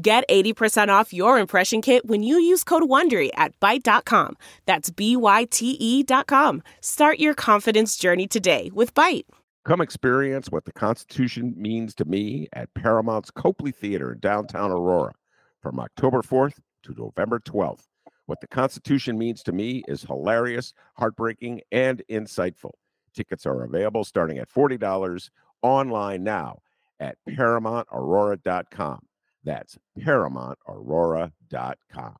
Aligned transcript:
Get 0.00 0.28
80% 0.28 0.90
off 0.90 1.12
your 1.12 1.40
impression 1.40 1.82
kit 1.82 2.06
when 2.06 2.22
you 2.22 2.38
use 2.38 2.62
code 2.62 2.84
WONDERY 2.84 3.30
at 3.34 3.58
Byte.com. 3.58 4.36
That's 4.64 4.90
B-Y-T-E 4.90 6.02
dot 6.04 6.28
com. 6.28 6.62
Start 6.80 7.18
your 7.18 7.34
confidence 7.34 7.96
journey 7.96 8.28
today 8.28 8.70
with 8.72 8.94
Byte. 8.94 9.24
Come 9.64 9.80
experience 9.80 10.52
what 10.52 10.66
the 10.66 10.72
Constitution 10.72 11.52
means 11.56 11.96
to 11.96 12.04
me 12.04 12.46
at 12.52 12.72
Paramount's 12.74 13.32
Copley 13.32 13.72
Theater 13.72 14.12
in 14.12 14.20
downtown 14.20 14.70
Aurora 14.70 15.14
from 15.60 15.80
October 15.80 16.22
4th 16.22 16.60
to 16.84 16.94
November 16.96 17.40
12th. 17.40 17.88
What 18.26 18.40
the 18.40 18.46
Constitution 18.46 19.18
means 19.18 19.42
to 19.42 19.52
me 19.52 19.82
is 19.88 20.02
hilarious, 20.02 20.74
heartbreaking, 20.94 21.62
and 21.72 22.04
insightful. 22.08 22.74
Tickets 23.14 23.46
are 23.46 23.64
available 23.64 24.04
starting 24.04 24.38
at 24.38 24.48
$40 24.48 25.30
online 25.62 26.22
now 26.22 26.60
at 27.00 27.16
ParamountAurora.com. 27.28 29.00
That's 29.44 29.78
ParamountAurora.com. 29.98 32.16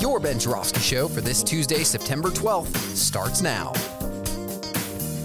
Your 0.00 0.20
Ben 0.20 0.38
Joravsky 0.38 0.80
Show 0.80 1.08
for 1.08 1.20
this 1.20 1.42
Tuesday, 1.42 1.82
September 1.82 2.28
12th, 2.28 2.76
starts 2.94 3.42
now. 3.42 3.72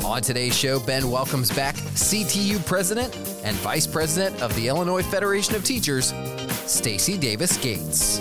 On 0.06 0.22
today's 0.22 0.58
show, 0.58 0.80
Ben 0.80 1.12
welcomes 1.12 1.52
back 1.52 1.76
CTU 1.76 2.66
President 2.66 3.16
and 3.44 3.56
Vice 3.58 3.86
President 3.86 4.42
of 4.42 4.56
the 4.56 4.68
Illinois 4.68 5.04
Federation 5.04 5.56
of 5.56 5.64
Teachers, 5.64 6.14
Stacy 6.66 7.18
Davis 7.18 7.58
Gates. 7.58 8.20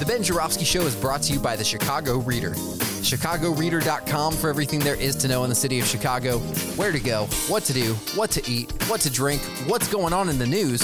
The 0.00 0.06
Ben 0.06 0.22
Joravsky 0.22 0.64
Show 0.64 0.80
is 0.80 0.94
brought 0.96 1.20
to 1.24 1.34
you 1.34 1.38
by 1.38 1.56
the 1.56 1.62
Chicago 1.62 2.20
Reader. 2.20 2.52
ChicagoReader.com 2.52 4.32
for 4.32 4.48
everything 4.48 4.80
there 4.80 4.94
is 4.94 5.14
to 5.16 5.28
know 5.28 5.44
in 5.44 5.50
the 5.50 5.54
city 5.54 5.78
of 5.78 5.84
Chicago 5.84 6.38
where 6.78 6.90
to 6.90 6.98
go, 6.98 7.26
what 7.48 7.64
to 7.64 7.74
do, 7.74 7.92
what 8.14 8.30
to 8.30 8.50
eat, 8.50 8.72
what 8.88 9.02
to 9.02 9.10
drink, 9.10 9.42
what's 9.66 9.88
going 9.88 10.14
on 10.14 10.30
in 10.30 10.38
the 10.38 10.46
news. 10.46 10.80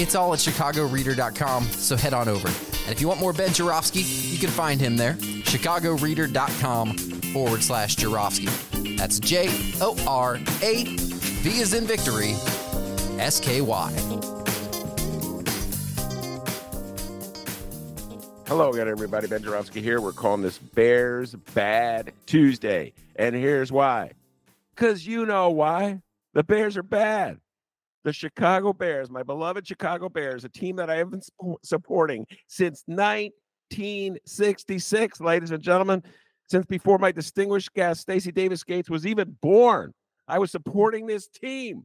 It's 0.00 0.16
all 0.16 0.32
at 0.32 0.40
ChicagoReader.com, 0.40 1.62
so 1.66 1.94
head 1.94 2.12
on 2.12 2.28
over. 2.28 2.48
And 2.48 2.88
if 2.88 3.00
you 3.00 3.06
want 3.06 3.20
more 3.20 3.32
Ben 3.32 3.52
Joravsky, 3.52 4.00
you 4.00 4.38
can 4.38 4.50
find 4.50 4.80
him 4.80 4.96
there, 4.96 5.14
ChicagoReader.com 5.14 6.96
forward 6.96 7.62
slash 7.62 7.94
Joravsky. 7.94 8.46
That's 8.96 9.20
J 9.20 9.46
O 9.80 9.96
R 10.08 10.40
A 10.62 10.84
V 10.86 11.60
is 11.60 11.72
in 11.72 11.84
victory, 11.84 12.32
S 13.20 13.38
K 13.38 13.60
Y. 13.60 14.35
Hello 18.46 18.70
again, 18.70 18.86
everybody. 18.86 19.26
Ben 19.26 19.42
Joravsky 19.42 19.82
here. 19.82 20.00
We're 20.00 20.12
calling 20.12 20.40
this 20.40 20.56
Bears 20.56 21.34
Bad 21.52 22.12
Tuesday. 22.26 22.92
And 23.16 23.34
here's 23.34 23.72
why. 23.72 24.12
Because 24.72 25.04
you 25.04 25.26
know 25.26 25.50
why. 25.50 26.00
The 26.32 26.44
Bears 26.44 26.76
are 26.76 26.84
bad. 26.84 27.40
The 28.04 28.12
Chicago 28.12 28.72
Bears, 28.72 29.10
my 29.10 29.24
beloved 29.24 29.66
Chicago 29.66 30.08
Bears, 30.08 30.44
a 30.44 30.48
team 30.48 30.76
that 30.76 30.88
I 30.88 30.94
have 30.94 31.10
been 31.10 31.22
supporting 31.64 32.24
since 32.46 32.84
1966, 32.86 35.20
ladies 35.20 35.50
and 35.50 35.60
gentlemen, 35.60 36.04
since 36.48 36.66
before 36.66 36.98
my 36.98 37.10
distinguished 37.10 37.74
guest, 37.74 38.02
Stacy 38.02 38.30
Davis 38.30 38.62
Gates, 38.62 38.88
was 38.88 39.08
even 39.08 39.36
born. 39.42 39.92
I 40.28 40.38
was 40.38 40.52
supporting 40.52 41.08
this 41.08 41.26
team. 41.26 41.84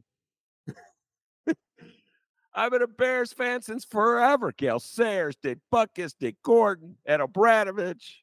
I've 2.54 2.70
been 2.70 2.82
a 2.82 2.86
Bears 2.86 3.32
fan 3.32 3.62
since 3.62 3.84
forever. 3.84 4.52
Gale 4.52 4.78
Sayers, 4.78 5.36
Dick 5.42 5.58
Butkus, 5.72 6.14
Dick 6.18 6.36
Gordon, 6.42 6.96
Ed 7.06 7.20
O'Bradovich. 7.20 8.16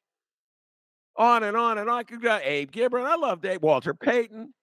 On 1.16 1.42
and 1.42 1.56
on 1.56 1.78
and 1.78 1.90
on. 1.90 1.98
I 1.98 2.02
could 2.04 2.22
go 2.22 2.38
Abe 2.42 2.70
Gibron. 2.70 3.04
I 3.04 3.16
love 3.16 3.42
Dave 3.42 3.62
Walter 3.62 3.92
Payton. 3.92 4.54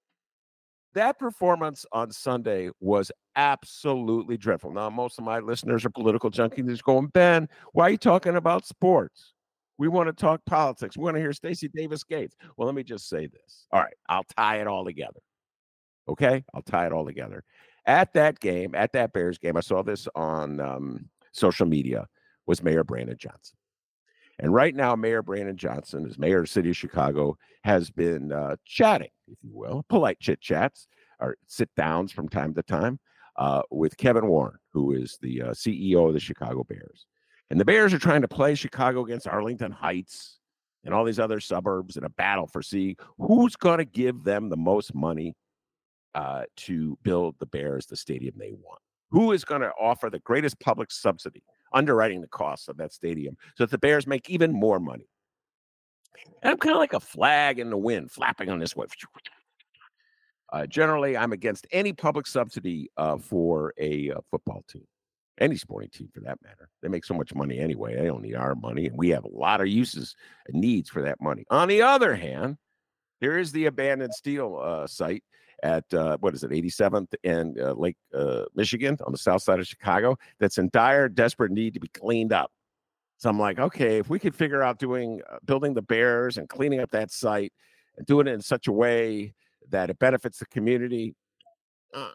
That 0.94 1.20
performance 1.20 1.86
on 1.92 2.12
Sunday 2.12 2.72
was 2.80 3.12
absolutely 3.36 4.38
dreadful. 4.38 4.72
Now, 4.72 4.90
most 4.90 5.20
of 5.20 5.26
my 5.26 5.40
listeners 5.40 5.86
are 5.86 5.90
political 5.92 6.32
junkies. 6.32 6.66
They're 6.66 6.78
going, 6.84 7.08
Ben, 7.08 7.48
why 7.74 7.84
are 7.88 7.90
you 7.92 7.98
talking 7.98 8.38
about 8.38 8.66
sports? 8.66 9.34
We 9.78 9.88
want 9.90 10.08
to 10.08 10.14
talk 10.14 10.44
politics. 10.46 10.98
We 10.98 11.04
want 11.04 11.16
to 11.16 11.22
hear 11.22 11.34
Stacy 11.34 11.68
Davis 11.68 12.04
Gates. 12.04 12.36
Well, 12.56 12.66
let 12.66 12.74
me 12.74 12.84
just 12.84 13.10
say 13.10 13.28
this. 13.28 13.68
All 13.72 13.82
right, 13.82 13.94
I'll 14.10 14.26
tie 14.36 14.60
it 14.62 14.66
all 14.66 14.86
together. 14.86 15.20
Okay, 16.08 16.44
I'll 16.56 16.64
tie 16.64 16.88
it 16.88 16.94
all 16.94 17.06
together. 17.06 17.44
At 17.88 18.14
that 18.14 18.40
game, 18.40 18.76
at 18.76 18.92
that 18.94 19.14
Bears 19.14 19.38
game, 19.38 19.58
I 19.58 19.62
saw 19.62 19.82
this 19.82 20.08
on 20.14 20.60
um, 20.60 21.10
social 21.32 21.66
media. 21.66 22.08
Was 22.46 22.64
Mayor 22.64 22.86
Brandon 22.86 23.18
Johnson, 23.20 23.58
and 24.40 24.54
right 24.54 24.76
now, 24.76 24.96
Mayor 24.96 25.22
Brandon 25.22 25.58
Johnson, 25.58 26.06
as 26.08 26.20
mayor 26.20 26.38
of 26.40 26.44
the 26.44 26.50
city 26.50 26.70
of 26.70 26.78
Chicago, 26.78 27.38
has 27.64 27.90
been 27.90 28.32
uh, 28.32 28.56
chatting, 28.66 29.10
if 29.28 29.38
you 29.44 29.52
will, 29.54 29.84
polite 29.90 30.20
chit 30.20 30.40
chats 30.40 30.88
or 31.20 31.36
sit 31.48 31.70
downs 31.76 32.12
from 32.12 32.30
time 32.30 32.54
to 32.54 32.64
time 32.64 33.00
uh, 33.38 33.64
with 33.72 33.98
Kevin 33.98 34.28
Warren, 34.28 34.60
who 34.74 34.94
is 34.94 35.18
the 35.22 35.42
uh, 35.42 35.50
CEO 35.50 36.08
of 36.08 36.14
the 36.14 36.20
Chicago 36.20 36.64
Bears. 36.64 37.08
And 37.50 37.60
the 37.60 37.66
Bears 37.66 37.94
are 37.94 38.00
trying 38.00 38.22
to 38.22 38.28
play 38.28 38.56
Chicago 38.56 39.04
against 39.04 39.28
Arlington 39.28 39.72
Heights 39.72 40.40
and 40.84 40.94
all 40.94 41.06
these 41.06 41.20
other 41.20 41.40
suburbs 41.40 41.98
in 41.98 42.04
a 42.04 42.10
battle 42.10 42.48
for 42.48 42.62
seeing 42.62 42.96
who's 43.18 43.56
going 43.56 43.80
to 43.80 43.86
give 43.86 44.24
them 44.24 44.50
the 44.50 44.58
most 44.58 44.94
money 44.94 45.36
uh, 46.18 46.42
to 46.56 46.98
build 47.04 47.36
the 47.38 47.46
Bears 47.46 47.86
the 47.86 47.96
stadium 47.96 48.34
they 48.38 48.52
want. 48.52 48.82
Who 49.12 49.32
is 49.32 49.46
going 49.46 49.62
to 49.62 49.72
offer 49.80 50.10
the 50.10 50.20
greatest 50.20 50.60
public 50.60 50.92
subsidy, 50.92 51.44
underwriting 51.74 52.22
the 52.22 52.28
costs 52.28 52.68
of 52.68 52.78
that 52.78 52.92
stadium 52.92 53.38
so 53.56 53.64
that 53.64 53.72
the 53.72 53.78
Bears 53.78 54.08
make 54.08 54.28
even 54.28 54.52
more 54.52 54.80
money? 54.80 55.08
And 56.42 56.52
I'm 56.52 56.58
kind 56.58 56.74
of 56.74 56.80
like 56.80 56.94
a 56.94 57.00
flag 57.00 57.60
in 57.60 57.70
the 57.70 57.78
wind, 57.78 58.12
flapping 58.12 58.50
on 58.50 58.58
this 58.58 58.76
way. 58.76 58.88
Uh, 60.52 60.66
generally, 60.66 61.16
I'm 61.16 61.34
against 61.34 61.68
any 61.72 61.94
public 61.94 62.26
subsidy 62.26 62.90
uh, 62.98 63.18
for 63.18 63.74
a 63.78 64.12
uh, 64.12 64.16
football 64.32 64.64
team 64.68 64.86
any 65.40 65.56
sporting 65.56 65.92
team 65.92 66.10
for 66.12 66.22
that 66.22 66.42
matter. 66.42 66.68
They 66.82 66.88
make 66.88 67.06
so 67.06 67.14
much 67.14 67.36
money 67.36 67.60
anyway. 67.60 67.96
They 67.96 68.08
don't 68.08 68.24
need 68.24 68.34
our 68.34 68.56
money, 68.56 68.88
and 68.88 68.98
we 68.98 69.10
have 69.10 69.24
a 69.24 69.30
lot 69.30 69.62
of 69.62 69.68
uses 69.68 70.16
and 70.48 70.60
needs 70.60 70.90
for 70.90 71.04
that 71.04 71.22
money. 71.22 71.46
On 71.52 71.68
the 71.68 71.84
other 71.84 72.16
hand, 72.16 72.58
there 73.22 73.38
is 73.38 73.52
the 73.52 73.68
abandoned 73.68 74.16
steel 74.16 74.60
uh, 74.60 74.88
site 74.88 75.24
at 75.64 75.92
uh, 75.94 76.18
what 76.20 76.34
is 76.34 76.44
it, 76.44 76.52
87th 76.52 77.14
and 77.24 77.60
uh, 77.60 77.74
Lake 77.74 77.98
uh, 78.14 78.44
Michigan 78.56 78.98
on 79.06 79.12
the 79.12 79.18
south 79.18 79.42
side 79.42 79.60
of 79.60 79.68
Chicago 79.68 80.18
that's 80.40 80.58
in 80.58 80.70
dire, 80.72 81.10
desperate 81.10 81.52
need 81.52 81.74
to 81.74 81.80
be 81.80 81.88
cleaned 81.90 82.34
up. 82.34 82.52
So 83.18 83.30
I'm 83.30 83.40
like, 83.40 83.60
okay, 83.60 83.98
if 83.98 84.10
we 84.10 84.20
could 84.20 84.36
figure 84.36 84.62
out 84.62 84.78
doing 84.78 85.22
uh, 85.30 85.38
building 85.44 85.74
the 85.74 85.82
Bears 85.82 86.38
and 86.38 86.48
cleaning 86.48 86.80
up 86.80 86.92
that 86.92 87.12
site 87.12 87.52
and 87.98 88.06
doing 88.06 88.28
it 88.28 88.34
in 88.34 88.42
such 88.42 88.68
a 88.68 88.72
way 88.72 89.34
that 89.70 89.90
it 89.90 89.98
benefits 89.98 90.38
the 90.38 90.46
community, 90.46 91.16
uh, 91.96 92.12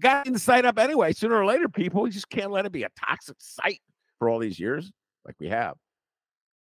got 0.00 0.24
the 0.24 0.38
site 0.38 0.64
up 0.64 0.78
anyway. 0.78 1.12
Sooner 1.12 1.34
or 1.34 1.46
later, 1.46 1.68
people 1.68 2.06
you 2.06 2.12
just 2.12 2.30
can't 2.30 2.52
let 2.52 2.66
it 2.66 2.72
be 2.72 2.84
a 2.84 2.88
toxic 3.04 3.36
site 3.40 3.80
for 4.18 4.28
all 4.28 4.38
these 4.38 4.60
years, 4.60 4.92
like 5.26 5.34
we 5.40 5.48
have. 5.48 5.74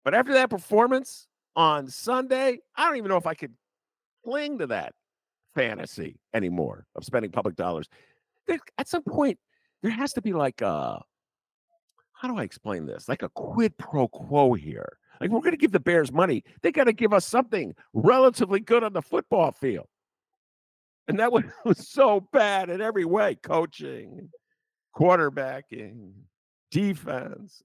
But 0.04 0.14
after 0.14 0.32
that 0.34 0.48
performance 0.48 1.28
on 1.54 1.88
Sunday, 1.88 2.60
I 2.76 2.86
don't 2.86 2.96
even 2.96 3.10
know 3.10 3.18
if 3.18 3.26
I 3.26 3.34
could 3.34 3.52
cling 4.24 4.58
to 4.58 4.68
that 4.68 4.94
fantasy 5.54 6.18
anymore 6.34 6.86
of 6.96 7.04
spending 7.04 7.30
public 7.30 7.56
dollars. 7.56 7.88
There, 8.46 8.58
at 8.78 8.88
some 8.88 9.02
point, 9.02 9.38
there 9.82 9.92
has 9.92 10.12
to 10.14 10.22
be 10.22 10.32
like 10.32 10.60
a 10.60 11.02
how 12.20 12.28
do 12.28 12.36
I 12.36 12.42
explain 12.42 12.84
this? 12.84 13.08
Like 13.08 13.22
a 13.22 13.30
quid 13.30 13.78
pro 13.78 14.06
quo 14.06 14.52
here. 14.52 14.98
Like 15.20 15.30
we're 15.30 15.40
going 15.40 15.52
to 15.52 15.56
give 15.56 15.72
the 15.72 15.80
Bears 15.80 16.12
money, 16.12 16.44
they 16.62 16.70
got 16.70 16.84
to 16.84 16.92
give 16.92 17.14
us 17.14 17.26
something 17.26 17.74
relatively 17.94 18.60
good 18.60 18.84
on 18.84 18.92
the 18.92 19.02
football 19.02 19.52
field. 19.52 19.86
And 21.08 21.18
that 21.18 21.32
was, 21.32 21.44
was 21.64 21.88
so 21.88 22.20
bad 22.32 22.68
in 22.68 22.82
every 22.82 23.06
way 23.06 23.36
coaching, 23.42 24.28
quarterbacking, 24.94 26.12
defense. 26.70 27.62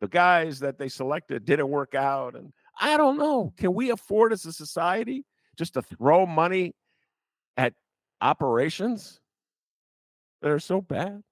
The 0.00 0.08
guys 0.08 0.60
that 0.60 0.78
they 0.78 0.88
selected 0.88 1.46
didn't 1.46 1.68
work 1.68 1.94
out. 1.94 2.34
And 2.34 2.52
I 2.78 2.98
don't 2.98 3.16
know. 3.16 3.54
Can 3.56 3.72
we 3.72 3.90
afford 3.90 4.34
as 4.34 4.44
a 4.44 4.52
society 4.52 5.24
just 5.56 5.74
to 5.74 5.82
throw 5.82 6.26
money 6.26 6.74
at 7.56 7.74
operations 8.20 9.20
that 10.42 10.50
are 10.50 10.58
so 10.58 10.80
bad? 10.80 11.22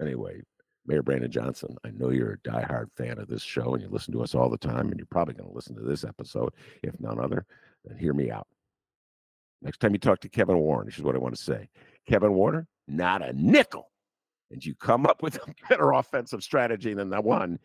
Anyway, 0.00 0.42
Mayor 0.86 1.02
Brandon 1.02 1.30
Johnson, 1.30 1.76
I 1.84 1.90
know 1.90 2.10
you're 2.10 2.32
a 2.44 2.48
diehard 2.48 2.86
fan 2.96 3.18
of 3.18 3.28
this 3.28 3.42
show 3.42 3.74
and 3.74 3.82
you 3.82 3.88
listen 3.90 4.12
to 4.14 4.22
us 4.22 4.34
all 4.34 4.48
the 4.48 4.56
time, 4.56 4.88
and 4.88 4.96
you're 4.96 5.06
probably 5.10 5.34
going 5.34 5.48
to 5.48 5.54
listen 5.54 5.76
to 5.76 5.82
this 5.82 6.04
episode, 6.04 6.54
if 6.82 6.98
none 7.00 7.20
other, 7.20 7.44
then 7.84 7.98
hear 7.98 8.14
me 8.14 8.30
out. 8.30 8.46
Next 9.60 9.80
time 9.80 9.92
you 9.92 9.98
talk 9.98 10.20
to 10.20 10.28
Kevin 10.28 10.56
Warren, 10.58 10.86
this 10.86 10.96
is 10.96 11.02
what 11.02 11.14
I 11.14 11.18
want 11.18 11.36
to 11.36 11.42
say 11.42 11.68
Kevin 12.06 12.32
Warner, 12.32 12.66
not 12.86 13.22
a 13.22 13.32
nickel. 13.32 13.90
And 14.50 14.64
you 14.64 14.74
come 14.74 15.04
up 15.04 15.22
with 15.22 15.36
a 15.36 15.54
better 15.68 15.92
offensive 15.92 16.42
strategy 16.42 16.94
than 16.94 17.10
the 17.10 17.20
one 17.20 17.58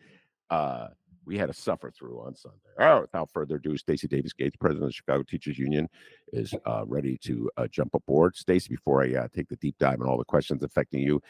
uh, 0.50 0.88
we 1.26 1.38
had 1.38 1.46
to 1.46 1.54
suffer 1.54 1.90
through 1.90 2.20
on 2.20 2.34
Sunday. 2.34 2.58
All 2.78 2.86
right, 2.86 3.00
without 3.00 3.30
further 3.30 3.56
ado, 3.56 3.76
Stacy 3.76 4.08
Davis 4.08 4.32
Gates, 4.32 4.56
president 4.56 4.84
of 4.84 4.88
the 4.90 4.94
Chicago 4.94 5.22
Teachers 5.22 5.58
Union, 5.58 5.88
is 6.32 6.54
uh, 6.66 6.84
ready 6.86 7.18
to 7.18 7.50
uh, 7.56 7.66
jump 7.68 7.94
aboard. 7.94 8.36
Stacy, 8.36 8.68
before 8.70 9.02
I 9.02 9.14
uh, 9.14 9.28
take 9.34 9.48
the 9.48 9.56
deep 9.56 9.76
dive 9.78 10.00
on 10.00 10.08
all 10.08 10.18
the 10.18 10.24
questions 10.24 10.62
affecting 10.62 11.00
you, 11.00 11.20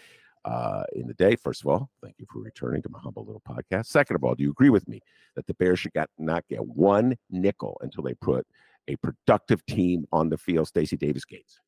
uh, 0.44 0.84
in 0.92 1.06
the 1.06 1.14
day. 1.14 1.36
First 1.36 1.62
of 1.62 1.68
all, 1.68 1.90
thank 2.02 2.16
you 2.18 2.26
for 2.30 2.40
returning 2.40 2.82
to 2.82 2.88
my 2.88 2.98
humble 2.98 3.24
little 3.24 3.42
podcast. 3.48 3.86
Second 3.86 4.16
of 4.16 4.24
all, 4.24 4.34
do 4.34 4.42
you 4.42 4.50
agree 4.50 4.70
with 4.70 4.86
me 4.88 5.00
that 5.36 5.46
the 5.46 5.54
Bears 5.54 5.80
should 5.80 5.92
not 6.18 6.44
get 6.48 6.64
one 6.64 7.16
nickel 7.30 7.78
until 7.80 8.02
they 8.02 8.14
put 8.14 8.46
a 8.88 8.96
productive 8.96 9.64
team 9.66 10.04
on 10.12 10.28
the 10.28 10.36
field? 10.36 10.68
Stacy 10.68 10.96
Davis 10.96 11.24
Gates. 11.24 11.58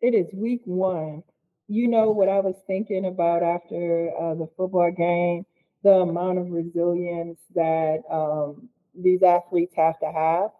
It 0.00 0.14
is 0.14 0.32
week 0.32 0.62
one. 0.64 1.22
You 1.66 1.88
know 1.88 2.10
what 2.10 2.28
I 2.28 2.40
was 2.40 2.56
thinking 2.66 3.06
about 3.06 3.42
after 3.42 4.10
uh, 4.20 4.34
the 4.34 4.48
football 4.56 4.92
game? 4.92 5.46
The 5.84 6.00
amount 6.00 6.38
of 6.38 6.50
resilience 6.50 7.38
that 7.54 8.02
um, 8.10 8.70
these 8.94 9.22
athletes 9.22 9.74
have 9.76 10.00
to 10.00 10.12
have 10.12 10.50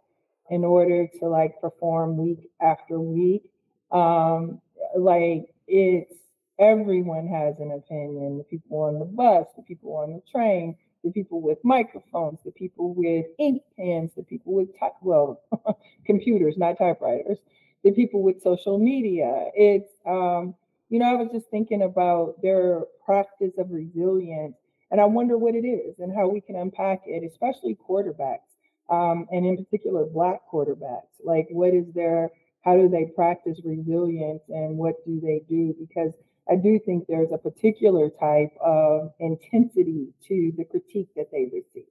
in 0.51 0.65
order 0.65 1.09
to 1.21 1.27
like 1.29 1.61
perform 1.61 2.19
week 2.19 2.51
after 2.63 3.01
week. 3.01 3.51
Um, 3.91 4.61
like 4.97 5.49
it's 5.67 6.15
everyone 6.59 7.27
has 7.29 7.59
an 7.61 7.73
opinion 7.73 8.39
the 8.39 8.45
people 8.45 8.83
on 8.83 9.01
the 9.01 9.07
bus, 9.07 9.47
the 9.57 9.63
people 9.63 9.97
on 9.97 10.13
the 10.13 10.23
train, 10.31 10.77
the 11.05 11.13
people 11.13 11.41
with 11.41 11.59
microphones, 11.65 12.41
the 12.45 12.53
people 12.53 12.95
with 12.95 13.27
ink 13.39 13.63
pens, 13.77 14.11
the 14.17 14.23
people 14.23 14.55
with, 14.55 14.79
type, 14.79 14.95
well, 15.03 15.43
computers, 16.07 16.57
not 16.57 16.79
typewriters, 16.79 17.39
the 17.85 17.93
people 17.93 18.23
with 18.23 18.43
social 18.43 18.79
media. 18.79 19.51
It's, 19.55 19.91
um, 20.07 20.55
you 20.89 20.99
know, 20.99 21.07
I 21.07 21.15
was 21.15 21.31
just 21.33 21.47
thinking 21.51 21.83
about 21.83 22.41
their 22.43 22.83
practice 23.05 23.53
of 23.59 23.71
resilience, 23.71 24.57
and 24.95 25.01
I 25.01 25.07
wonder 25.07 25.37
what 25.37 25.57
it 25.57 25.67
is 25.67 25.97
and 25.99 26.15
how 26.15 26.29
we 26.29 26.41
can 26.41 26.55
unpack 26.55 27.03
it, 27.05 27.29
especially 27.29 27.77
quarterbacks, 27.77 28.47
um, 28.89 29.27
and 29.33 29.45
in 29.45 29.57
particular, 29.57 30.05
Black 30.07 30.43
quarterbacks. 30.49 31.11
Like, 31.25 31.49
what 31.51 31.75
is 31.75 31.85
their, 31.97 32.31
how 32.61 32.77
do 32.77 32.89
they 32.89 33.07
practice 33.07 33.59
resilience 33.65 34.43
and 34.51 34.79
what 34.79 35.05
do 35.05 35.21
they 35.21 35.43
do? 35.49 35.75
Because 35.81 36.13
I 36.49 36.55
do 36.55 36.79
think 36.79 37.07
there's 37.09 37.33
a 37.33 37.39
particular 37.39 38.09
type 38.09 38.53
of 38.65 39.11
intensity 39.19 40.11
to 40.29 40.53
the 40.57 40.65
critique 40.65 41.09
that 41.17 41.27
they 41.33 41.47
receive. 41.53 41.91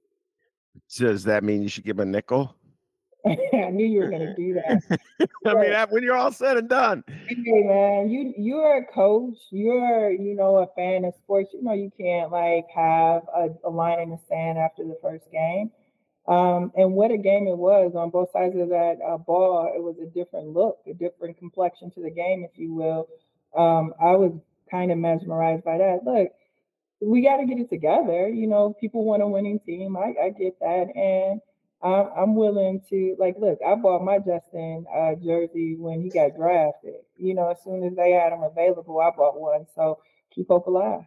Does 0.96 1.24
that 1.24 1.44
mean 1.44 1.60
you 1.60 1.68
should 1.68 1.84
give 1.84 1.98
a 1.98 2.06
nickel? 2.06 2.56
I 3.26 3.70
knew 3.70 3.86
you 3.86 4.00
were 4.00 4.10
going 4.10 4.26
to 4.26 4.34
do 4.34 4.54
that. 4.54 5.28
I 5.46 5.54
mean, 5.54 5.72
when 5.90 6.02
you're 6.02 6.16
all 6.16 6.32
said 6.32 6.56
and 6.56 6.68
done. 6.68 7.04
Hey, 7.26 7.62
man, 7.64 8.10
you 8.10 8.34
you're 8.36 8.78
a 8.78 8.84
coach. 8.92 9.38
You're 9.50 10.10
you 10.10 10.34
know 10.34 10.56
a 10.56 10.66
fan 10.74 11.04
of 11.04 11.14
sports. 11.14 11.50
You 11.54 11.62
know 11.62 11.72
you 11.72 11.90
can't 11.98 12.30
like 12.30 12.66
have 12.74 13.22
a, 13.34 13.48
a 13.64 13.70
line 13.70 14.00
in 14.00 14.10
the 14.10 14.18
sand 14.28 14.58
after 14.58 14.84
the 14.84 14.96
first 15.02 15.30
game. 15.32 15.70
Um, 16.26 16.72
and 16.76 16.94
what 16.94 17.10
a 17.10 17.18
game 17.18 17.46
it 17.46 17.56
was 17.56 17.92
on 17.94 18.08
both 18.10 18.30
sides 18.32 18.56
of 18.56 18.70
that 18.70 18.96
uh, 19.06 19.18
ball. 19.18 19.70
It 19.74 19.82
was 19.82 19.96
a 19.98 20.06
different 20.06 20.48
look, 20.48 20.78
a 20.86 20.94
different 20.94 21.38
complexion 21.38 21.90
to 21.92 22.02
the 22.02 22.10
game, 22.10 22.46
if 22.50 22.58
you 22.58 22.72
will 22.72 23.08
um, 23.56 23.94
I 24.00 24.16
was 24.16 24.32
kind 24.70 24.90
of 24.90 24.98
mesmerized 24.98 25.64
by 25.64 25.78
that. 25.78 26.00
Look, 26.04 26.28
we 27.00 27.22
got 27.22 27.38
to 27.38 27.46
get 27.46 27.58
it 27.58 27.70
together. 27.70 28.28
You 28.28 28.46
know, 28.46 28.74
people 28.80 29.04
want 29.04 29.22
a 29.22 29.26
winning 29.26 29.60
team. 29.60 29.96
I, 29.96 30.14
I 30.24 30.30
get 30.30 30.58
that, 30.60 30.86
and 30.94 31.40
I'm, 31.84 32.08
I'm, 32.16 32.34
willing 32.34 32.80
to 32.88 33.16
like. 33.18 33.36
Look, 33.38 33.58
I 33.66 33.74
bought 33.74 34.02
my 34.02 34.18
Justin 34.18 34.86
uh, 34.92 35.14
jersey 35.22 35.76
when 35.78 36.00
he 36.02 36.08
got 36.08 36.36
drafted. 36.36 36.94
You 37.16 37.34
know, 37.34 37.50
as 37.50 37.62
soon 37.62 37.84
as 37.84 37.94
they 37.94 38.12
had 38.12 38.32
him 38.32 38.42
available, 38.42 39.00
I 39.00 39.10
bought 39.16 39.38
one. 39.38 39.66
So 39.74 39.98
keep 40.34 40.48
hope 40.48 40.66
alive 40.66 41.04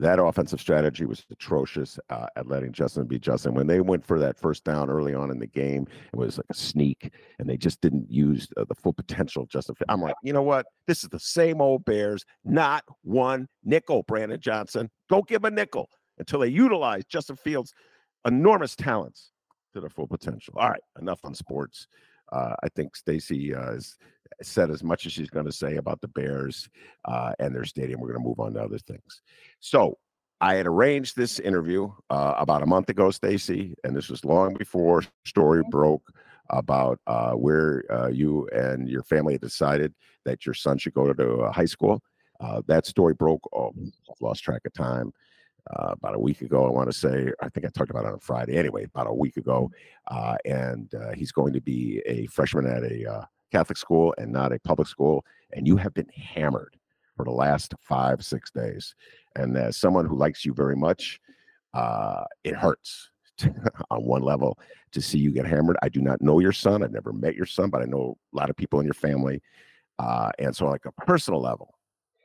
that 0.00 0.18
offensive 0.18 0.60
strategy 0.60 1.04
was 1.04 1.24
atrocious 1.30 2.00
uh, 2.08 2.26
at 2.34 2.48
letting 2.48 2.72
Justin 2.72 3.04
be 3.04 3.18
Justin. 3.18 3.54
When 3.54 3.66
they 3.66 3.80
went 3.80 4.04
for 4.04 4.18
that 4.18 4.38
first 4.38 4.64
down 4.64 4.88
early 4.88 5.14
on 5.14 5.30
in 5.30 5.38
the 5.38 5.46
game, 5.46 5.86
it 6.12 6.16
was 6.16 6.38
like 6.38 6.46
a 6.48 6.54
sneak, 6.54 7.12
and 7.38 7.48
they 7.48 7.58
just 7.58 7.82
didn't 7.82 8.10
use 8.10 8.48
uh, 8.56 8.64
the 8.64 8.74
full 8.74 8.94
potential. 8.94 9.46
Justin, 9.46 9.76
I'm 9.90 10.00
like, 10.00 10.14
you 10.22 10.32
know 10.32 10.42
what? 10.42 10.66
This 10.86 11.04
is 11.04 11.10
the 11.10 11.20
same 11.20 11.60
old 11.60 11.84
Bears. 11.84 12.24
Not 12.44 12.82
one 13.02 13.46
nickel, 13.62 14.02
Brandon 14.04 14.40
Johnson. 14.40 14.90
Don't 15.10 15.28
give 15.28 15.44
a 15.44 15.50
nickel 15.50 15.90
until 16.18 16.40
they 16.40 16.48
utilize 16.48 17.04
Justin 17.04 17.36
Fields' 17.36 17.74
enormous 18.24 18.74
talents 18.74 19.32
to 19.72 19.80
their 19.80 19.90
full 19.90 20.06
potential. 20.06 20.54
All 20.56 20.68
right, 20.68 20.82
enough 21.00 21.20
on 21.24 21.34
sports. 21.34 21.86
Uh, 22.32 22.54
I 22.62 22.68
think 22.68 22.94
Stacy 22.94 23.54
uh, 23.54 23.72
has 23.72 23.96
said 24.42 24.70
as 24.70 24.84
much 24.84 25.06
as 25.06 25.12
she's 25.12 25.30
going 25.30 25.46
to 25.46 25.52
say 25.52 25.76
about 25.76 26.00
the 26.00 26.08
Bears 26.08 26.68
uh, 27.04 27.32
and 27.38 27.54
their 27.54 27.64
stadium. 27.64 28.00
We're 28.00 28.12
going 28.12 28.22
to 28.22 28.28
move 28.28 28.40
on 28.40 28.54
to 28.54 28.62
other 28.62 28.78
things. 28.78 29.22
So 29.58 29.98
I 30.40 30.54
had 30.54 30.66
arranged 30.66 31.16
this 31.16 31.38
interview 31.38 31.90
uh, 32.08 32.34
about 32.38 32.62
a 32.62 32.66
month 32.66 32.88
ago, 32.88 33.10
Stacy, 33.10 33.74
and 33.84 33.96
this 33.96 34.08
was 34.08 34.24
long 34.24 34.54
before 34.54 35.02
story 35.26 35.62
broke 35.70 36.08
about 36.50 36.98
uh, 37.06 37.32
where 37.32 37.84
uh, 37.90 38.08
you 38.08 38.48
and 38.52 38.88
your 38.88 39.02
family 39.02 39.34
had 39.34 39.40
decided 39.40 39.94
that 40.24 40.46
your 40.46 40.54
son 40.54 40.78
should 40.78 40.94
go 40.94 41.12
to 41.12 41.50
high 41.52 41.64
school. 41.64 42.00
that 42.66 42.86
story 42.86 43.14
broke. 43.14 43.42
Oh, 43.52 43.72
I've 44.10 44.20
lost 44.20 44.42
track 44.42 44.62
of 44.64 44.72
time 44.72 45.12
uh, 45.76 45.92
about 45.92 46.14
a 46.14 46.18
week 46.18 46.40
ago. 46.42 46.66
I 46.66 46.70
want 46.70 46.90
to 46.90 46.96
say, 46.96 47.32
I 47.40 47.48
think 47.48 47.66
I 47.66 47.68
talked 47.70 47.90
about 47.90 48.04
it 48.04 48.12
on 48.12 48.18
Friday. 48.18 48.56
Anyway, 48.56 48.84
about 48.84 49.06
a 49.06 49.14
week 49.14 49.36
ago, 49.36 49.70
uh, 50.08 50.36
and 50.44 50.92
uh, 50.94 51.12
he's 51.14 51.32
going 51.32 51.52
to 51.52 51.60
be 51.60 52.02
a 52.06 52.26
freshman 52.26 52.66
at 52.66 52.82
a 52.82 53.10
uh, 53.10 53.24
Catholic 53.52 53.78
school 53.78 54.14
and 54.18 54.32
not 54.32 54.52
a 54.52 54.58
public 54.60 54.88
school. 54.88 55.24
And 55.52 55.66
you 55.66 55.76
have 55.76 55.94
been 55.94 56.08
hammered 56.08 56.76
for 57.16 57.24
the 57.24 57.30
last 57.30 57.74
five, 57.80 58.24
six 58.24 58.50
days. 58.50 58.94
And 59.36 59.56
as 59.56 59.76
someone 59.76 60.06
who 60.06 60.16
likes 60.16 60.44
you 60.44 60.54
very 60.54 60.76
much, 60.76 61.20
uh, 61.74 62.24
it 62.44 62.56
hurts 62.56 63.10
on 63.90 64.04
one 64.04 64.22
level 64.22 64.58
to 64.92 65.00
see 65.00 65.18
you 65.18 65.30
get 65.30 65.46
hammered. 65.46 65.76
I 65.82 65.88
do 65.88 66.00
not 66.00 66.20
know 66.20 66.40
your 66.40 66.52
son. 66.52 66.82
I've 66.82 66.92
never 66.92 67.12
met 67.12 67.36
your 67.36 67.46
son, 67.46 67.70
but 67.70 67.82
I 67.82 67.84
know 67.84 68.16
a 68.32 68.36
lot 68.36 68.50
of 68.50 68.56
people 68.56 68.80
in 68.80 68.86
your 68.86 68.94
family. 68.94 69.40
And 70.38 70.56
so, 70.56 70.66
like 70.66 70.86
a 70.86 70.92
personal 70.92 71.40
level, 71.40 71.74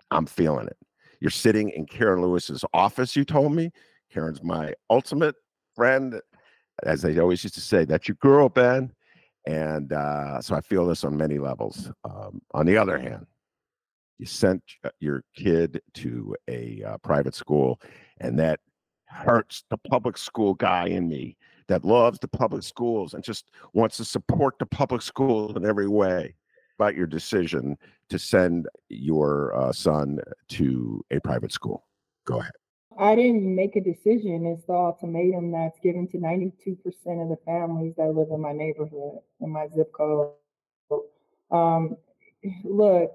I'm 0.10 0.26
feeling 0.26 0.68
it. 0.68 0.78
You're 1.20 1.32
sitting 1.32 1.70
in 1.70 1.86
Karen 1.86 2.22
Lewis's 2.22 2.64
office, 2.74 3.16
you 3.16 3.26
told 3.26 3.54
me. 3.54 3.72
Karen's 4.12 4.44
my 4.44 4.74
ultimate 4.90 5.36
friend. 5.76 6.20
As 6.84 7.06
I 7.06 7.18
always 7.18 7.44
used 7.44 7.56
to 7.56 7.62
say, 7.62 7.86
that's 7.86 8.08
your 8.08 8.18
girl, 8.22 8.50
Ben. 8.50 8.92
And 9.48 9.94
uh, 9.94 10.42
so 10.42 10.56
I 10.56 10.62
feel 10.62 10.86
this 10.86 11.04
on 11.04 11.16
many 11.18 11.38
levels. 11.38 11.92
Um, 12.04 12.42
on 12.54 12.66
the 12.66 12.78
other 12.78 12.98
hand, 12.98 13.26
you 14.18 14.26
sent 14.26 14.64
uh, 14.84 14.90
your 15.00 15.24
kid 15.36 15.82
to 15.96 16.36
a 16.48 16.82
uh, 16.84 16.98
private 17.00 17.36
school, 17.36 17.80
and 18.20 18.40
that 18.40 18.60
hurts 19.06 19.64
the 19.70 19.78
public 19.78 20.18
school 20.18 20.54
guy 20.54 20.88
in 20.88 21.08
me 21.08 21.38
that 21.68 21.86
loves 21.86 22.20
the 22.20 22.28
public 22.28 22.64
schools 22.64 23.14
and 23.14 23.24
just 23.24 23.52
wants 23.74 23.98
to 23.98 24.06
support 24.06 24.56
the 24.60 24.66
public 24.66 25.02
schools 25.02 25.56
in 25.56 25.66
every 25.66 25.88
way 25.88 26.36
about 26.78 26.96
your 26.96 27.08
decision 27.08 27.78
to 28.10 28.20
send 28.20 28.68
your 28.90 29.56
uh, 29.56 29.72
son 29.72 30.20
to 30.50 31.04
a 31.12 31.20
private 31.20 31.52
school. 31.52 31.86
Go 32.26 32.40
ahead. 32.40 32.54
I 32.98 33.16
didn't 33.16 33.56
make 33.56 33.76
a 33.76 33.82
decision. 33.82 34.46
It's 34.46 34.66
the 34.66 34.74
ultimatum 34.74 35.52
that's 35.52 35.80
given 35.80 36.08
to 36.10 36.18
92% 36.18 36.78
of 37.22 37.30
the 37.30 37.38
families 37.46 37.94
that 37.98 38.16
live 38.16 38.30
in 38.32 38.40
my 38.40 38.54
neighborhood, 38.54 39.20
in 39.42 39.50
my 39.50 39.68
zip 39.76 39.92
code. 39.92 40.32
Um, 41.52 41.98
look, 42.64 43.12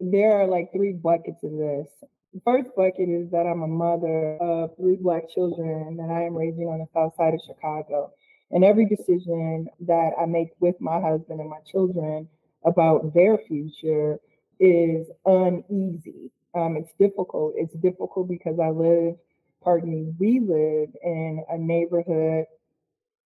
there 0.00 0.32
are 0.32 0.46
like 0.46 0.72
three 0.72 0.92
buckets 0.92 1.42
of 1.42 1.52
this. 1.52 1.88
The 2.34 2.40
first 2.44 2.70
bucket 2.76 3.08
is 3.08 3.30
that 3.30 3.46
I'm 3.46 3.62
a 3.62 3.68
mother 3.68 4.36
of 4.36 4.76
three 4.76 4.96
Black 4.96 5.30
children 5.30 5.96
that 5.96 6.10
I 6.10 6.24
am 6.24 6.36
raising 6.36 6.66
on 6.66 6.80
the 6.80 6.86
south 6.92 7.14
side 7.16 7.32
of 7.32 7.40
Chicago. 7.46 8.12
And 8.50 8.64
every 8.64 8.84
decision 8.84 9.68
that 9.80 10.12
I 10.20 10.26
make 10.26 10.50
with 10.60 10.78
my 10.80 11.00
husband 11.00 11.40
and 11.40 11.48
my 11.48 11.60
children 11.66 12.28
about 12.64 13.14
their 13.14 13.38
future 13.38 14.18
is 14.60 15.06
uneasy. 15.26 16.30
Um, 16.54 16.76
it's 16.76 16.92
difficult. 16.98 17.54
It's 17.56 17.74
difficult 17.74 18.28
because 18.28 18.58
I 18.60 18.70
live, 18.70 19.16
pardon 19.62 19.90
me, 19.90 20.12
we 20.18 20.40
live 20.40 20.90
in 21.02 21.44
a 21.50 21.58
neighborhood 21.58 22.46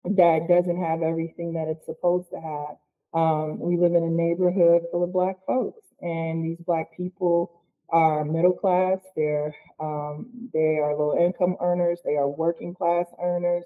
that 0.05 0.47
doesn't 0.47 0.81
have 0.81 1.01
everything 1.01 1.53
that 1.53 1.67
it's 1.67 1.85
supposed 1.85 2.29
to 2.31 2.39
have. 2.39 2.77
Um, 3.13 3.59
we 3.59 3.77
live 3.77 3.93
in 3.95 4.03
a 4.03 4.09
neighborhood 4.09 4.83
full 4.91 5.03
of 5.03 5.11
Black 5.11 5.37
folks, 5.45 5.81
and 6.01 6.43
these 6.45 6.59
Black 6.65 6.95
people 6.95 7.51
are 7.89 8.25
middle 8.25 8.53
class. 8.53 8.99
They're 9.15 9.55
um, 9.79 10.49
they 10.53 10.77
are 10.77 10.95
low 10.95 11.17
income 11.17 11.55
earners. 11.61 11.99
They 12.03 12.15
are 12.15 12.27
working 12.27 12.75
class 12.75 13.05
earners, 13.21 13.63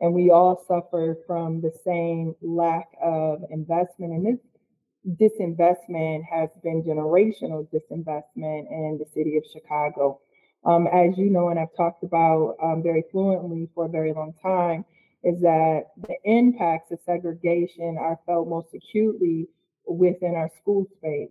and 0.00 0.12
we 0.12 0.30
all 0.30 0.64
suffer 0.66 1.18
from 1.26 1.60
the 1.60 1.72
same 1.84 2.34
lack 2.40 2.88
of 3.02 3.42
investment. 3.50 4.12
And 4.12 4.26
this 4.26 4.40
disinvestment 5.16 6.24
has 6.24 6.50
been 6.62 6.82
generational 6.82 7.66
disinvestment 7.68 8.70
in 8.70 8.98
the 8.98 9.06
city 9.14 9.36
of 9.36 9.44
Chicago. 9.52 10.20
um, 10.64 10.86
as 10.88 11.16
you 11.16 11.30
know, 11.30 11.48
and 11.48 11.58
I've 11.58 11.74
talked 11.76 12.02
about 12.02 12.56
um, 12.62 12.82
very 12.82 13.04
fluently 13.12 13.68
for 13.74 13.86
a 13.86 13.88
very 13.88 14.12
long 14.12 14.34
time, 14.42 14.84
is 15.24 15.40
that 15.40 15.86
the 15.96 16.16
impacts 16.24 16.90
of 16.90 17.00
segregation 17.06 17.96
are 17.98 18.18
felt 18.26 18.48
most 18.48 18.74
acutely 18.74 19.48
within 19.86 20.34
our 20.34 20.50
school 20.60 20.86
space. 20.98 21.30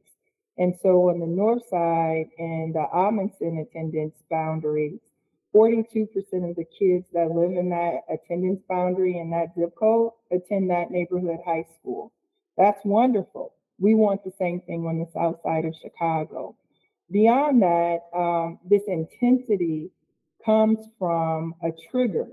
And 0.57 0.75
so 0.81 1.09
on 1.09 1.19
the 1.19 1.27
north 1.27 1.67
side 1.67 2.25
and 2.39 2.73
the 2.73 2.85
Amundsen 2.93 3.59
attendance 3.59 4.15
boundaries, 4.29 4.99
42% 5.53 6.07
of 6.49 6.55
the 6.55 6.65
kids 6.79 7.05
that 7.13 7.31
live 7.31 7.51
in 7.51 7.69
that 7.69 8.01
attendance 8.09 8.61
boundary 8.67 9.19
in 9.19 9.29
that 9.31 9.53
zip 9.57 9.75
code 9.75 10.11
attend 10.31 10.69
that 10.69 10.89
neighborhood 10.89 11.39
high 11.45 11.65
school. 11.79 12.11
That's 12.57 12.83
wonderful. 12.83 13.53
We 13.79 13.93
want 13.93 14.23
the 14.23 14.31
same 14.39 14.61
thing 14.61 14.85
on 14.85 14.99
the 14.99 15.07
south 15.13 15.41
side 15.43 15.65
of 15.65 15.75
Chicago. 15.81 16.55
Beyond 17.11 17.61
that, 17.61 17.99
um, 18.15 18.59
this 18.67 18.83
intensity 18.87 19.91
comes 20.45 20.79
from 20.97 21.55
a 21.63 21.69
trigger. 21.91 22.27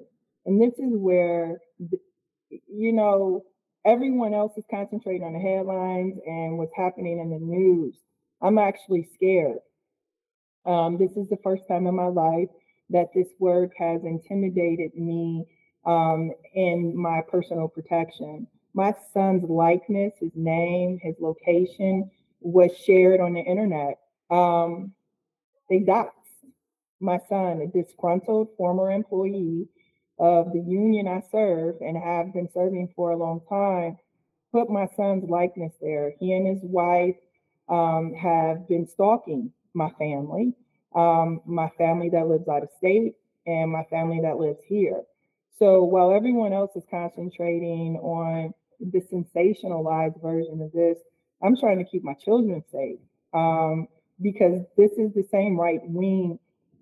And 0.47 0.61
this 0.61 0.75
is 0.79 0.93
where, 0.93 1.59
you 2.51 2.93
know, 2.93 3.45
everyone 3.85 4.35
else 4.35 4.53
is 4.57 4.65
concentrating 4.71 5.25
on 5.25 5.33
the 5.35 5.39
headlines 5.39 6.19
and 6.27 6.59
what's 6.59 6.75
happening 6.77 7.19
in 7.21 7.31
the 7.31 7.39
news. 7.39 7.95
I'm 8.43 8.59
actually 8.59 9.09
scared. 9.15 9.59
Um, 10.67 10.97
this 10.99 11.11
is 11.17 11.29
the 11.29 11.39
first 11.43 11.63
time 11.69 11.87
in 11.87 11.95
my 11.95 12.07
life 12.07 12.49
that 12.91 13.09
this 13.15 13.29
work 13.39 13.73
has 13.79 14.03
intimidated 14.05 14.95
me 14.95 15.47
um, 15.85 16.31
in 16.55 16.97
my 16.97 17.21
personal 17.31 17.69
protection. 17.69 18.47
My 18.75 18.95
son's 19.13 19.49
likeness, 19.49 20.15
his 20.19 20.33
name, 20.35 20.99
his 21.03 21.15
location 21.21 22.11
was 22.41 22.77
shared 22.77 23.21
on 23.21 23.35
the 23.35 23.41
internet. 23.41 24.01
Um, 24.31 24.93
they 25.71 25.81
doxed 25.81 26.11
my 27.01 27.19
son, 27.29 27.61
a 27.61 27.67
disgruntled 27.67 28.49
former 28.57 28.91
employee 28.91 29.69
of 30.19 30.53
the 30.53 30.61
union 30.61 31.09
I 31.09 31.23
serve 31.31 31.77
and 31.81 31.97
have 31.97 32.33
been 32.33 32.49
serving 32.53 32.93
for 32.95 33.11
a 33.11 33.17
long 33.17 33.41
time, 33.49 33.99
put 34.53 34.71
my 34.71 34.89
son's 34.97 35.29
likeness 35.29 35.73
there. 35.81 36.13
He 36.19 36.33
and 36.33 36.47
his 36.47 36.63
wife 36.63 37.17
um, 37.69 38.13
have 38.15 38.69
been 38.69 38.87
stalking 38.87 39.53
my 39.73 39.91
family 39.99 40.55
um, 40.95 41.41
my 41.45 41.69
family 41.77 42.09
that 42.11 42.29
lives 42.29 42.49
out 42.49 42.63
of 42.63 42.69
state, 42.79 43.15
and 43.47 43.71
my 43.71 43.85
family 43.85 44.21
that 44.23 44.39
lives 44.39 44.61
here. 44.67 45.03
So 45.59 45.83
while 45.83 46.13
everyone 46.13 46.53
else 46.53 46.75
is 46.77 46.85
concentrating 46.91 47.97
on 47.97 48.55
the 48.81 49.01
sensationalized 49.01 50.21
version 50.23 50.61
of 50.63 50.73
this, 50.73 50.99
I'm 51.43 51.57
trying 51.57 51.79
to 51.79 51.85
keep 51.85 52.03
my 52.05 52.15
children 52.15 52.63
safe 52.73 52.99
um, 53.33 53.89
because 54.21 54.63
this 54.77 54.93
is 54.93 55.13
the 55.15 55.27
same 55.31 55.59
right 55.59 55.81
wing 55.85 56.39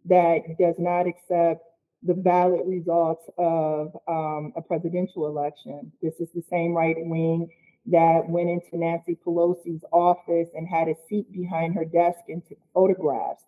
that 0.06 0.40
does 0.58 0.76
not 0.78 1.06
accept 1.06 1.64
the 2.02 2.14
valid 2.14 2.62
results 2.66 3.24
of 3.38 3.96
um, 4.08 4.52
a 4.56 4.62
presidential 4.62 5.26
election. 5.26 5.92
This 6.02 6.14
is 6.20 6.28
the 6.34 6.42
same 6.50 6.74
right 6.74 6.96
wing 6.98 7.48
that 7.86 8.28
went 8.28 8.48
into 8.48 8.76
Nancy 8.76 9.16
Pelosi's 9.24 9.84
office 9.92 10.48
and 10.54 10.68
had 10.68 10.88
a 10.88 10.94
seat 11.08 11.32
behind 11.32 11.74
her 11.74 11.84
desk 11.84 12.20
and 12.28 12.42
took 12.46 12.58
photographs. 12.74 13.44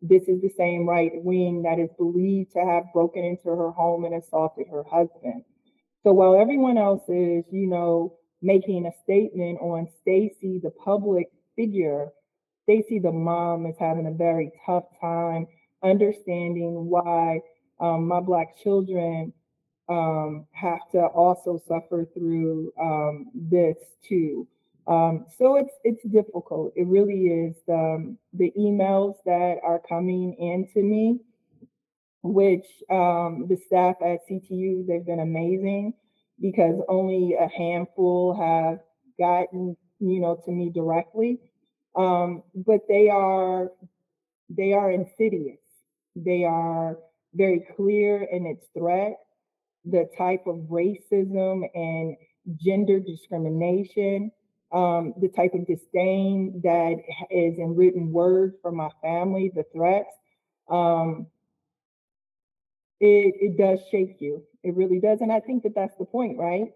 This 0.00 0.28
is 0.28 0.40
the 0.40 0.52
same 0.56 0.88
right 0.88 1.12
wing 1.14 1.62
that 1.62 1.78
is 1.78 1.90
believed 1.98 2.52
to 2.52 2.64
have 2.64 2.92
broken 2.92 3.24
into 3.24 3.48
her 3.48 3.70
home 3.70 4.04
and 4.04 4.14
assaulted 4.14 4.66
her 4.70 4.84
husband. 4.84 5.44
So 6.04 6.12
while 6.12 6.40
everyone 6.40 6.78
else 6.78 7.02
is, 7.08 7.44
you 7.50 7.66
know, 7.66 8.14
making 8.40 8.86
a 8.86 8.92
statement 9.02 9.58
on 9.60 9.88
Stacy, 10.00 10.60
the 10.62 10.70
public 10.70 11.30
figure, 11.56 12.08
Stacy, 12.64 12.98
the 12.98 13.12
mom, 13.12 13.66
is 13.66 13.76
having 13.78 14.06
a 14.06 14.12
very 14.12 14.52
tough 14.64 14.84
time 15.00 15.46
understanding 15.82 16.88
why 16.88 17.40
um, 17.80 18.06
my 18.08 18.20
Black 18.20 18.56
children 18.62 19.32
um, 19.88 20.46
have 20.52 20.88
to 20.92 21.00
also 21.00 21.60
suffer 21.66 22.06
through 22.14 22.72
um, 22.80 23.26
this 23.34 23.76
too. 24.06 24.46
Um, 24.86 25.26
so 25.36 25.56
it's 25.56 25.74
it's 25.84 26.02
difficult. 26.04 26.72
It 26.76 26.86
really 26.86 27.26
is. 27.26 27.56
Um, 27.68 28.18
the 28.32 28.52
emails 28.58 29.16
that 29.26 29.56
are 29.62 29.80
coming 29.86 30.34
in 30.38 30.68
to 30.74 30.82
me, 30.82 31.20
which 32.32 32.66
um, 32.90 33.46
the 33.48 33.56
staff 33.66 33.96
at 34.02 34.20
CTU 34.28 34.86
they've 34.86 35.04
been 35.04 35.20
amazing 35.20 35.94
because 36.40 36.80
only 36.88 37.34
a 37.34 37.48
handful 37.48 38.34
have 38.34 38.80
gotten 39.18 39.76
you 39.98 40.20
know 40.20 40.40
to 40.44 40.50
me 40.50 40.70
directly, 40.70 41.38
um, 41.96 42.42
but 42.54 42.80
they 42.88 43.08
are 43.08 43.72
they 44.50 44.72
are 44.72 44.90
insidious. 44.90 45.58
They 46.16 46.44
are 46.44 46.98
very 47.34 47.66
clear 47.76 48.22
in 48.22 48.46
its 48.46 48.66
threat. 48.76 49.16
The 49.84 50.08
type 50.16 50.46
of 50.46 50.56
racism 50.70 51.62
and 51.74 52.16
gender 52.56 52.98
discrimination 52.98 54.32
um, 54.72 55.14
the 55.20 55.28
type 55.28 55.54
of 55.54 55.66
disdain 55.66 56.60
that 56.62 56.96
is 57.30 57.58
in 57.58 57.74
written 57.74 58.12
words 58.12 58.56
from 58.62 58.76
my 58.76 58.90
family, 59.02 59.50
the 59.54 59.64
threats, 59.72 60.10
um, 60.68 61.26
it, 63.00 63.34
it 63.40 63.56
does 63.58 63.80
shake 63.90 64.16
you. 64.20 64.42
It 64.62 64.74
really 64.76 65.00
does. 65.00 65.20
And 65.20 65.32
I 65.32 65.40
think 65.40 65.62
that 65.64 65.74
that's 65.74 65.96
the 65.98 66.04
point, 66.04 66.38
right? 66.38 66.72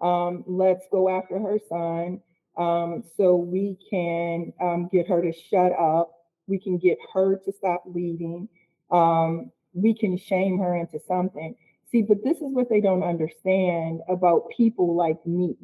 Um, 0.00 0.44
let's 0.46 0.86
go 0.92 1.08
after 1.08 1.38
her 1.38 1.58
son 1.68 2.20
um, 2.58 3.04
so 3.16 3.36
we 3.36 3.78
can 3.90 4.52
um, 4.60 4.88
get 4.92 5.08
her 5.08 5.22
to 5.22 5.32
shut 5.32 5.72
up. 5.72 6.12
We 6.46 6.58
can 6.58 6.78
get 6.78 6.98
her 7.14 7.36
to 7.44 7.52
stop 7.52 7.84
leading. 7.86 8.48
Um, 8.90 9.50
we 9.72 9.94
can 9.94 10.18
shame 10.18 10.58
her 10.58 10.76
into 10.76 11.00
something. 11.06 11.54
See, 11.90 12.02
but 12.02 12.22
this 12.24 12.38
is 12.38 12.52
what 12.52 12.68
they 12.68 12.80
don't 12.80 13.02
understand 13.02 14.00
about 14.08 14.50
people 14.56 14.94
like 14.94 15.24
me 15.26 15.56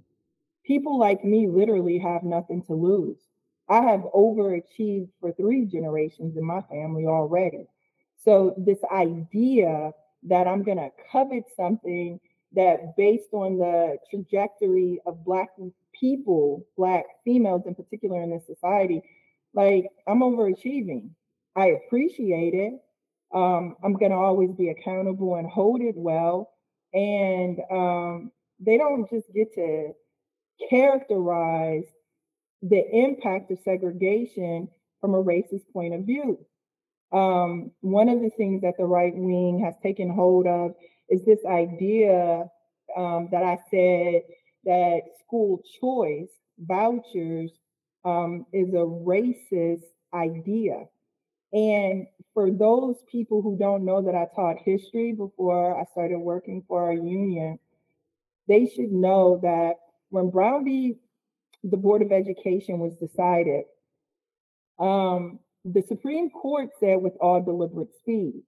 people 0.65 0.99
like 0.99 1.25
me 1.25 1.49
literally 1.49 1.99
have 1.99 2.23
nothing 2.23 2.63
to 2.65 2.75
lose. 2.75 3.19
I 3.69 3.83
have 3.83 4.01
overachieved 4.15 5.09
for 5.21 5.33
three 5.33 5.65
generations 5.67 6.37
in 6.37 6.45
my 6.45 6.61
family 6.63 7.07
already. 7.07 7.67
So, 8.25 8.55
this 8.57 8.79
idea 8.93 9.93
that 10.25 10.47
I'm 10.47 10.63
going 10.63 10.79
to 10.79 10.91
covet 11.11 11.45
something 11.57 12.21
that, 12.53 12.97
based 12.97 13.33
on 13.33 13.59
the 13.59 13.97
trajectory 14.11 15.01
of 15.07 15.25
Black 15.25 15.49
people, 15.99 16.67
Black 16.77 17.05
females 17.25 17.63
in 17.67 17.75
particular 17.75 18.23
in 18.23 18.31
this 18.31 18.47
society, 18.47 19.03
like 19.55 19.87
I'm 20.07 20.21
overachieving. 20.21 21.11
I 21.57 21.69
appreciate 21.69 22.55
it. 22.55 22.75
Um, 23.33 23.77
I'm 23.83 23.95
going 23.95 24.11
to 24.11 24.17
always 24.17 24.51
be 24.53 24.69
accountable 24.69 25.37
and 25.37 25.49
hold 25.49 25.81
it 25.81 25.95
well. 25.97 26.51
And 26.93 27.59
um, 27.71 28.33
they 28.59 28.77
don't 28.77 29.09
just 29.09 29.33
get 29.33 29.55
to 29.55 29.93
characterize 30.69 31.85
the 32.63 32.85
impact 32.93 33.51
of 33.51 33.59
segregation 33.65 34.69
from 35.01 35.15
a 35.15 35.23
racist 35.23 35.65
point 35.73 35.95
of 35.95 36.05
view. 36.05 36.39
Um, 37.13 37.73
one 37.81 38.09
of 38.09 38.21
the 38.21 38.31
things 38.31 38.63
that 38.63 38.75
the 38.79 38.85
right 38.85 39.15
wing 39.15 39.63
has 39.65 39.75
taken 39.83 40.11
hold 40.11 40.47
of 40.47 40.75
is 41.09 41.25
this 41.25 41.41
idea 41.45 42.45
um, 42.97 43.29
that 43.33 43.43
I 43.43 43.59
said 43.71 44.23
that 44.65 45.01
school 45.25 45.63
choice 45.81 46.31
vouchers 46.59 47.51
um, 48.05 48.47
is 48.53 48.69
a 48.71 48.87
racist 48.87 49.83
idea. 50.15 50.85
And 51.53 52.07
for 52.33 52.51
those 52.51 52.97
people 53.11 53.43
who 53.43 53.57
don't 53.59 53.85
know 53.85 54.03
that 54.03 54.15
I 54.15 54.27
taught 54.35 54.59
history 54.65 55.13
before 55.13 55.81
I 55.81 55.85
started 55.93 56.19
working 56.19 56.63
for 56.69 56.85
our 56.85 56.93
union, 56.93 57.59
they 58.47 58.67
should 58.67 58.93
know 58.93 59.41
that 59.43 59.75
when 60.11 60.31
Brown 60.31 60.65
v. 60.65 60.97
the 61.65 61.77
Board 61.77 62.03
of 62.03 62.13
Education 62.13 62.79
was 62.79 62.95
decided, 62.97 63.65
um, 64.79 65.41
the 65.65 65.83
Supreme 65.83 66.31
Court 66.31 66.71
said 66.79 67.01
with 67.03 67.15
all 67.21 67.43
deliberate 67.43 67.95
speed. 67.95 68.43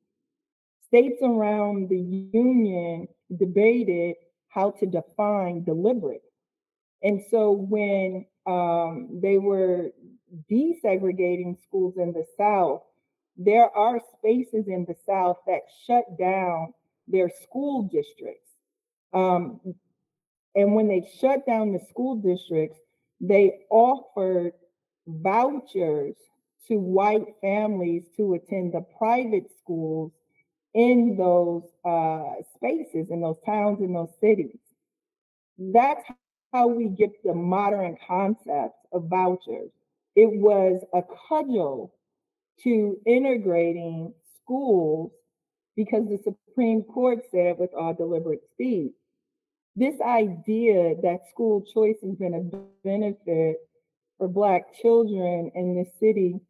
States 0.87 1.19
around 1.23 1.89
the 1.89 1.99
union 1.99 3.09
debated 3.37 4.17
how 4.49 4.71
to 4.73 4.87
define 4.87 5.65
deliberate. 5.65 6.23
And 7.03 7.21
so 7.31 7.53
when 7.53 8.27
um, 8.47 9.21
they 9.23 9.39
were 9.39 9.91
desegregating 10.51 11.61
schools 11.63 11.95
in 11.97 12.13
the 12.13 12.25
South, 12.37 12.83
there 13.37 13.75
are 13.77 14.01
spaces 14.19 14.69
in 14.69 14.85
the 14.87 14.95
South 15.07 15.39
that 15.47 15.63
shut 15.87 16.05
down 16.19 16.75
their 17.09 17.31
school 17.43 17.85
districts. 17.85 18.51
Um, 19.13 19.61
and 20.55 20.75
when 20.75 20.89
they 20.89 21.09
shut 21.19 21.47
down 21.47 21.73
the 21.73 21.81
school 21.89 22.17
districts, 22.17 22.79
they 23.21 23.61
offered 23.71 24.53
vouchers 25.07 26.17
to 26.69 26.77
white 26.77 27.27
families 27.41 28.05
to 28.17 28.35
attend 28.35 28.73
the 28.73 28.85
private 28.99 29.51
schools 29.59 30.13
in 30.75 31.17
those 31.17 31.65
uh, 31.85 32.43
spaces, 32.55 33.11
in 33.11 33.21
those 33.21 33.39
towns, 33.45 33.81
in 33.81 33.93
those 33.93 34.13
cities. 34.21 34.59
That's 35.59 36.03
how 36.53 36.69
we 36.69 36.89
get 36.89 37.11
the 37.25 37.35
modern 37.35 37.97
concept 38.07 38.75
of 38.93 39.09
vouchers. 39.09 39.71
It 40.15 40.31
was 40.31 40.83
a 40.95 41.03
cudgel 41.29 41.95
to 42.65 42.99
integrating 43.07 44.15
schools 44.37 45.13
because 45.77 46.05
the 46.09 46.19
Supreme 46.23 46.83
Court 46.83 47.21
said 47.31 47.59
with 47.59 47.71
all 47.75 47.95
deliberate 47.95 48.43
speed. 48.53 48.93
This 49.75 49.95
idea 50.03 50.95
that 51.03 51.29
school 51.31 51.63
choice 51.63 51.97
has 52.03 52.15
been 52.17 52.35
a 52.35 52.87
benefit 52.87 53.57
for 54.19 54.29
Black 54.29 54.75
children 54.81 55.51
in 55.55 55.75
the 55.75 55.87
city 55.99 56.41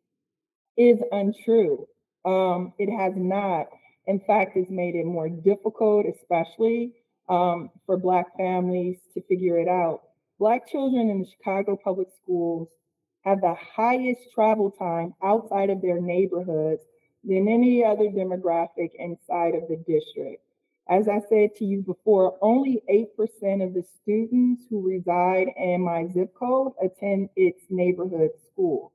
is 0.76 0.99
untrue. 1.12 1.87
Um, 2.25 2.73
it 2.79 2.91
has 2.91 3.14
not. 3.17 3.67
In 4.07 4.21
fact, 4.21 4.57
it's 4.57 4.71
made 4.71 4.95
it 4.95 5.07
more 5.07 5.29
difficult, 5.29 6.07
especially 6.07 6.93
um, 7.29 7.71
for 7.87 7.97
Black 7.97 8.37
families 8.37 8.99
to 9.14 9.23
figure 9.23 9.59
it 9.59 9.69
out. 9.69 10.02
Black 10.38 10.69
children 10.69 11.09
in 11.09 11.21
the 11.21 11.26
Chicago 11.26 11.79
public 11.83 12.09
schools 12.23 12.69
have 13.25 13.41
the 13.41 13.55
highest 13.55 14.21
travel 14.35 14.71
time 14.71 15.14
outside 15.23 15.71
of 15.71 15.81
their 15.81 16.00
neighborhoods 16.00 16.83
than 17.25 17.49
any 17.49 17.85
other 17.85 18.07
demographic 18.07 18.91
inside 18.99 19.55
of 19.55 19.69
the 19.69 19.76
district. 19.87 20.43
As 20.88 21.09
I 21.09 21.21
said 21.29 21.55
to 21.57 21.64
you 21.64 21.83
before, 21.83 22.37
only 22.43 22.83
8% 22.91 23.64
of 23.64 23.73
the 23.73 23.85
students 24.02 24.64
who 24.69 24.87
reside 24.87 25.49
in 25.57 25.83
my 25.83 26.09
zip 26.12 26.35
code 26.35 26.73
attend 26.83 27.29
its 27.37 27.62
neighborhood 27.71 28.31
school. 28.50 28.93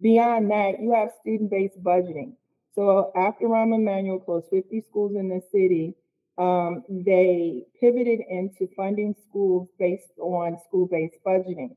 Beyond 0.00 0.50
that, 0.50 0.80
you 0.80 0.92
have 0.92 1.10
student 1.20 1.50
based 1.50 1.82
budgeting. 1.82 2.34
So 2.74 3.10
after 3.16 3.46
Rahm 3.46 3.74
Emanuel 3.74 4.20
closed 4.20 4.46
50 4.50 4.82
schools 4.88 5.16
in 5.16 5.28
the 5.28 5.42
city, 5.50 5.94
um, 6.38 6.84
they 6.88 7.64
pivoted 7.80 8.20
into 8.28 8.68
funding 8.76 9.14
schools 9.28 9.68
based 9.78 10.12
on 10.20 10.56
school 10.66 10.86
based 10.86 11.16
budgeting. 11.26 11.74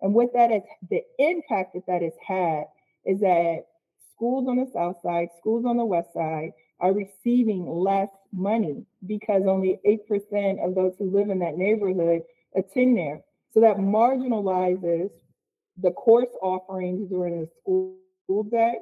And 0.00 0.14
what 0.14 0.32
that 0.32 0.50
is, 0.50 0.62
the 0.88 1.02
impact 1.18 1.74
that 1.74 1.86
that 1.86 2.02
has 2.02 2.14
had 2.26 2.64
is 3.04 3.20
that 3.20 3.66
schools 4.14 4.48
on 4.48 4.56
the 4.56 4.70
south 4.72 4.96
side, 5.02 5.28
schools 5.38 5.64
on 5.66 5.76
the 5.76 5.84
west 5.84 6.14
side 6.14 6.52
are 6.80 6.92
receiving 6.92 7.68
less 7.68 8.08
money 8.32 8.86
because 9.06 9.42
only 9.46 9.78
8% 9.86 10.64
of 10.64 10.74
those 10.74 10.94
who 10.98 11.10
live 11.10 11.28
in 11.28 11.40
that 11.40 11.56
neighborhood 11.56 12.22
attend 12.56 12.96
there. 12.96 13.20
So 13.52 13.60
that 13.60 13.76
marginalizes 13.76 15.10
the 15.82 15.90
course 15.92 16.30
offerings 16.42 17.08
during 17.08 17.40
the 17.40 17.48
school, 17.60 17.94
day 18.50 18.74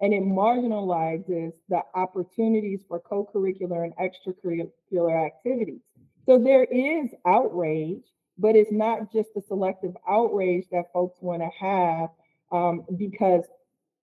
and 0.00 0.12
it 0.12 0.22
marginalizes 0.22 1.52
the 1.68 1.80
opportunities 1.94 2.80
for 2.86 3.00
co-curricular 3.00 3.84
and 3.84 3.94
extracurricular 3.96 5.26
activities. 5.26 5.80
So 6.26 6.38
there 6.38 6.64
is 6.64 7.10
outrage, 7.26 8.02
but 8.38 8.56
it's 8.56 8.72
not 8.72 9.12
just 9.12 9.30
the 9.34 9.42
selective 9.46 9.96
outrage 10.08 10.66
that 10.72 10.92
folks 10.92 11.18
want 11.20 11.42
to 11.42 11.50
have 11.58 12.08
um, 12.52 12.84
because 12.96 13.44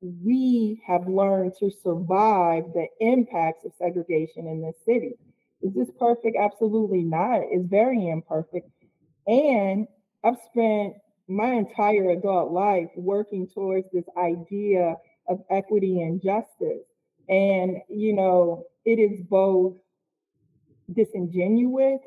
we 0.01 0.81
have 0.85 1.07
learned 1.07 1.53
to 1.59 1.69
survive 1.69 2.65
the 2.73 2.87
impacts 2.99 3.65
of 3.65 3.73
segregation 3.77 4.47
in 4.47 4.61
this 4.61 4.75
city. 4.85 5.13
Is 5.61 5.73
this 5.73 5.91
perfect? 5.99 6.35
Absolutely 6.39 7.03
not. 7.03 7.41
It's 7.43 7.67
very 7.67 8.09
imperfect. 8.09 8.69
And 9.27 9.87
I've 10.23 10.37
spent 10.51 10.95
my 11.31 11.53
entire 11.53 12.11
adult 12.11 12.51
life 12.51 12.89
working 12.95 13.47
towards 13.47 13.87
this 13.91 14.05
idea 14.17 14.95
of 15.27 15.39
equity 15.49 16.01
and 16.01 16.21
justice. 16.21 16.83
And, 17.29 17.77
you 17.89 18.13
know, 18.13 18.65
it 18.85 18.99
is 18.99 19.21
both 19.29 19.75
disingenuous 20.93 22.01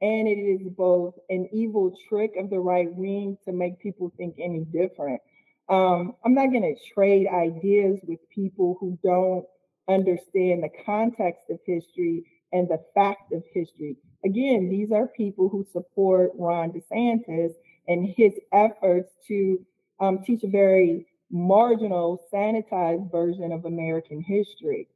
and 0.00 0.28
it 0.28 0.38
is 0.38 0.68
both 0.76 1.14
an 1.28 1.48
evil 1.52 1.94
trick 2.08 2.32
of 2.38 2.50
the 2.50 2.58
right 2.58 2.92
wing 2.94 3.38
to 3.44 3.52
make 3.52 3.80
people 3.80 4.12
think 4.16 4.36
any 4.38 4.64
different. 4.64 5.20
Um, 5.68 6.14
I'm 6.24 6.34
not 6.34 6.50
going 6.50 6.62
to 6.62 6.92
trade 6.94 7.26
ideas 7.26 7.98
with 8.06 8.18
people 8.34 8.76
who 8.80 8.98
don't 9.02 9.44
understand 9.88 10.62
the 10.62 10.70
context 10.84 11.44
of 11.50 11.58
history 11.66 12.24
and 12.52 12.68
the 12.68 12.82
fact 12.94 13.32
of 13.32 13.42
history. 13.52 13.96
Again, 14.24 14.68
these 14.68 14.92
are 14.92 15.06
people 15.08 15.48
who 15.48 15.66
support 15.72 16.32
Ron 16.38 16.72
DeSantis 16.72 17.52
and 17.88 18.12
his 18.16 18.32
efforts 18.52 19.12
to 19.28 19.64
um, 20.00 20.18
teach 20.24 20.42
a 20.44 20.48
very 20.48 21.06
marginal, 21.30 22.20
sanitized 22.32 23.10
version 23.10 23.52
of 23.52 23.64
American 23.64 24.20
history. 24.20 24.88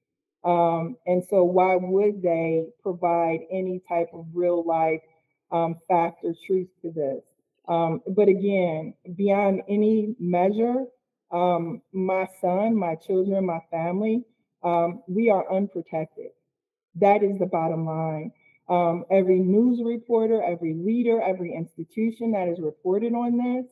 Um, 0.44 0.96
and 1.06 1.24
so, 1.28 1.44
why 1.44 1.76
would 1.76 2.22
they 2.22 2.66
provide 2.82 3.40
any 3.50 3.82
type 3.88 4.08
of 4.14 4.26
real 4.32 4.64
life 4.64 5.00
um, 5.50 5.76
fact 5.88 6.24
or 6.24 6.34
truth 6.46 6.68
to 6.82 6.90
this? 6.92 7.22
Um, 7.68 8.00
but 8.08 8.28
again, 8.28 8.94
beyond 9.16 9.62
any 9.68 10.14
measure, 10.18 10.84
um, 11.30 11.82
my 11.92 12.26
son, 12.40 12.74
my 12.74 12.94
children, 12.94 13.44
my 13.44 13.60
family, 13.70 14.24
um, 14.62 15.02
we 15.06 15.28
are 15.28 15.50
unprotected. 15.52 16.30
That 16.94 17.22
is 17.22 17.38
the 17.38 17.46
bottom 17.46 17.84
line. 17.84 18.32
Um, 18.68 19.04
every 19.10 19.38
news 19.38 19.80
reporter, 19.82 20.42
every 20.42 20.74
leader, 20.74 21.22
every 21.22 21.54
institution 21.54 22.32
that 22.32 22.48
is 22.48 22.60
reported 22.60 23.14
on 23.14 23.38
this, 23.38 23.66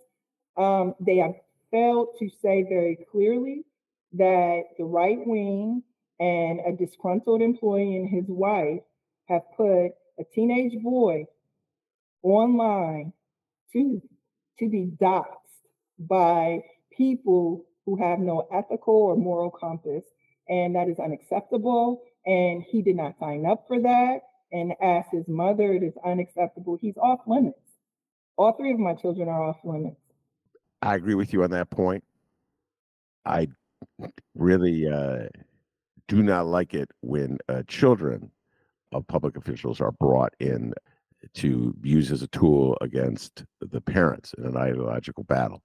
um, 0.56 0.94
they 1.00 1.16
have 1.18 1.34
failed 1.70 2.08
to 2.18 2.30
say 2.40 2.62
very 2.62 2.98
clearly 3.10 3.64
that 4.14 4.62
the 4.78 4.84
right 4.84 5.18
wing 5.26 5.82
and 6.18 6.60
a 6.66 6.72
disgruntled 6.72 7.42
employee 7.42 7.96
and 7.96 8.08
his 8.08 8.24
wife 8.28 8.80
have 9.28 9.42
put 9.56 9.90
a 10.18 10.24
teenage 10.34 10.80
boy 10.82 11.26
online 12.22 13.12
to, 13.72 14.00
to 14.58 14.68
be 14.68 14.90
doxxed 15.00 15.26
by 15.98 16.60
people 16.96 17.66
who 17.84 17.96
have 17.96 18.18
no 18.18 18.48
ethical 18.52 18.94
or 18.94 19.16
moral 19.16 19.50
compass. 19.50 20.04
And 20.48 20.74
that 20.74 20.88
is 20.88 20.98
unacceptable. 20.98 22.02
And 22.24 22.62
he 22.62 22.82
did 22.82 22.96
not 22.96 23.18
sign 23.18 23.44
up 23.46 23.64
for 23.68 23.80
that. 23.80 24.20
And 24.52 24.72
as 24.80 25.04
his 25.10 25.26
mother, 25.28 25.72
it 25.72 25.82
is 25.82 25.94
unacceptable. 26.04 26.78
He's 26.80 26.96
off 26.96 27.20
limits. 27.26 27.58
All 28.36 28.52
three 28.52 28.72
of 28.72 28.78
my 28.78 28.94
children 28.94 29.28
are 29.28 29.42
off 29.42 29.58
limits. 29.64 30.00
I 30.82 30.94
agree 30.94 31.14
with 31.14 31.32
you 31.32 31.42
on 31.42 31.50
that 31.50 31.70
point. 31.70 32.04
I 33.24 33.48
really 34.34 34.86
uh, 34.86 35.28
do 36.06 36.22
not 36.22 36.46
like 36.46 36.74
it 36.74 36.90
when 37.00 37.38
uh, 37.48 37.62
children 37.66 38.30
of 38.92 39.06
public 39.06 39.36
officials 39.36 39.80
are 39.80 39.92
brought 39.92 40.32
in 40.38 40.72
to 41.34 41.74
use 41.82 42.12
as 42.12 42.22
a 42.22 42.28
tool 42.28 42.76
against 42.80 43.44
the 43.60 43.80
parents 43.80 44.32
in 44.38 44.44
an 44.44 44.56
ideological 44.56 45.24
battle. 45.24 45.62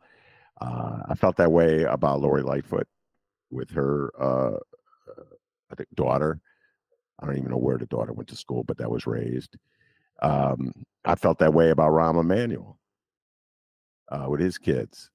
Uh, 0.60 1.00
I 1.08 1.16
felt 1.16 1.38
that 1.38 1.52
way 1.52 1.84
about 1.84 2.22
Lori 2.22 2.42
Lightfoot 2.42 2.88
with 3.52 3.70
her, 3.72 4.12
uh, 4.20 4.58
I 5.72 5.76
think, 5.76 5.90
daughter. 5.94 6.40
I 7.22 7.26
don't 7.26 7.38
even 7.38 7.52
know 7.52 7.58
where 7.58 7.78
the 7.78 7.86
daughter 7.86 8.14
went 8.14 8.30
to 8.30 8.36
school, 8.36 8.64
but 8.64 8.78
that 8.78 8.90
was 8.90 9.06
raised. 9.06 9.56
Um, 10.22 10.74
I 11.06 11.16
felt 11.16 11.40
that 11.40 11.54
way 11.54 11.70
about 11.70 11.92
Rahm 11.92 12.20
Emanuel 12.20 12.78
uh, 14.10 14.26
with 14.28 14.40
his 14.40 14.58
kids. 14.58 15.10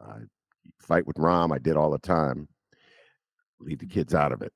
I 0.00 0.20
fight 0.78 1.06
with 1.06 1.16
Rahm. 1.16 1.54
I 1.54 1.58
did 1.58 1.76
all 1.76 1.90
the 1.90 1.98
time. 1.98 2.48
Leave 3.60 3.78
the 3.78 3.86
kids 3.86 4.14
out 4.14 4.32
of 4.32 4.42
it. 4.42 4.52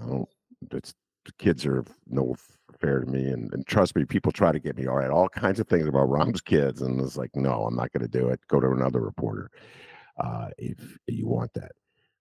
I 0.00 0.06
don't. 0.06 0.28
The 0.70 0.82
kids 1.38 1.66
are 1.66 1.84
no 2.06 2.34
fair 2.80 3.00
to 3.00 3.06
me, 3.06 3.28
and, 3.28 3.52
and 3.52 3.66
trust 3.66 3.94
me, 3.94 4.04
people 4.04 4.32
try 4.32 4.52
to 4.52 4.58
get 4.58 4.76
me 4.76 4.86
all 4.86 4.96
right, 4.96 5.10
all 5.10 5.28
kinds 5.28 5.60
of 5.60 5.68
things 5.68 5.86
about 5.86 6.08
Rahm's 6.08 6.40
kids, 6.40 6.82
and 6.82 7.00
it's 7.00 7.16
like, 7.16 7.30
no, 7.34 7.64
I'm 7.64 7.76
not 7.76 7.92
going 7.92 8.02
to 8.02 8.18
do 8.18 8.28
it. 8.28 8.40
Go 8.48 8.60
to 8.60 8.70
another 8.70 9.00
reporter 9.00 9.50
uh, 10.18 10.48
if 10.58 10.98
you 11.06 11.26
want 11.26 11.52
that. 11.54 11.72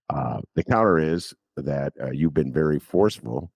Uh, 0.10 0.42
the 0.56 0.64
counter 0.64 0.98
is 0.98 1.34
that 1.56 1.94
uh, 2.02 2.12
you've 2.12 2.34
been 2.34 2.52
very 2.52 2.80
forceful 2.80 3.52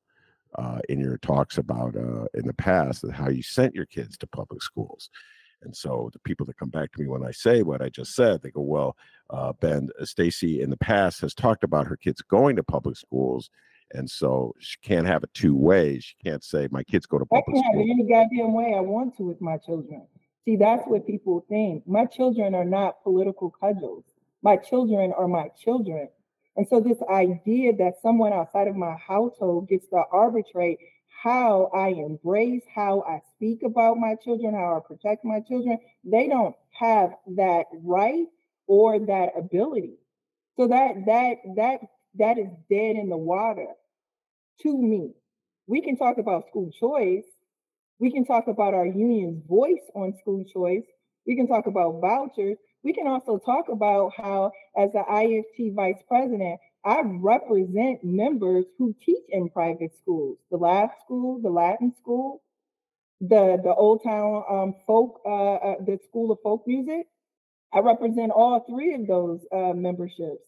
uh, 0.55 0.79
in 0.89 0.99
your 0.99 1.17
talks 1.17 1.57
about 1.57 1.95
uh, 1.95 2.25
in 2.33 2.45
the 2.45 2.53
past 2.53 3.05
how 3.11 3.29
you 3.29 3.43
sent 3.43 3.75
your 3.75 3.85
kids 3.85 4.17
to 4.17 4.27
public 4.27 4.61
schools. 4.61 5.09
And 5.63 5.75
so 5.75 6.09
the 6.11 6.19
people 6.19 6.45
that 6.47 6.57
come 6.57 6.69
back 6.69 6.91
to 6.91 7.01
me 7.01 7.07
when 7.07 7.23
I 7.23 7.31
say 7.31 7.63
what 7.63 7.81
I 7.81 7.89
just 7.89 8.15
said, 8.15 8.41
they 8.41 8.51
go, 8.51 8.61
"Well, 8.61 8.97
uh, 9.29 9.53
Ben, 9.53 9.89
uh, 9.99 10.05
Stacy 10.05 10.61
in 10.61 10.69
the 10.69 10.77
past 10.77 11.21
has 11.21 11.33
talked 11.33 11.63
about 11.63 11.87
her 11.87 11.95
kids 11.95 12.21
going 12.21 12.55
to 12.57 12.63
public 12.63 12.97
schools, 12.97 13.49
and 13.91 14.09
so 14.09 14.53
she 14.59 14.77
can't 14.81 15.07
have 15.07 15.23
it 15.23 15.33
two 15.33 15.55
ways. 15.55 16.03
She 16.03 16.15
can't 16.23 16.43
say 16.43 16.67
my 16.71 16.83
kids 16.83 17.05
go 17.05 17.17
to 17.17 17.25
public 17.25 17.45
schools. 17.45 17.63
I 17.65 17.71
can 17.71 17.79
have 17.79 17.89
any 17.89 18.03
goddamn 18.03 18.53
way 18.53 18.73
I 18.75 18.81
want 18.81 19.15
to 19.17 19.23
with 19.23 19.39
my 19.39 19.57
children. 19.57 20.05
See, 20.45 20.57
that's 20.57 20.85
what 20.85 21.07
people 21.07 21.45
think. 21.47 21.87
My 21.87 22.05
children 22.05 22.53
are 22.53 22.65
not 22.65 23.01
political 23.03 23.49
cudgels. 23.49 24.03
My 24.41 24.57
children 24.57 25.13
are 25.13 25.27
my 25.27 25.47
children. 25.57 26.09
And 26.55 26.67
so 26.67 26.79
this 26.79 26.99
idea 27.09 27.75
that 27.77 28.01
someone 28.01 28.33
outside 28.33 28.67
of 28.67 28.75
my 28.75 28.95
household 28.95 29.69
gets 29.69 29.87
to 29.87 30.03
arbitrate 30.11 30.77
how 31.23 31.71
I 31.73 31.89
embrace, 31.89 32.63
how 32.73 33.01
I 33.07 33.21
speak 33.35 33.63
about 33.63 33.97
my 33.97 34.15
children, 34.23 34.53
how 34.53 34.77
I 34.77 34.87
protect 34.87 35.25
my 35.25 35.39
children, 35.39 35.79
they 36.03 36.27
don't 36.27 36.55
have 36.79 37.11
that 37.35 37.65
right 37.81 38.25
or 38.67 38.99
that 38.99 39.29
ability. 39.37 39.95
So 40.57 40.67
that 40.67 41.05
that 41.07 41.37
that 41.55 41.79
that 42.15 42.37
is 42.37 42.49
dead 42.69 42.95
in 42.97 43.09
the 43.09 43.17
water 43.17 43.67
to 44.61 44.77
me. 44.77 45.13
We 45.65 45.81
can 45.81 45.97
talk 45.97 46.17
about 46.17 46.47
school 46.49 46.71
choice. 46.79 47.25
We 47.99 48.11
can 48.11 48.25
talk 48.25 48.47
about 48.47 48.73
our 48.73 48.85
union's 48.85 49.43
voice 49.47 49.81
on 49.95 50.13
school 50.19 50.43
choice. 50.45 50.83
We 51.25 51.35
can 51.35 51.47
talk 51.47 51.67
about 51.67 52.01
vouchers. 52.01 52.57
We 52.83 52.93
can 52.93 53.07
also 53.07 53.37
talk 53.37 53.69
about 53.69 54.11
how, 54.17 54.51
as 54.77 54.91
the 54.91 55.03
IFT 55.09 55.73
vice 55.73 56.03
president, 56.07 56.59
I 56.85 57.01
represent 57.05 58.03
members 58.03 58.65
who 58.77 58.93
teach 59.05 59.23
in 59.29 59.49
private 59.49 59.95
schools, 60.01 60.37
the 60.51 60.57
lab 60.57 60.89
school, 61.03 61.39
the 61.41 61.49
Latin 61.49 61.93
school, 61.97 62.41
the 63.21 63.57
the 63.63 63.73
Old 63.73 64.03
Town 64.03 64.43
um, 64.49 64.75
folk, 64.85 65.21
uh, 65.25 65.53
uh, 65.53 65.75
the 65.85 65.97
School 66.03 66.31
of 66.31 66.39
Folk 66.43 66.63
Music. 66.67 67.07
I 67.73 67.79
represent 67.79 68.31
all 68.31 68.59
three 68.69 68.93
of 68.95 69.07
those 69.07 69.39
uh, 69.51 69.73
memberships. 69.73 70.45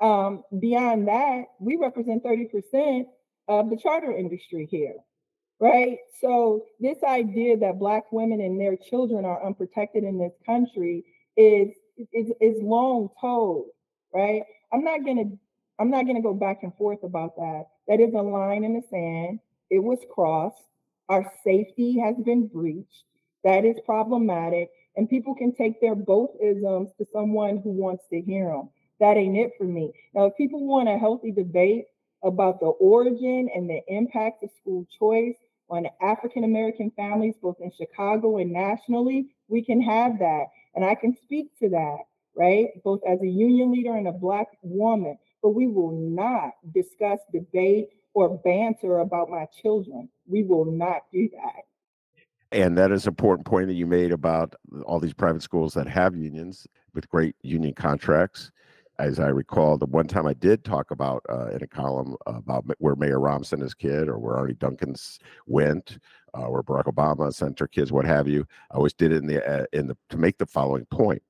Um, 0.00 0.44
beyond 0.60 1.08
that, 1.08 1.44
we 1.58 1.76
represent 1.76 2.24
30% 2.24 3.04
of 3.48 3.70
the 3.70 3.76
charter 3.76 4.12
industry 4.12 4.68
here, 4.70 4.94
right? 5.60 5.98
So 6.20 6.64
this 6.78 7.02
idea 7.02 7.56
that 7.58 7.78
Black 7.78 8.12
women 8.12 8.40
and 8.40 8.60
their 8.60 8.76
children 8.76 9.24
are 9.24 9.44
unprotected 9.44 10.04
in 10.04 10.18
this 10.18 10.32
country 10.46 11.04
is 11.40 11.76
is, 12.12 12.32
is 12.40 12.62
long 12.62 13.08
told, 13.20 13.66
right? 14.14 14.42
I'm 14.72 14.84
not 14.84 15.04
gonna 15.04 15.24
I'm 15.78 15.90
not 15.90 16.06
gonna 16.06 16.22
go 16.22 16.34
back 16.34 16.62
and 16.62 16.74
forth 16.76 17.02
about 17.02 17.36
that. 17.36 17.64
That 17.88 18.00
is 18.00 18.14
a 18.14 18.22
line 18.22 18.64
in 18.64 18.74
the 18.74 18.82
sand. 18.90 19.40
It 19.70 19.80
was 19.80 19.98
crossed. 20.12 20.62
Our 21.08 21.32
safety 21.44 21.98
has 22.00 22.16
been 22.24 22.46
breached. 22.46 23.04
That 23.44 23.64
is 23.64 23.76
problematic. 23.86 24.70
And 24.96 25.08
people 25.08 25.34
can 25.34 25.54
take 25.54 25.80
their 25.80 25.94
both 25.94 26.30
isms 26.42 26.90
to 26.98 27.06
someone 27.12 27.58
who 27.58 27.70
wants 27.70 28.04
to 28.10 28.20
hear 28.20 28.48
them. 28.48 28.70
That 29.00 29.16
ain't 29.16 29.36
it 29.38 29.52
for 29.56 29.64
me. 29.64 29.92
Now, 30.14 30.26
if 30.26 30.36
people 30.36 30.66
want 30.66 30.88
a 30.88 30.98
healthy 30.98 31.32
debate 31.32 31.86
about 32.22 32.60
the 32.60 32.66
origin 32.66 33.48
and 33.54 33.68
the 33.68 33.80
impact 33.88 34.44
of 34.44 34.50
school 34.60 34.86
choice 34.98 35.36
on 35.70 35.86
African 36.02 36.44
American 36.44 36.90
families, 36.96 37.34
both 37.40 37.56
in 37.60 37.70
Chicago 37.72 38.38
and 38.38 38.52
nationally, 38.52 39.28
we 39.48 39.64
can 39.64 39.80
have 39.80 40.18
that. 40.18 40.46
And 40.74 40.84
I 40.84 40.94
can 40.94 41.16
speak 41.22 41.56
to 41.58 41.68
that, 41.70 41.98
right? 42.36 42.68
Both 42.84 43.00
as 43.08 43.20
a 43.20 43.26
union 43.26 43.72
leader 43.72 43.94
and 43.96 44.08
a 44.08 44.12
Black 44.12 44.48
woman. 44.62 45.18
But 45.42 45.50
we 45.50 45.66
will 45.66 45.92
not 45.92 46.52
discuss, 46.74 47.18
debate, 47.32 47.88
or 48.14 48.38
banter 48.38 48.98
about 48.98 49.30
my 49.30 49.46
children. 49.62 50.08
We 50.26 50.42
will 50.42 50.66
not 50.66 51.02
do 51.12 51.28
that. 51.32 51.62
And 52.52 52.76
that 52.76 52.90
is 52.90 53.06
an 53.06 53.12
important 53.12 53.46
point 53.46 53.68
that 53.68 53.74
you 53.74 53.86
made 53.86 54.10
about 54.12 54.54
all 54.84 54.98
these 54.98 55.14
private 55.14 55.42
schools 55.42 55.72
that 55.74 55.86
have 55.86 56.16
unions 56.16 56.66
with 56.94 57.08
great 57.08 57.36
union 57.42 57.74
contracts. 57.74 58.50
As 59.00 59.18
I 59.18 59.28
recall, 59.28 59.78
the 59.78 59.86
one 59.86 60.06
time 60.06 60.26
I 60.26 60.34
did 60.34 60.62
talk 60.62 60.90
about 60.90 61.22
uh, 61.30 61.46
in 61.46 61.62
a 61.62 61.66
column 61.66 62.16
about 62.26 62.66
where 62.78 62.94
Mayor 62.96 63.18
Rahm's 63.18 63.48
his 63.48 63.72
kid 63.72 64.08
or 64.08 64.18
where 64.18 64.36
Arne 64.36 64.56
Duncan's 64.60 65.18
went, 65.46 65.96
uh, 66.34 66.44
where 66.44 66.62
Barack 66.62 66.84
Obama 66.84 67.32
sent 67.32 67.58
her 67.60 67.66
kids, 67.66 67.92
what 67.92 68.04
have 68.04 68.28
you. 68.28 68.46
I 68.70 68.76
always 68.76 68.92
did 68.92 69.12
it 69.12 69.16
in 69.16 69.26
the 69.26 69.42
uh, 69.48 69.64
in 69.72 69.86
the 69.86 69.96
to 70.10 70.18
make 70.18 70.36
the 70.36 70.44
following 70.44 70.84
point 70.90 71.22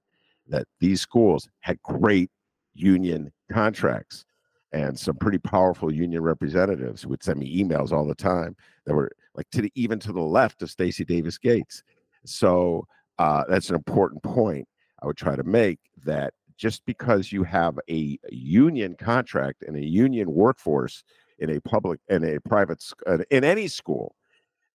that 0.49 0.67
these 0.81 1.01
schools 1.01 1.49
had 1.61 1.81
great 1.83 2.33
union 2.75 3.33
contracts 3.53 4.25
and 4.73 4.99
some 4.99 5.15
pretty 5.15 5.39
powerful 5.39 5.93
union 5.93 6.23
representatives 6.23 7.07
would 7.07 7.23
send 7.23 7.39
me 7.39 7.63
emails 7.63 7.93
all 7.93 8.05
the 8.05 8.17
time 8.17 8.57
that 8.85 8.95
were 8.95 9.13
like 9.37 9.49
to 9.51 9.63
the, 9.63 9.73
even 9.77 10.01
to 10.01 10.13
the 10.13 10.21
left 10.21 10.61
of 10.63 10.73
Stacy 10.73 11.05
Davis 11.05 11.39
Gates. 11.39 11.85
So 12.25 12.85
uh, 13.21 13.45
that's 13.49 13.69
an 13.69 13.77
important 13.77 14.25
point 14.25 14.67
I 15.01 15.07
would 15.07 15.17
try 15.17 15.37
to 15.37 15.45
make 15.45 15.79
that 16.05 16.35
just 16.61 16.85
because 16.85 17.33
you 17.33 17.43
have 17.43 17.79
a 17.89 18.19
union 18.31 18.95
contract 18.95 19.65
and 19.67 19.77
a 19.77 19.85
union 19.85 20.31
workforce 20.31 21.03
in 21.39 21.57
a 21.57 21.61
public 21.63 21.99
in 22.11 22.23
a 22.23 22.39
private 22.41 22.85
uh, 23.07 23.17
in 23.31 23.45
any 23.45 23.67
school 23.67 24.15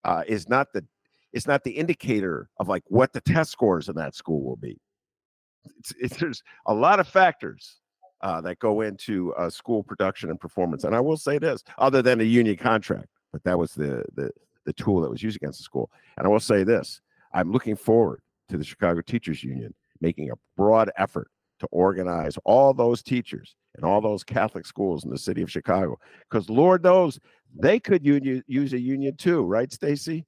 uh, 0.03 0.23
is 0.27 0.49
not 0.49 0.73
the 0.73 0.83
it's 1.31 1.45
not 1.45 1.63
the 1.63 1.71
indicator 1.71 2.49
of 2.59 2.67
like 2.67 2.83
what 2.87 3.13
the 3.13 3.21
test 3.21 3.51
scores 3.51 3.87
in 3.87 3.95
that 3.95 4.15
school 4.15 4.41
will 4.41 4.55
be. 4.55 4.79
It's, 5.77 5.93
it's, 5.99 6.17
there's 6.17 6.41
a 6.65 6.73
lot 6.73 6.99
of 6.99 7.07
factors 7.07 7.81
uh, 8.21 8.41
that 8.41 8.57
go 8.59 8.81
into 8.81 9.33
uh, 9.35 9.49
school 9.49 9.83
production 9.83 10.31
and 10.31 10.39
performance. 10.39 10.85
And 10.85 10.95
I 10.95 10.99
will 11.01 11.17
say 11.17 11.37
this, 11.37 11.63
other 11.77 12.01
than 12.01 12.19
a 12.19 12.23
union 12.23 12.55
contract, 12.55 13.09
but 13.31 13.43
that 13.43 13.59
was 13.59 13.73
the 13.73 14.03
the 14.15 14.31
the 14.65 14.73
tool 14.73 15.01
that 15.01 15.11
was 15.11 15.21
used 15.21 15.35
against 15.35 15.59
the 15.59 15.63
school. 15.63 15.91
And 16.17 16.25
I 16.25 16.29
will 16.31 16.39
say 16.39 16.63
this: 16.63 16.99
I'm 17.31 17.51
looking 17.51 17.75
forward 17.75 18.21
to 18.49 18.57
the 18.57 18.63
Chicago 18.63 19.01
Teachers 19.01 19.43
Union 19.43 19.75
making 20.01 20.31
a 20.31 20.35
broad 20.57 20.89
effort 20.97 21.29
to 21.59 21.67
organize 21.71 22.37
all 22.43 22.73
those 22.73 23.01
teachers 23.01 23.55
and 23.75 23.85
all 23.85 24.01
those 24.01 24.23
Catholic 24.23 24.65
schools 24.65 25.03
in 25.03 25.09
the 25.09 25.17
city 25.17 25.41
of 25.41 25.51
Chicago, 25.51 25.97
because 26.29 26.49
Lord 26.49 26.83
knows 26.83 27.19
they 27.57 27.79
could 27.79 28.05
union, 28.05 28.43
use 28.47 28.73
a 28.73 28.79
union 28.79 29.15
too, 29.15 29.43
right, 29.43 29.71
Stacy? 29.71 30.25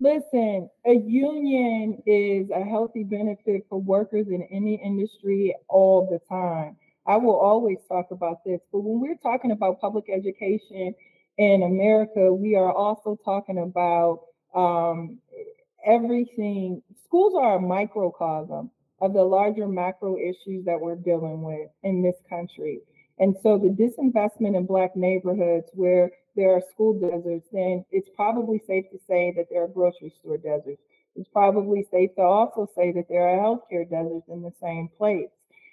Listen, 0.00 0.68
a 0.84 0.94
union 0.94 2.02
is 2.06 2.50
a 2.50 2.64
healthy 2.64 3.04
benefit 3.04 3.64
for 3.68 3.80
workers 3.80 4.26
in 4.28 4.42
any 4.50 4.80
industry 4.84 5.54
all 5.68 6.08
the 6.10 6.18
time. 6.28 6.76
I 7.06 7.16
will 7.16 7.38
always 7.38 7.78
talk 7.88 8.10
about 8.10 8.44
this. 8.44 8.60
But 8.72 8.80
when 8.80 9.00
we're 9.00 9.16
talking 9.16 9.52
about 9.52 9.80
public 9.80 10.06
education 10.12 10.94
in 11.38 11.62
America, 11.62 12.32
we 12.32 12.56
are 12.56 12.72
also 12.72 13.16
talking 13.24 13.58
about 13.58 14.22
um, 14.54 15.18
everything. 15.86 16.82
Schools 17.04 17.34
are 17.40 17.56
a 17.56 17.60
microcosm 17.60 18.70
of 19.02 19.12
the 19.12 19.22
larger 19.22 19.66
macro 19.66 20.16
issues 20.16 20.64
that 20.64 20.80
we're 20.80 20.96
dealing 20.96 21.42
with 21.42 21.68
in 21.82 22.02
this 22.02 22.14
country. 22.30 22.80
And 23.18 23.36
so 23.42 23.58
the 23.58 23.68
disinvestment 23.68 24.56
in 24.56 24.64
Black 24.64 24.96
neighborhoods 24.96 25.68
where 25.74 26.10
there 26.36 26.54
are 26.54 26.62
school 26.70 26.94
deserts, 26.98 27.48
then 27.52 27.84
it's 27.90 28.08
probably 28.16 28.62
safe 28.66 28.86
to 28.90 28.98
say 29.06 29.34
that 29.36 29.46
there 29.50 29.64
are 29.64 29.68
grocery 29.68 30.14
store 30.20 30.38
deserts. 30.38 30.80
It's 31.14 31.28
probably 31.28 31.86
safe 31.90 32.14
to 32.14 32.22
also 32.22 32.68
say 32.74 32.92
that 32.92 33.06
there 33.08 33.28
are 33.28 33.38
healthcare 33.38 33.88
deserts 33.90 34.28
in 34.28 34.40
the 34.40 34.52
same 34.62 34.88
place. 34.96 35.28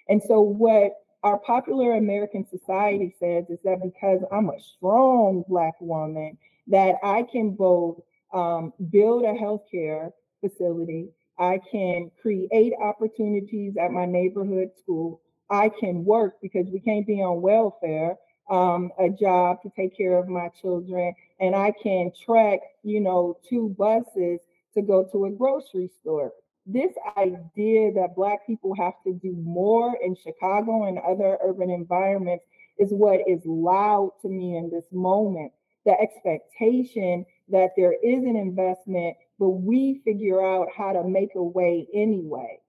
And 0.09 0.21
so 0.27 0.41
what 0.41 0.91
our 1.23 1.37
popular 1.37 1.95
American 1.95 2.45
society 2.49 3.15
says 3.19 3.45
is 3.49 3.59
that 3.63 3.81
because 3.83 4.21
I'm 4.31 4.49
a 4.49 4.59
strong 4.59 5.43
Black 5.47 5.79
woman, 5.79 6.37
that 6.67 6.95
I 7.03 7.23
can 7.23 7.51
both 7.51 7.99
um, 8.33 8.73
build 8.89 9.23
a 9.23 9.33
healthcare 9.33 10.11
facility, 10.41 11.09
I 11.39 11.59
can 11.71 12.11
create 12.21 12.73
opportunities 12.81 13.77
at 13.77 13.91
my 13.91 14.05
neighborhood 14.05 14.71
school, 14.77 15.21
I 15.49 15.69
can 15.69 16.05
work 16.05 16.35
because 16.41 16.67
we 16.69 16.79
can't 16.79 17.07
be 17.07 17.21
on 17.21 17.41
welfare, 17.41 18.17
um, 18.49 18.91
a 18.99 19.09
job 19.09 19.61
to 19.63 19.71
take 19.75 19.95
care 19.97 20.17
of 20.17 20.27
my 20.27 20.49
children, 20.61 21.13
and 21.39 21.55
I 21.55 21.71
can 21.71 22.11
track, 22.25 22.59
you 22.83 22.99
know, 22.99 23.37
two 23.49 23.75
buses 23.77 24.39
to 24.75 24.81
go 24.81 25.07
to 25.11 25.25
a 25.25 25.31
grocery 25.31 25.89
store. 26.01 26.33
This 26.65 26.93
idea 27.17 27.93
that 27.93 28.15
Black 28.15 28.45
people 28.45 28.75
have 28.75 28.93
to 29.05 29.13
do 29.13 29.33
more 29.37 29.97
in 30.03 30.15
Chicago 30.15 30.85
and 30.85 30.99
other 30.99 31.37
urban 31.43 31.71
environments 31.71 32.45
is 32.77 32.91
what 32.91 33.21
is 33.27 33.41
loud 33.45 34.11
to 34.21 34.29
me 34.29 34.57
in 34.57 34.69
this 34.69 34.85
moment. 34.91 35.51
The 35.85 35.99
expectation 35.99 37.25
that 37.51 37.71
there 37.75 37.93
is 37.93 38.23
an 38.23 38.35
investment, 38.35 39.15
but 39.39 39.49
we 39.49 40.01
figure 40.05 40.45
out 40.45 40.67
how 40.75 40.93
to 40.93 41.03
make 41.03 41.35
a 41.35 41.43
way 41.43 41.87
anyway. 41.93 42.59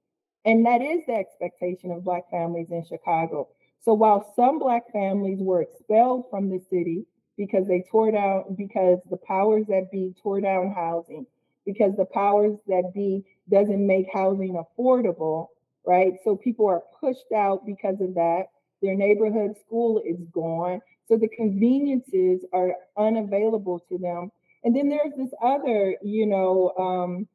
And 0.44 0.64
that 0.66 0.80
is 0.80 1.00
the 1.06 1.14
expectation 1.14 1.90
of 1.90 2.04
Black 2.04 2.30
families 2.30 2.70
in 2.70 2.84
Chicago. 2.84 3.48
So 3.82 3.94
while 3.94 4.32
some 4.36 4.58
Black 4.58 4.90
families 4.92 5.38
were 5.40 5.62
expelled 5.62 6.24
from 6.30 6.48
the 6.48 6.60
city 6.70 7.06
because 7.36 7.66
they 7.66 7.84
tore 7.90 8.10
down, 8.10 8.54
because 8.56 8.98
the 9.10 9.16
powers 9.16 9.66
that 9.68 9.90
be 9.90 10.14
tore 10.22 10.40
down 10.40 10.72
housing, 10.72 11.26
because 11.64 11.96
the 11.96 12.06
powers 12.06 12.56
that 12.66 12.92
be 12.94 13.24
doesn't 13.50 13.86
make 13.86 14.06
housing 14.12 14.62
affordable, 14.62 15.48
right? 15.86 16.14
So 16.24 16.36
people 16.36 16.66
are 16.66 16.82
pushed 17.00 17.32
out 17.34 17.66
because 17.66 18.00
of 18.00 18.14
that. 18.14 18.44
Their 18.82 18.94
neighborhood 18.94 19.56
school 19.58 20.00
is 20.04 20.18
gone. 20.32 20.80
So 21.08 21.16
the 21.16 21.28
conveniences 21.28 22.44
are 22.52 22.72
unavailable 22.96 23.80
to 23.88 23.98
them. 23.98 24.30
And 24.64 24.74
then 24.76 24.88
there's 24.88 25.12
this 25.16 25.32
other, 25.42 25.96
you 26.02 26.26
know, 26.26 26.72
um, 26.78 27.28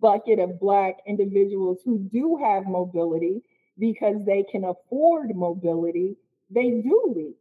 bucket 0.00 0.38
of 0.38 0.60
Black 0.60 0.96
individuals 1.06 1.78
who 1.84 1.98
do 1.98 2.38
have 2.42 2.66
mobility 2.66 3.42
because 3.78 4.16
they 4.26 4.44
can 4.50 4.64
afford 4.64 5.34
mobility. 5.34 6.16
They 6.50 6.70
do 6.82 7.14
leave, 7.16 7.34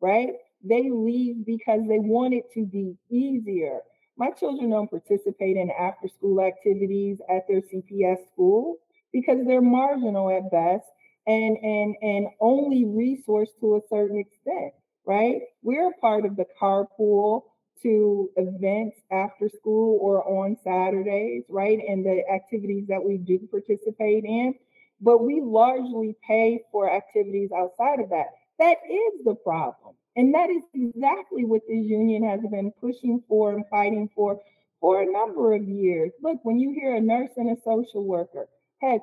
right? 0.00 0.30
They 0.62 0.90
leave 0.90 1.44
because 1.46 1.82
they 1.88 1.98
want 1.98 2.34
it 2.34 2.44
to 2.54 2.66
be 2.66 2.96
easier. 3.10 3.80
My 4.16 4.30
children 4.30 4.70
don't 4.70 4.90
participate 4.90 5.56
in 5.56 5.70
after 5.70 6.08
school 6.08 6.40
activities 6.40 7.18
at 7.28 7.46
their 7.48 7.60
CPS 7.60 8.18
school 8.32 8.76
because 9.12 9.38
they're 9.46 9.60
marginal 9.60 10.30
at 10.30 10.50
best 10.50 10.86
and 11.26 11.56
and 11.58 11.96
and 12.02 12.26
only 12.40 12.84
resource 12.84 13.50
to 13.60 13.76
a 13.76 13.80
certain 13.88 14.18
extent, 14.18 14.72
right? 15.06 15.40
We're 15.62 15.88
a 15.88 15.98
part 16.00 16.24
of 16.24 16.36
the 16.36 16.46
carpool 16.60 17.42
to 17.84 18.30
events 18.36 18.96
after 19.12 19.48
school 19.48 19.98
or 20.00 20.26
on 20.26 20.56
Saturdays, 20.64 21.44
right? 21.48 21.78
And 21.86 22.04
the 22.04 22.24
activities 22.32 22.86
that 22.88 23.04
we 23.04 23.18
do 23.18 23.38
participate 23.50 24.24
in, 24.24 24.54
but 25.00 25.22
we 25.22 25.40
largely 25.40 26.16
pay 26.26 26.62
for 26.72 26.90
activities 26.90 27.50
outside 27.56 28.00
of 28.00 28.10
that. 28.10 28.28
That 28.58 28.78
is 28.90 29.24
the 29.24 29.34
problem. 29.36 29.94
And 30.16 30.34
that 30.34 30.50
is 30.50 30.62
exactly 30.74 31.44
what 31.44 31.62
this 31.68 31.84
union 31.84 32.24
has 32.24 32.40
been 32.50 32.72
pushing 32.80 33.22
for 33.28 33.52
and 33.52 33.64
fighting 33.70 34.08
for 34.14 34.40
for 34.80 35.02
a 35.02 35.10
number 35.10 35.54
of 35.54 35.62
years. 35.62 36.12
Look, 36.22 36.38
when 36.42 36.58
you 36.58 36.72
hear 36.72 36.94
a 36.96 37.00
nurse 37.00 37.30
and 37.36 37.50
a 37.50 37.60
social 37.62 38.04
worker, 38.04 38.48
heck, 38.82 39.00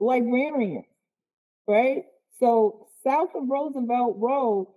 librarians, 0.00 0.84
right? 1.66 2.04
So 2.38 2.86
south 3.02 3.30
of 3.34 3.48
Roosevelt 3.48 4.16
Road, 4.18 4.68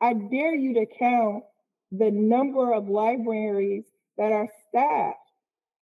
I 0.00 0.12
dare 0.12 0.54
you 0.54 0.74
to 0.74 0.86
count 0.86 1.44
the 1.92 2.10
number 2.10 2.72
of 2.72 2.88
libraries 2.88 3.84
that 4.18 4.32
are 4.32 4.48
staffed 4.68 5.18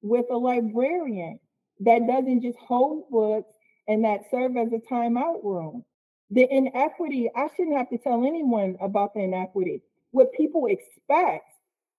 with 0.01 0.25
a 0.31 0.37
librarian 0.37 1.39
that 1.79 2.07
doesn't 2.07 2.41
just 2.41 2.57
hold 2.59 3.09
books 3.09 3.49
and 3.87 4.03
that 4.05 4.21
serve 4.31 4.55
as 4.57 4.69
a 4.73 4.93
timeout 4.93 5.43
room. 5.43 5.83
The 6.29 6.47
inequity, 6.49 7.29
I 7.35 7.47
shouldn't 7.55 7.77
have 7.77 7.89
to 7.89 7.97
tell 7.97 8.25
anyone 8.25 8.77
about 8.81 9.13
the 9.13 9.21
inequity. 9.21 9.81
What 10.11 10.33
people 10.33 10.67
expect 10.67 11.45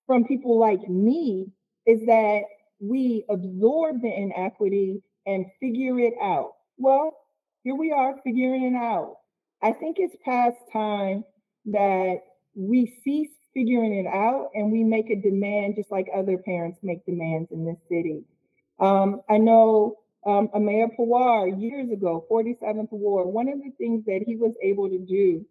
from 0.06 0.24
people 0.24 0.58
like 0.58 0.88
me 0.88 1.52
is 1.86 2.04
that 2.06 2.42
we 2.80 3.24
absorb 3.28 4.02
the 4.02 4.12
inequity 4.12 5.02
and 5.26 5.46
figure 5.60 5.98
it 5.98 6.14
out. 6.20 6.52
Well, 6.76 7.16
here 7.62 7.74
we 7.74 7.92
are 7.92 8.16
figuring 8.24 8.74
it 8.74 8.76
out. 8.76 9.16
I 9.62 9.72
think 9.72 9.96
it's 9.98 10.16
past 10.24 10.56
time 10.72 11.24
that 11.66 12.18
we 12.54 13.00
cease 13.02 13.30
figuring 13.54 13.94
it 13.94 14.06
out 14.06 14.50
and 14.54 14.70
we 14.70 14.82
make 14.82 15.10
a 15.10 15.16
demand 15.16 15.76
just 15.76 15.90
like 15.90 16.08
other 16.14 16.36
parents 16.36 16.78
make 16.82 17.06
demands 17.06 17.50
in 17.52 17.64
this 17.64 17.78
city. 17.88 18.24
Um, 18.80 19.20
I 19.30 19.38
know 19.38 19.98
um, 20.26 20.48
Ameya 20.54 20.88
Pawar 20.98 21.60
years 21.60 21.90
ago, 21.90 22.26
47th 22.30 22.90
Ward, 22.90 23.28
one 23.28 23.48
of 23.48 23.58
the 23.58 23.70
things 23.78 24.04
that 24.06 24.22
he 24.26 24.36
was 24.36 24.54
able 24.62 24.88
to 24.88 24.98
do 24.98 25.46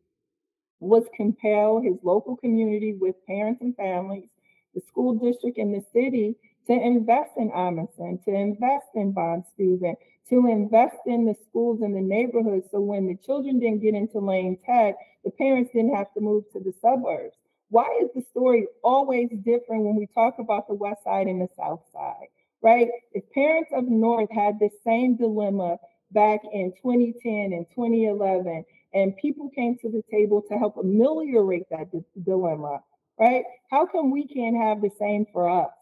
was 0.80 1.04
compel 1.16 1.80
his 1.82 1.96
local 2.04 2.36
community 2.36 2.94
with 3.00 3.16
parents 3.26 3.62
and 3.62 3.76
families, 3.78 4.28
the 4.76 4.82
school 4.82 5.14
district 5.14 5.58
and 5.58 5.74
the 5.74 5.84
city 5.94 6.36
to 6.68 6.74
invest 6.74 7.32
in 7.38 7.52
Amundsen, 7.52 8.20
to 8.26 8.32
invest 8.34 8.88
in 8.96 9.12
Bond 9.14 9.44
Student, 9.54 9.98
to 10.30 10.48
invest 10.48 10.98
in 11.06 11.26
the 11.26 11.36
schools 11.48 11.82
in 11.82 11.94
the 11.94 12.02
neighborhood. 12.02 12.64
So 12.72 12.80
when 12.80 13.08
the 13.08 13.16
children 13.16 13.60
didn't 13.60 13.82
get 13.82 13.94
into 13.94 14.20
Lane 14.20 14.58
Tech, 14.66 14.96
the 15.24 15.32
parents 15.32 15.72
didn't 15.74 15.96
have 15.96 16.14
to 16.14 16.22
move 16.22 16.44
to 16.54 16.60
the 16.60 16.74
suburbs. 16.82 17.36
Why 17.74 17.88
is 18.04 18.10
the 18.16 18.22
story 18.32 18.68
always 18.84 19.30
different 19.44 19.84
when 19.86 19.98
we 19.98 20.08
talk 20.08 20.36
about 20.40 20.68
the 20.68 20.76
West 20.76 21.04
Side 21.04 21.28
and 21.28 21.42
the 21.42 21.50
South 21.58 21.82
Side, 21.94 22.28
right? 22.62 22.90
If 23.14 23.30
parents 23.32 23.72
of 23.74 23.86
North 23.86 24.32
had 24.32 24.60
the 24.60 24.70
same 24.86 25.18
dilemma 25.18 25.80
back 26.12 26.42
in 26.54 26.74
2010 26.82 27.54
and 27.54 27.66
2011, 27.76 28.66
and 28.94 29.18
people 29.18 29.50
came 29.56 29.78
to 29.80 29.90
the 29.90 30.04
table 30.12 30.44
to 30.50 30.58
help 30.58 30.78
ameliorate 30.78 31.68
that 31.72 31.92
d- 31.92 32.06
dilemma, 32.24 32.84
right? 33.20 33.46
How 33.72 33.88
come 33.88 34.12
we 34.12 34.28
can't 34.28 34.58
have 34.58 34.82
the 34.82 34.92
same 35.00 35.26
for 35.34 35.50
us 35.50 35.74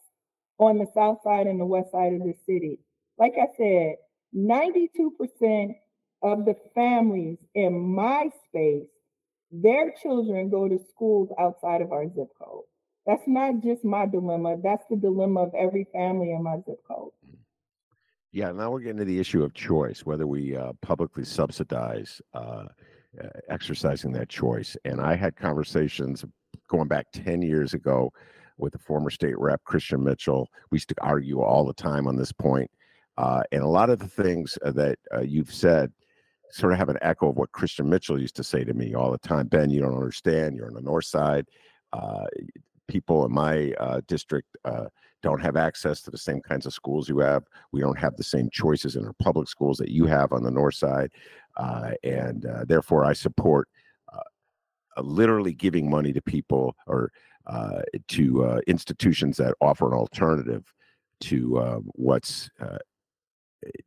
on 0.59 0.77
the 0.77 0.87
South 0.93 1.19
Side 1.23 1.47
and 1.47 1.59
the 1.59 1.65
West 1.65 1.91
Side 1.91 2.13
of 2.13 2.21
the 2.23 2.35
city? 2.45 2.79
Like 3.17 3.33
I 3.41 3.47
said, 3.57 3.95
92% 4.33 5.75
of 6.23 6.45
the 6.45 6.55
families 6.75 7.39
in 7.55 7.79
my 7.79 8.29
space, 8.47 8.87
their 9.51 9.91
children 10.01 10.49
go 10.49 10.67
to 10.67 10.79
schools 10.89 11.29
outside 11.39 11.81
of 11.81 11.91
our 11.91 12.07
zip 12.07 12.29
code. 12.39 12.63
That's 13.05 13.23
not 13.27 13.61
just 13.63 13.83
my 13.83 14.05
dilemma, 14.05 14.57
that's 14.63 14.85
the 14.89 14.95
dilemma 14.95 15.41
of 15.41 15.53
every 15.57 15.87
family 15.91 16.31
in 16.31 16.43
my 16.43 16.57
zip 16.65 16.79
code. 16.87 17.11
Yeah, 18.31 18.51
now 18.51 18.71
we're 18.71 18.79
getting 18.79 18.99
to 18.99 19.05
the 19.05 19.19
issue 19.19 19.43
of 19.43 19.53
choice, 19.53 20.05
whether 20.05 20.25
we 20.25 20.55
uh, 20.55 20.71
publicly 20.81 21.25
subsidize 21.25 22.21
uh, 22.33 22.65
uh, 23.21 23.27
exercising 23.49 24.13
that 24.13 24.29
choice. 24.29 24.77
And 24.85 25.01
I 25.01 25.15
had 25.15 25.35
conversations 25.35 26.23
going 26.69 26.87
back 26.87 27.07
10 27.11 27.41
years 27.41 27.73
ago 27.73 28.13
with 28.57 28.71
the 28.71 28.79
former 28.79 29.09
state 29.09 29.37
rep, 29.37 29.61
Christian 29.65 30.01
Mitchell. 30.01 30.49
We 30.69 30.77
used 30.77 30.87
to 30.89 30.95
argue 31.01 31.41
all 31.41 31.65
the 31.65 31.73
time 31.73 32.07
on 32.07 32.15
this 32.15 32.31
point. 32.31 32.71
Uh, 33.17 33.43
and 33.51 33.63
a 33.63 33.67
lot 33.67 33.89
of 33.89 33.99
the 33.99 34.07
things 34.07 34.57
uh, 34.63 34.71
that 34.71 34.97
uh, 35.13 35.19
you've 35.19 35.53
said 35.53 35.91
sort 36.51 36.73
of 36.73 36.79
have 36.79 36.89
an 36.89 36.97
echo 37.01 37.29
of 37.29 37.37
what 37.37 37.51
Christian 37.51 37.89
Mitchell 37.89 38.19
used 38.19 38.35
to 38.35 38.43
say 38.43 38.63
to 38.63 38.73
me 38.73 38.93
all 38.93 39.11
the 39.11 39.17
time 39.17 39.47
Ben, 39.47 39.69
you 39.69 39.81
don't 39.81 39.93
understand. 39.93 40.55
You're 40.55 40.67
on 40.67 40.73
the 40.73 40.81
north 40.81 41.05
side. 41.05 41.47
Uh, 41.93 42.25
people 42.87 43.25
in 43.25 43.31
my 43.31 43.71
uh, 43.79 44.01
district 44.07 44.49
uh, 44.65 44.85
don't 45.23 45.41
have 45.41 45.55
access 45.55 46.01
to 46.01 46.11
the 46.11 46.17
same 46.17 46.41
kinds 46.41 46.65
of 46.65 46.73
schools 46.73 47.07
you 47.07 47.19
have. 47.19 47.43
We 47.71 47.79
don't 47.79 47.97
have 47.97 48.15
the 48.15 48.23
same 48.23 48.49
choices 48.51 48.95
in 48.95 49.05
our 49.05 49.13
public 49.13 49.47
schools 49.47 49.77
that 49.77 49.89
you 49.89 50.05
have 50.05 50.33
on 50.33 50.43
the 50.43 50.51
north 50.51 50.75
side. 50.75 51.11
Uh, 51.57 51.91
and 52.03 52.45
uh, 52.45 52.65
therefore, 52.65 53.05
I 53.05 53.13
support 53.13 53.67
uh, 54.13 55.01
literally 55.01 55.53
giving 55.53 55.89
money 55.89 56.11
to 56.13 56.21
people 56.21 56.75
or 56.87 57.11
to 58.07 58.61
institutions 58.67 59.35
that 59.37 59.55
offer 59.61 59.87
an 59.87 59.97
alternative 59.97 60.63
to 61.19 61.83
what's 61.93 62.49
eh, 62.61 62.77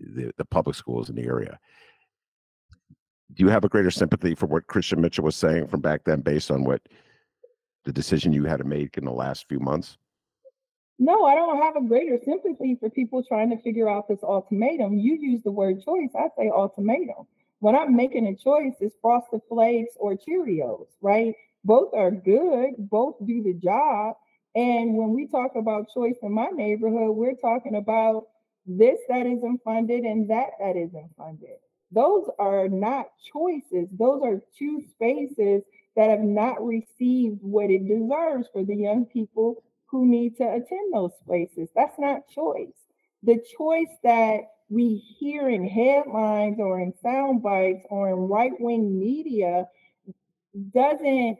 the, 0.00 0.33
the 0.37 0.44
public 0.44 0.77
schools 0.77 1.09
in 1.09 1.16
the 1.16 1.27
area. 1.27 1.59
Do 3.35 3.42
you 3.42 3.51
have 3.51 3.64
a 3.64 3.68
greater 3.68 3.90
sympathy 3.90 4.35
for 4.35 4.47
what 4.47 4.68
Christian 4.68 5.01
Mitchell 5.01 5.25
was 5.25 5.35
saying 5.35 5.66
from 5.66 5.81
back 5.81 6.05
then 6.05 6.20
based 6.20 6.51
on 6.51 6.62
what 6.62 6.83
the 7.85 7.92
decision 7.92 8.33
you 8.33 8.44
had 8.44 8.59
to 8.59 8.64
make 8.64 8.97
in 8.97 9.05
the 9.05 9.12
last 9.12 9.49
few 9.49 9.59
months? 9.59 9.99
No, 11.01 11.25
I 11.25 11.35
don't 11.35 11.61
have 11.61 11.75
a 11.75 11.87
greater 11.87 12.18
sympathy 12.25 12.77
for 12.79 12.88
people 12.88 13.25
trying 13.25 13.51
to 13.51 13.61
figure 13.62 13.88
out 13.90 14.07
this 14.09 14.23
ultimatum. 14.23 14.99
You 14.99 15.16
use 15.20 15.42
the 15.42 15.51
word 15.51 15.83
choice, 15.85 16.11
I 16.16 16.29
say 16.38 16.49
ultimatum. 16.55 17.27
When 17.59 17.75
I'm 17.75 17.97
making 17.97 18.27
a 18.27 18.37
choice, 18.37 18.75
it's 18.81 18.94
frosted 19.03 19.40
flakes 19.49 19.94
or 19.97 20.16
Cheerios, 20.16 20.87
right? 21.01 21.35
Both 21.64 21.94
are 21.94 22.12
good, 22.12 22.75
both 22.79 23.16
do 23.27 23.42
the 23.42 23.55
job. 23.55 24.14
And 24.55 24.97
when 24.97 25.12
we 25.12 25.27
talk 25.27 25.57
about 25.57 25.88
choice 25.92 26.16
in 26.23 26.31
my 26.31 26.51
neighborhood, 26.51 27.16
we're 27.16 27.35
talking 27.35 27.75
about 27.75 28.27
this 28.66 29.01
that 29.09 29.27
isn't 29.27 29.62
funded 29.64 30.05
and 30.05 30.31
that 30.31 30.51
that 30.61 30.77
isn't 30.77 31.11
funded. 31.16 31.59
Those 31.94 32.28
are 32.38 32.68
not 32.68 33.07
choices. 33.33 33.88
Those 33.92 34.20
are 34.22 34.42
two 34.59 34.83
spaces 34.90 35.62
that 35.96 36.11
have 36.11 36.20
not 36.20 36.64
received 36.64 37.38
what 37.40 37.70
it 37.70 37.87
deserves 37.87 38.48
for 38.52 38.64
the 38.64 38.74
young 38.74 39.07
people 39.07 39.62
who 39.87 40.07
need 40.07 40.37
to 40.38 40.42
attend 40.44 40.92
those 40.92 41.12
spaces. 41.24 41.68
That's 41.74 41.98
not 41.98 42.28
choice. 42.28 42.74
The 43.22 43.38
choice 43.57 43.96
that 44.02 44.40
we 44.68 44.96
hear 44.96 45.48
in 45.48 45.68
headlines 45.68 46.57
or 46.59 46.80
in 46.80 46.94
sound 47.00 47.42
bites 47.42 47.87
or 47.90 48.09
in 48.09 48.16
right-wing 48.16 48.98
media 48.98 49.66
doesn't 50.72 51.38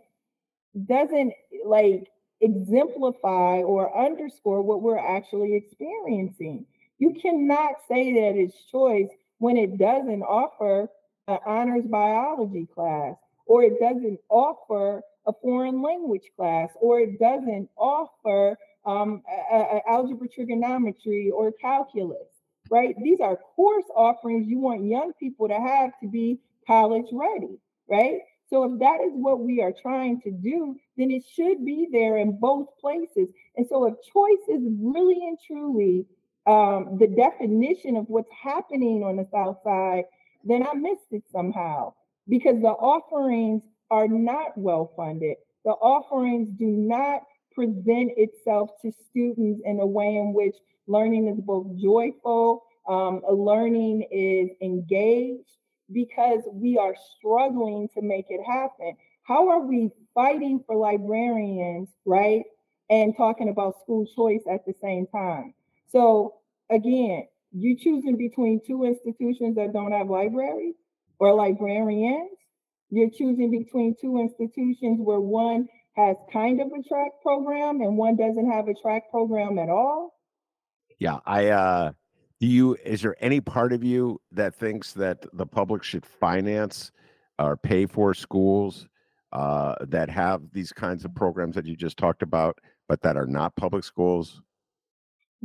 doesn't 0.87 1.33
like 1.65 2.09
exemplify 2.41 3.63
or 3.63 3.97
underscore 3.97 4.63
what 4.63 4.83
we're 4.83 4.99
actually 4.99 5.55
experiencing. 5.55 6.67
You 6.99 7.15
cannot 7.21 7.75
say 7.89 8.13
that 8.15 8.37
it's 8.37 8.57
choice 8.71 9.09
when 9.45 9.59
it 9.59 9.77
doesn't 9.77 10.23
offer 10.23 10.89
an 11.29 11.39
honors 11.45 11.85
biology 11.85 12.67
class, 12.75 13.15
or 13.45 13.63
it 13.63 13.79
doesn't 13.79 14.19
offer 14.31 15.03
a 15.27 15.33
foreign 15.43 15.83
language 15.83 16.31
class, 16.35 16.71
or 16.81 17.01
it 17.01 17.21
doesn't 17.21 17.69
offer 17.77 18.57
um, 18.87 19.23
a, 19.53 19.57
a 19.57 19.81
algebra 19.87 20.29
trigonometry 20.29 21.31
or 21.31 21.53
calculus, 21.61 22.27
right? 22.71 22.95
These 23.03 23.21
are 23.21 23.37
course 23.37 23.85
offerings 23.95 24.49
you 24.49 24.61
want 24.61 24.87
young 24.87 25.13
people 25.21 25.47
to 25.49 25.61
have 25.61 25.91
to 26.01 26.09
be 26.09 26.41
college 26.67 27.11
ready, 27.13 27.59
right? 27.87 28.21
So 28.49 28.65
if 28.65 28.79
that 28.79 29.03
is 29.03 29.13
what 29.13 29.41
we 29.41 29.61
are 29.61 29.73
trying 29.73 30.23
to 30.23 30.31
do, 30.31 30.75
then 30.97 31.11
it 31.11 31.23
should 31.35 31.67
be 31.67 31.87
there 31.93 32.17
in 32.17 32.39
both 32.39 32.69
places. 32.81 33.29
And 33.59 33.67
so 33.69 33.85
if 33.85 33.95
choice 34.11 34.49
is 34.49 34.63
really 34.81 35.21
and 35.29 35.37
truly 35.47 36.07
um, 36.47 36.99
the 36.99 37.07
definition 37.07 37.97
of 37.97 38.07
what's 38.09 38.31
happening 38.31 39.03
on 39.03 39.17
the 39.17 39.27
South 39.33 39.59
Side, 39.65 40.05
then 40.45 40.67
I 40.67 40.75
missed 40.75 41.11
it 41.11 41.25
somehow 41.33 41.95
because 42.29 42.61
the 42.61 42.69
offerings 42.69 43.63
are 43.91 44.09
not 44.09 44.57
well 44.57 44.93
funded. 44.97 45.37
The 45.65 45.73
offerings 45.73 46.49
do 46.59 46.67
not 46.67 47.23
present 47.55 48.13
itself 48.17 48.71
to 48.83 48.93
students 49.11 49.61
in 49.65 49.81
a 49.81 49.87
way 49.87 50.17
in 50.17 50.35
which 50.35 50.57
learning 50.87 51.29
is 51.29 51.41
both 51.41 51.67
joyful, 51.81 52.65
um, 52.89 53.23
learning 53.31 54.07
is 54.11 54.51
engaged, 54.61 55.49
because 55.93 56.41
we 56.53 56.77
are 56.79 56.95
struggling 57.17 57.89
to 57.95 58.03
make 58.03 58.27
it 58.29 58.43
happen. 58.45 58.95
How 59.23 59.49
are 59.49 59.61
we 59.61 59.91
fighting 60.15 60.63
for 60.67 60.77
librarians, 60.77 61.89
right? 62.05 62.43
And 62.91 63.17
talking 63.17 63.49
about 63.49 63.81
school 63.83 64.07
choice 64.07 64.43
at 64.51 64.67
the 64.67 64.75
same 64.83 65.07
time? 65.07 65.54
So 65.95 66.35
again, 66.71 67.29
you 67.53 67.77
choosing 67.79 68.17
between 68.19 68.61
two 68.67 68.83
institutions 68.83 69.55
that 69.55 69.73
don't 69.73 69.93
have 69.93 70.09
libraries 70.09 70.75
or 71.21 71.33
librarians. 71.35 72.31
You're 72.91 73.11
choosing 73.11 73.51
between 73.51 73.95
two 74.01 74.19
institutions 74.19 74.99
where 75.01 75.21
one 75.21 75.69
has 75.97 76.17
kind 76.33 76.61
of 76.61 76.67
a 76.67 76.83
track 76.83 77.13
program 77.23 77.81
and 77.81 77.97
one 77.97 78.17
doesn't 78.17 78.51
have 78.51 78.67
a 78.67 78.75
track 78.75 79.05
program 79.11 79.59
at 79.59 79.69
all. 79.69 80.15
Yeah, 80.99 81.19
I 81.27 81.49
uh 81.49 81.93
do 82.41 82.49
you 82.49 82.77
is 82.85 83.03
there 83.03 83.17
any 83.21 83.41
part 83.41 83.73
of 83.73 83.85
you 83.85 84.21
that 84.33 84.57
thinks 84.57 84.93
that 84.95 85.25
the 85.33 85.47
public 85.47 85.85
should 85.85 86.05
finance 86.05 86.91
or 87.39 87.57
pay 87.57 87.87
for 87.87 88.15
schools 88.15 88.89
uh, 89.33 89.75
that 89.81 90.09
have 90.09 90.43
these 90.53 90.73
kinds 90.73 91.05
of 91.05 91.15
programs 91.15 91.55
that 91.57 91.67
you 91.67 91.77
just 91.77 91.97
talked 91.97 92.23
about, 92.23 92.59
but 92.89 93.03
that 93.03 93.17
are 93.17 93.27
not 93.27 93.57
public 93.57 93.83
schools? 93.83 94.41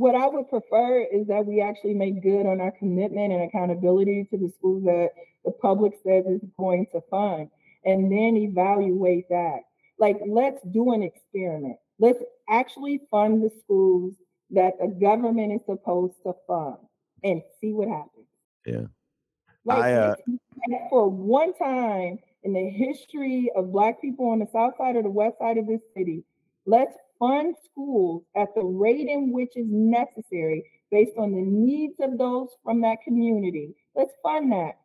What 0.00 0.14
I 0.14 0.26
would 0.26 0.48
prefer 0.48 1.02
is 1.02 1.26
that 1.26 1.44
we 1.44 1.60
actually 1.60 1.92
make 1.92 2.22
good 2.22 2.46
on 2.46 2.58
our 2.58 2.70
commitment 2.70 3.34
and 3.34 3.42
accountability 3.42 4.26
to 4.30 4.38
the 4.38 4.50
schools 4.56 4.82
that 4.84 5.10
the 5.44 5.50
public 5.50 5.92
says 6.02 6.24
is 6.24 6.40
going 6.58 6.86
to 6.92 7.02
fund. 7.10 7.50
and 7.84 8.10
then 8.10 8.34
evaluate 8.34 9.28
that. 9.28 9.58
Like, 9.98 10.18
let's 10.26 10.62
do 10.72 10.94
an 10.94 11.02
experiment. 11.02 11.76
Let's 11.98 12.22
actually 12.48 13.02
fund 13.10 13.42
the 13.42 13.50
schools 13.62 14.14
that 14.52 14.78
the 14.80 14.88
government 14.88 15.52
is 15.52 15.60
supposed 15.66 16.16
to 16.24 16.32
fund 16.46 16.78
and 17.22 17.42
see 17.60 17.74
what 17.74 17.88
happens. 17.88 18.26
Yeah. 18.64 18.86
Like, 19.66 19.82
I, 19.82 19.92
uh, 19.92 20.14
for 20.88 21.10
one 21.10 21.52
time 21.52 22.20
in 22.42 22.54
the 22.54 22.70
history 22.70 23.52
of 23.54 23.70
Black 23.70 24.00
people 24.00 24.30
on 24.30 24.38
the 24.38 24.48
south 24.50 24.78
side 24.78 24.96
or 24.96 25.02
the 25.02 25.10
west 25.10 25.36
side 25.38 25.58
of 25.58 25.66
this 25.66 25.82
city, 25.94 26.24
let's 26.66 26.96
fund 27.18 27.54
schools 27.64 28.24
at 28.36 28.48
the 28.54 28.64
rate 28.64 29.08
in 29.08 29.32
which 29.32 29.56
is 29.56 29.66
necessary 29.68 30.64
based 30.90 31.16
on 31.18 31.32
the 31.32 31.42
needs 31.42 31.94
of 32.00 32.18
those 32.18 32.48
from 32.64 32.80
that 32.80 32.98
community. 33.04 33.74
Let's 33.94 34.12
fund 34.22 34.52
that. 34.52 34.78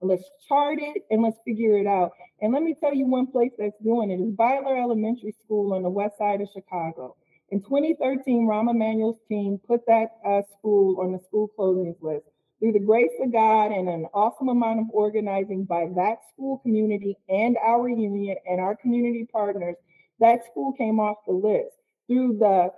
Let's 0.00 0.24
chart 0.48 0.78
it 0.80 1.02
and 1.10 1.22
let's 1.22 1.38
figure 1.44 1.76
it 1.78 1.86
out. 1.86 2.12
And 2.40 2.52
let 2.52 2.62
me 2.62 2.76
tell 2.78 2.94
you 2.94 3.06
one 3.06 3.26
place 3.26 3.50
that's 3.58 3.82
doing 3.82 4.10
it 4.10 4.20
is 4.20 4.32
Beidler 4.36 4.80
Elementary 4.80 5.34
School 5.44 5.74
on 5.74 5.82
the 5.82 5.90
west 5.90 6.18
side 6.18 6.40
of 6.40 6.48
Chicago. 6.54 7.16
In 7.50 7.62
2013, 7.62 8.46
Rahm 8.46 8.70
Emanuel's 8.70 9.18
team 9.28 9.58
put 9.66 9.80
that 9.86 10.18
uh, 10.24 10.42
school 10.56 11.00
on 11.00 11.12
the 11.12 11.18
school 11.26 11.50
closings 11.58 12.00
list. 12.00 12.26
Through 12.60 12.72
the 12.72 12.80
grace 12.80 13.12
of 13.20 13.32
God 13.32 13.72
and 13.72 13.88
an 13.88 14.06
awesome 14.12 14.48
amount 14.48 14.80
of 14.80 14.86
organizing 14.92 15.64
by 15.64 15.86
that 15.96 16.18
school 16.32 16.58
community 16.58 17.16
and 17.28 17.56
our 17.64 17.88
union 17.88 18.36
and 18.46 18.60
our 18.60 18.76
community 18.76 19.26
partners, 19.32 19.76
that 20.20 20.44
school 20.50 20.72
came 20.72 21.00
off 21.00 21.18
the 21.26 21.32
list. 21.32 21.76
Through 22.06 22.38
the 22.38 22.70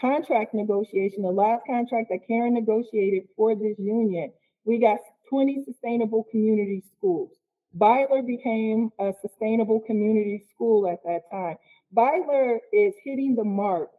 contract 0.00 0.54
negotiation, 0.54 1.22
the 1.22 1.30
last 1.30 1.62
contract 1.66 2.08
that 2.10 2.26
Karen 2.26 2.54
negotiated 2.54 3.28
for 3.36 3.54
this 3.54 3.78
union, 3.78 4.32
we 4.64 4.78
got 4.78 4.98
20 5.30 5.64
sustainable 5.64 6.24
community 6.30 6.82
schools. 6.96 7.30
Beidler 7.76 8.26
became 8.26 8.90
a 8.98 9.12
sustainable 9.20 9.80
community 9.80 10.44
school 10.54 10.88
at 10.88 11.02
that 11.04 11.22
time. 11.30 11.56
Beidler 11.94 12.58
is 12.72 12.94
hitting 13.04 13.34
the 13.34 13.44
mark, 13.44 13.90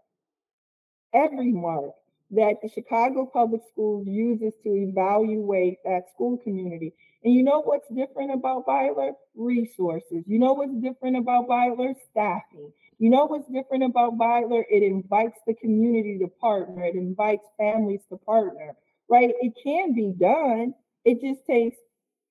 every 1.13 1.51
mark 1.51 1.91
that 2.31 2.55
the 2.61 2.69
Chicago 2.69 3.25
Public 3.25 3.61
Schools 3.71 4.07
uses 4.07 4.53
to 4.63 4.69
evaluate 4.69 5.77
that 5.83 6.03
school 6.13 6.37
community. 6.37 6.93
And 7.23 7.33
you 7.33 7.43
know 7.43 7.61
what's 7.61 7.87
different 7.89 8.31
about 8.33 8.65
Beidler? 8.65 9.13
Resources. 9.35 10.23
You 10.27 10.39
know 10.39 10.53
what's 10.53 10.75
different 10.81 11.17
about 11.17 11.47
Beidler? 11.47 11.93
Staffing. 12.11 12.71
You 12.99 13.09
know 13.09 13.25
what's 13.25 13.49
different 13.49 13.83
about 13.83 14.17
Beidler? 14.17 14.63
It 14.69 14.83
invites 14.83 15.39
the 15.47 15.53
community 15.55 16.19
to 16.19 16.27
partner. 16.27 16.85
It 16.85 16.95
invites 16.95 17.45
families 17.57 18.01
to 18.09 18.17
partner, 18.17 18.75
right? 19.09 19.33
It 19.41 19.53
can 19.63 19.93
be 19.93 20.13
done. 20.17 20.73
It 21.05 21.21
just 21.21 21.45
takes 21.47 21.77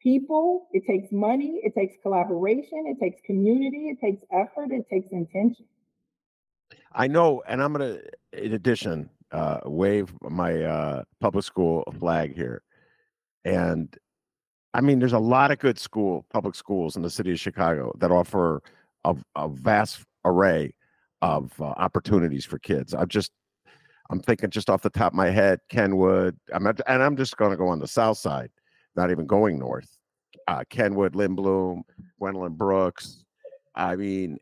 people, 0.00 0.68
it 0.72 0.84
takes 0.86 1.10
money, 1.10 1.60
it 1.64 1.74
takes 1.74 1.96
collaboration, 2.02 2.84
it 2.86 3.02
takes 3.02 3.20
community, 3.26 3.88
it 3.88 3.98
takes 4.00 4.22
effort, 4.32 4.70
it 4.70 4.86
takes 4.90 5.08
intention. 5.10 5.66
I 6.92 7.08
know, 7.08 7.42
and 7.48 7.62
I'm 7.62 7.72
gonna, 7.72 7.98
in 8.32 8.52
addition, 8.52 9.10
uh, 9.32 9.60
wave 9.64 10.12
my 10.22 10.62
uh, 10.62 11.02
public 11.20 11.44
school 11.44 11.84
flag 11.98 12.34
here, 12.34 12.62
and 13.44 13.94
I 14.74 14.80
mean, 14.80 14.98
there's 14.98 15.12
a 15.12 15.18
lot 15.18 15.50
of 15.50 15.58
good 15.58 15.78
school, 15.78 16.26
public 16.32 16.54
schools 16.54 16.96
in 16.96 17.02
the 17.02 17.10
city 17.10 17.32
of 17.32 17.40
Chicago 17.40 17.92
that 17.98 18.10
offer 18.10 18.62
a, 19.04 19.16
a 19.34 19.48
vast 19.48 20.04
array 20.24 20.74
of 21.22 21.52
uh, 21.60 21.64
opportunities 21.64 22.44
for 22.44 22.58
kids. 22.58 22.94
I'm 22.94 23.08
just, 23.08 23.32
I'm 24.10 24.20
thinking 24.20 24.50
just 24.50 24.70
off 24.70 24.82
the 24.82 24.90
top 24.90 25.12
of 25.12 25.16
my 25.16 25.30
head, 25.30 25.60
Kenwood. 25.70 26.36
I'm 26.52 26.66
at, 26.66 26.80
and 26.86 27.02
I'm 27.02 27.16
just 27.16 27.36
going 27.36 27.50
to 27.50 27.56
go 27.56 27.68
on 27.68 27.78
the 27.78 27.88
south 27.88 28.18
side 28.18 28.50
not 28.98 29.10
even 29.10 29.26
going 29.26 29.58
north. 29.58 29.88
Uh, 30.46 30.64
Kenwood, 30.68 31.14
Lindblom, 31.14 31.82
Gwendolyn 32.18 32.54
Brooks. 32.54 33.24
I 33.74 33.96
mean, 33.96 34.38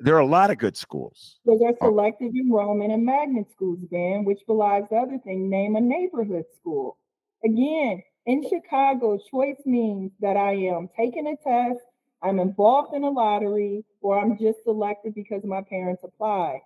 there 0.00 0.16
are 0.16 0.20
a 0.20 0.26
lot 0.26 0.50
of 0.50 0.58
good 0.58 0.76
schools. 0.76 1.38
Those 1.44 1.60
are 1.62 1.74
oh. 1.80 1.88
selective 1.88 2.32
enrollment 2.34 2.92
and 2.92 3.04
magnet 3.04 3.46
schools, 3.52 3.80
Ben, 3.90 4.24
which 4.24 4.40
belies 4.46 4.84
the 4.90 4.96
other 4.96 5.18
thing. 5.24 5.50
Name 5.50 5.76
a 5.76 5.80
neighborhood 5.80 6.44
school. 6.58 6.98
Again, 7.44 8.02
in 8.26 8.46
Chicago, 8.48 9.18
choice 9.30 9.60
means 9.64 10.12
that 10.20 10.36
I 10.36 10.52
am 10.52 10.88
taking 10.96 11.26
a 11.26 11.36
test, 11.36 11.80
I'm 12.22 12.38
involved 12.38 12.94
in 12.94 13.02
a 13.02 13.10
lottery, 13.10 13.84
or 14.02 14.18
I'm 14.18 14.36
just 14.36 14.62
selected 14.64 15.14
because 15.14 15.42
my 15.44 15.62
parents 15.62 16.02
applied. 16.04 16.60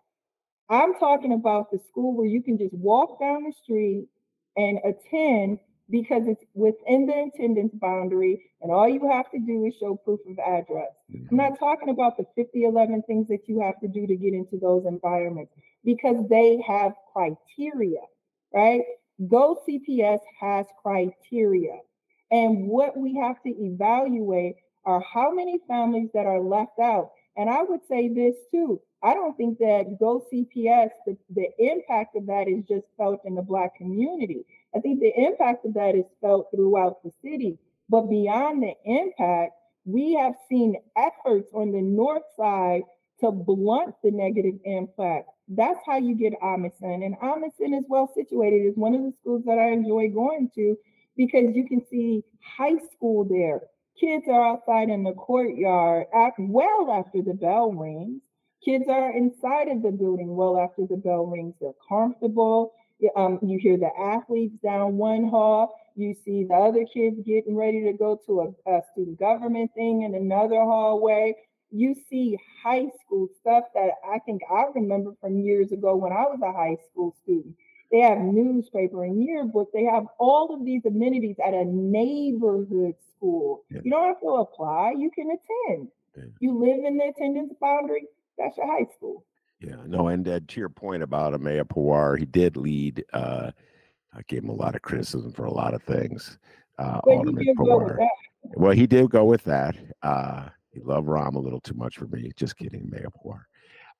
I'm 0.69 0.95
talking 0.95 1.33
about 1.33 1.71
the 1.71 1.79
school 1.89 2.17
where 2.17 2.27
you 2.27 2.43
can 2.43 2.59
just 2.59 2.75
walk 2.75 3.21
down 3.21 3.45
the 3.45 3.53
street 3.53 4.09
and 4.57 4.79
attend 4.79 5.59
because 5.91 6.23
it's 6.27 6.43
within 6.55 7.07
the 7.07 7.31
attendance 7.35 7.75
boundary 7.75 8.43
and 8.63 8.73
all 8.73 8.89
you 8.89 9.09
have 9.11 9.31
to 9.31 9.39
do 9.39 9.65
is 9.67 9.75
show 9.79 9.97
proof 9.97 10.21
of 10.29 10.39
address. 10.39 10.91
I'm 11.31 11.37
not 11.37 11.59
talking 11.59 11.91
about 11.91 12.17
the 12.17 12.25
50, 12.35 12.65
11 12.65 13.03
things 13.07 13.29
that 13.29 13.47
you 13.47 13.61
have 13.61 13.79
to 13.81 13.89
do 13.89 14.07
to 14.07 14.17
get 14.17 14.33
into 14.33 14.59
those 14.59 14.87
environments 14.87 15.53
because 15.85 16.17
they 16.29 16.63
have 16.67 16.93
criteria, 17.13 18.01
right? 18.53 18.83
Go 19.29 19.61
CPS 19.69 20.21
has 20.41 20.67
criteria. 20.83 21.79
And 22.31 22.67
what 22.67 22.97
we 22.97 23.17
have 23.17 23.41
to 23.43 23.51
evaluate 23.51 24.57
are 24.85 25.03
how 25.03 25.33
many 25.33 25.61
families 25.69 26.09
that 26.15 26.27
are 26.27 26.41
left 26.41 26.79
out. 26.83 27.13
And 27.37 27.51
I 27.51 27.63
would 27.63 27.81
say 27.89 28.09
this 28.09 28.35
too. 28.51 28.81
I 29.05 29.13
don't 29.13 29.37
think 29.37 29.59
that 29.59 29.99
Go 30.01 30.25
CPS, 30.33 30.89
the, 31.07 31.17
the 31.35 31.49
impact 31.59 32.17
of 32.17 32.27
that 32.27 32.49
is 32.49 32.65
just 32.67 32.87
felt 32.97 33.21
in 33.27 33.35
the 33.35 33.43
Black 33.43 33.77
community. 33.77 34.47
I 34.75 34.81
think 34.81 35.01
the 35.01 35.13
impact 35.15 35.67
of 35.67 35.75
that 35.75 35.95
is 35.95 36.07
felt 36.23 36.49
throughout 36.51 37.03
the 37.05 37.11
city. 37.23 37.59
But 37.91 38.09
beyond 38.09 38.63
the 38.63 38.73
impact, 38.87 39.53
we 39.85 40.15
have 40.15 40.33
seen 40.49 40.77
efforts 40.97 41.51
on 41.53 41.71
the 41.71 41.83
north 41.83 42.23
side 42.35 42.83
to 43.21 43.31
blunt 43.31 43.95
the 44.03 44.11
negative 44.11 44.55
impact. 44.65 45.29
That's 45.49 45.79
how 45.87 45.99
you 45.99 46.15
get 46.17 46.33
Amundsen. 46.43 47.03
And 47.03 47.15
Amundsen 47.21 47.75
is 47.75 47.85
well 47.89 48.11
situated. 48.15 48.63
It's 48.65 48.79
one 48.79 48.95
of 48.95 49.03
the 49.03 49.13
schools 49.21 49.43
that 49.45 49.59
I 49.59 49.69
enjoy 49.69 50.09
going 50.09 50.51
to 50.55 50.77
because 51.17 51.55
you 51.55 51.69
can 51.69 51.83
see 51.91 52.25
high 52.57 52.79
school 52.95 53.25
there. 53.25 53.61
Kids 54.01 54.25
are 54.29 54.55
outside 54.55 54.89
in 54.89 55.05
the 55.05 55.13
courtyard 55.13 56.07
at, 56.15 56.33
well 56.39 56.91
after 56.91 57.23
the 57.23 57.35
bell 57.35 57.71
rings. 57.71 58.23
Kids 58.65 58.85
are 58.89 59.15
inside 59.15 59.69
of 59.69 59.83
the 59.83 59.91
building 59.91 60.35
well 60.37 60.59
after 60.59 60.87
the 60.87 60.97
bell 60.97 61.27
rings. 61.27 61.55
They're 61.61 61.73
comfortable. 61.89 62.73
Um, 63.17 63.39
you 63.43 63.59
hear 63.59 63.77
the 63.77 63.91
athletes 63.99 64.57
down 64.63 64.97
one 64.97 65.29
hall. 65.29 65.75
You 65.97 66.15
see 66.25 66.45
the 66.45 66.55
other 66.55 66.85
kids 66.93 67.21
getting 67.27 67.57
ready 67.57 67.85
to 67.85 67.93
go 67.93 68.19
to 68.27 68.55
a, 68.67 68.71
a 68.71 68.81
student 68.93 69.19
government 69.19 69.71
thing 69.75 70.03
in 70.03 70.15
another 70.15 70.57
hallway. 70.57 71.35
You 71.71 71.95
see 72.09 72.39
high 72.63 72.87
school 73.05 73.29
stuff 73.41 73.65
that 73.75 73.91
I 74.09 74.19
think 74.21 74.43
I 74.51 74.65
remember 74.75 75.13
from 75.21 75.39
years 75.41 75.73
ago 75.73 75.97
when 75.97 76.13
I 76.13 76.23
was 76.23 76.41
a 76.43 76.53
high 76.53 76.79
school 76.91 77.15
student. 77.23 77.55
They 77.93 78.01
have 78.01 78.19
newspaper 78.19 79.05
and 79.05 79.23
yearbook. 79.23 79.71
They 79.73 79.85
have 79.85 80.07
all 80.19 80.55
of 80.55 80.65
these 80.65 80.85
amenities 80.87 81.37
at 81.45 81.53
a 81.53 81.65
neighborhood 81.65 82.95
school. 83.15 83.65
Yeah. 83.71 83.81
You 83.85 83.91
don't 83.91 84.07
have 84.07 84.21
to 84.21 84.29
apply. 84.29 84.95
You 84.97 85.11
can 85.15 85.31
attend. 85.31 85.89
Yeah. 86.17 86.25
You 86.41 86.59
live 86.59 86.85
in 86.85 86.97
the 86.97 87.09
attendance 87.09 87.53
boundary. 87.61 88.07
That's 88.39 88.57
your 88.57 88.67
high 88.67 88.87
school. 88.97 89.25
Yeah, 89.61 89.77
no, 89.87 90.09
and 90.09 90.27
uh, 90.29 90.41
to 90.49 90.61
your 90.61 90.69
point 90.69 91.03
about 91.03 91.33
Ameya 91.33 91.65
Pawar, 91.65 92.19
he 92.19 92.27
did 92.27 92.57
lead. 92.57 93.05
Uh, 93.13 93.51
I 94.13 94.21
gave 94.29 94.43
him 94.43 94.51
a 94.51 94.55
lot 94.55 94.75
of 94.75 94.83
criticism 94.83 95.33
for 95.33 95.45
a 95.47 95.53
lot 95.53 95.75
of 95.75 95.83
things. 95.85 96.39
Uh, 96.79 97.01
But 97.05 97.13
you 97.13 97.19
Alderman 97.19 97.45
did 97.45 97.57
go 97.57 97.79
with 97.79 97.93
Pawar. 97.93 97.97
that. 97.97 98.11
Well, 98.59 98.73
he 98.73 98.87
did 98.87 99.11
go 99.11 99.25
with 99.25 99.45
that. 99.45 99.77
Uh, 100.03 100.49
he 100.71 100.81
loved 100.81 101.07
Rahm 101.09 101.35
a 101.37 101.39
little 101.39 101.61
too 101.61 101.75
much 101.75 101.97
for 101.97 102.07
me. 102.07 102.31
Just 102.37 102.57
kidding, 102.57 102.83
Ameya 102.83 103.07
Pawar. 103.07 103.43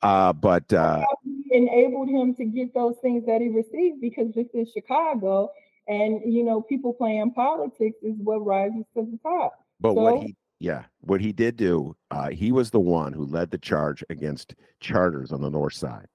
Uh, 0.03 0.33
but 0.35 0.71
uh, 0.73 1.03
enabled 1.51 2.09
him 2.09 2.35
to 2.35 2.45
get 2.45 2.75
those 2.75 2.97
things 3.01 3.25
that 3.27 3.41
he 3.41 3.49
received 3.49 4.01
because 4.01 4.33
this 4.35 4.49
is 4.53 4.71
Chicago, 4.73 5.51
and 5.89 6.21
you 6.31 6.45
know, 6.45 6.61
people 6.61 6.93
playing 6.93 7.33
politics 7.33 7.97
is 8.03 8.15
what 8.19 8.45
rises 8.45 8.85
to 8.95 9.03
the 9.11 9.19
top. 9.23 9.55
but 9.81 9.95
what 9.95 10.19
he 10.19 10.37
yeah, 10.65 10.85
what 11.01 11.21
he 11.21 11.31
did 11.31 11.57
do, 11.57 11.95
uh, 12.11 12.31
he 12.31 12.51
was 12.51 12.71
the 12.71 12.81
one 12.81 13.13
who 13.13 13.27
led 13.27 13.51
the 13.51 13.59
charge 13.59 14.03
against 14.09 14.55
charters 14.81 15.31
on 15.31 15.43
the 15.43 15.51
north 15.51 15.75
side. 15.75 16.07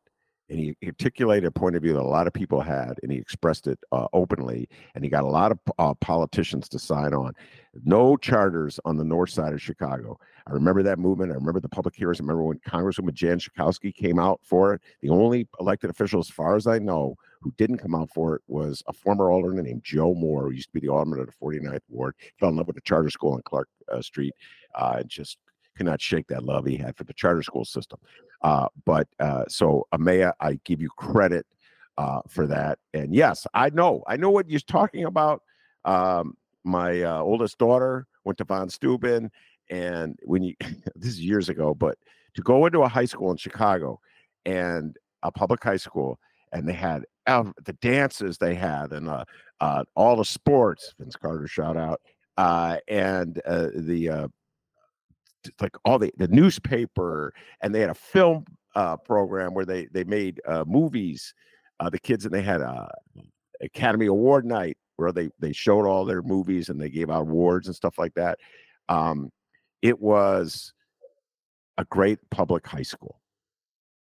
And 0.49 0.57
he 0.57 0.75
articulated 0.83 1.45
a 1.45 1.51
point 1.51 1.75
of 1.75 1.83
view 1.83 1.93
that 1.93 2.01
a 2.01 2.15
lot 2.17 2.25
of 2.25 2.33
people 2.33 2.59
had, 2.59 2.95
and 3.03 3.11
he 3.11 3.19
expressed 3.19 3.67
it 3.67 3.77
uh, 3.91 4.07
openly. 4.11 4.67
And 4.95 5.03
he 5.03 5.09
got 5.11 5.23
a 5.23 5.27
lot 5.27 5.51
of 5.51 5.59
uh, 5.77 5.93
politicians 5.93 6.67
to 6.69 6.79
sign 6.79 7.13
on. 7.13 7.33
No 7.85 8.17
charters 8.17 8.79
on 8.85 8.97
the 8.97 9.03
north 9.03 9.29
side 9.29 9.53
of 9.53 9.61
Chicago. 9.61 10.17
I 10.47 10.53
remember 10.53 10.81
that 10.81 10.97
movement. 10.97 11.31
I 11.31 11.35
remember 11.35 11.59
the 11.59 11.69
public 11.69 11.95
hearings. 11.95 12.19
I 12.19 12.23
remember 12.23 12.45
when 12.45 12.57
Congresswoman 12.67 13.13
Jan 13.13 13.37
Schakowsky 13.37 13.93
came 13.93 14.17
out 14.17 14.39
for 14.41 14.73
it. 14.73 14.81
The 15.01 15.09
only 15.09 15.47
elected 15.59 15.91
official, 15.91 16.19
as 16.19 16.29
far 16.29 16.55
as 16.55 16.65
I 16.65 16.79
know, 16.79 17.15
who 17.41 17.53
didn't 17.57 17.77
come 17.77 17.95
out 17.95 18.09
for 18.13 18.35
it 18.35 18.41
was 18.47 18.83
a 18.87 18.93
former 18.93 19.31
alderman 19.31 19.65
named 19.65 19.83
Joe 19.83 20.13
Moore, 20.13 20.43
who 20.43 20.51
used 20.51 20.69
to 20.69 20.73
be 20.73 20.85
the 20.85 20.91
alderman 20.91 21.19
of 21.19 21.27
the 21.27 21.33
49th 21.33 21.81
Ward. 21.89 22.15
Fell 22.39 22.49
in 22.49 22.57
love 22.57 22.67
with 22.67 22.75
the 22.75 22.81
charter 22.81 23.09
school 23.09 23.33
on 23.33 23.41
Clark 23.43 23.69
uh, 23.91 24.01
Street. 24.01 24.33
Uh, 24.75 24.97
and 24.99 25.09
just 25.09 25.37
could 25.75 25.85
not 25.85 26.01
shake 26.01 26.27
that 26.27 26.43
love 26.43 26.65
he 26.65 26.75
had 26.75 26.95
for 26.97 27.05
the 27.05 27.13
charter 27.13 27.41
school 27.41 27.63
system. 27.63 27.99
Uh, 28.41 28.67
but 28.85 29.07
uh, 29.19 29.45
so, 29.47 29.87
Ameya, 29.93 30.33
I 30.39 30.59
give 30.65 30.81
you 30.81 30.89
credit 30.89 31.45
uh, 31.97 32.19
for 32.27 32.47
that. 32.47 32.79
And 32.93 33.15
yes, 33.15 33.47
I 33.53 33.69
know, 33.69 34.03
I 34.07 34.17
know 34.17 34.29
what 34.29 34.49
you're 34.49 34.59
talking 34.59 35.05
about. 35.05 35.41
Um, 35.85 36.35
my 36.63 37.01
uh, 37.01 37.21
oldest 37.21 37.57
daughter 37.57 38.07
went 38.25 38.37
to 38.39 38.43
Von 38.43 38.69
Steuben, 38.69 39.31
and 39.69 40.19
when 40.23 40.43
you 40.43 40.55
this 40.95 41.11
is 41.11 41.21
years 41.21 41.49
ago, 41.49 41.73
but 41.73 41.97
to 42.35 42.41
go 42.41 42.65
into 42.65 42.81
a 42.81 42.87
high 42.87 43.05
school 43.05 43.31
in 43.31 43.37
Chicago 43.37 43.99
and 44.45 44.97
a 45.23 45.31
public 45.31 45.63
high 45.63 45.77
school, 45.77 46.19
and 46.51 46.67
they 46.67 46.73
had 46.73 47.05
uh, 47.29 47.51
the 47.65 47.73
dances 47.73 48.37
they 48.37 48.55
had 48.55 48.91
and 48.91 49.07
uh, 49.09 49.23
uh, 49.61 49.83
all 49.95 50.15
the 50.15 50.25
sports. 50.25 50.93
Vince 50.99 51.15
Carter 51.15 51.47
shout 51.47 51.77
out 51.77 52.01
uh, 52.37 52.77
and 52.87 53.41
uh, 53.45 53.67
the 53.75 54.09
uh, 54.09 54.27
like 55.59 55.75
all 55.85 55.99
the 55.99 56.11
the 56.17 56.27
newspaper, 56.29 57.33
and 57.61 57.75
they 57.75 57.81
had 57.81 57.89
a 57.89 57.95
film 57.95 58.45
uh, 58.75 58.95
program 58.97 59.53
where 59.53 59.65
they 59.65 59.87
they 59.91 60.03
made 60.03 60.39
movies. 60.65 61.33
The 61.91 61.99
kids 61.99 62.25
and 62.25 62.33
they 62.33 62.41
had 62.41 62.59
a 62.61 62.89
Academy 63.61 64.07
Award 64.07 64.45
night 64.45 64.77
where 64.95 65.11
they 65.11 65.29
they 65.39 65.53
showed 65.53 65.85
all 65.85 66.05
their 66.05 66.21
movies 66.21 66.69
and 66.69 66.79
they 66.79 66.89
gave 66.89 67.09
out 67.09 67.21
awards 67.21 67.67
and 67.67 67.75
stuff 67.75 67.97
like 67.97 68.13
that. 68.15 68.37
Um, 68.89 69.31
it 69.81 69.99
was 69.99 70.73
a 71.77 71.85
great 71.85 72.19
public 72.31 72.65
high 72.67 72.83
school. 72.83 73.18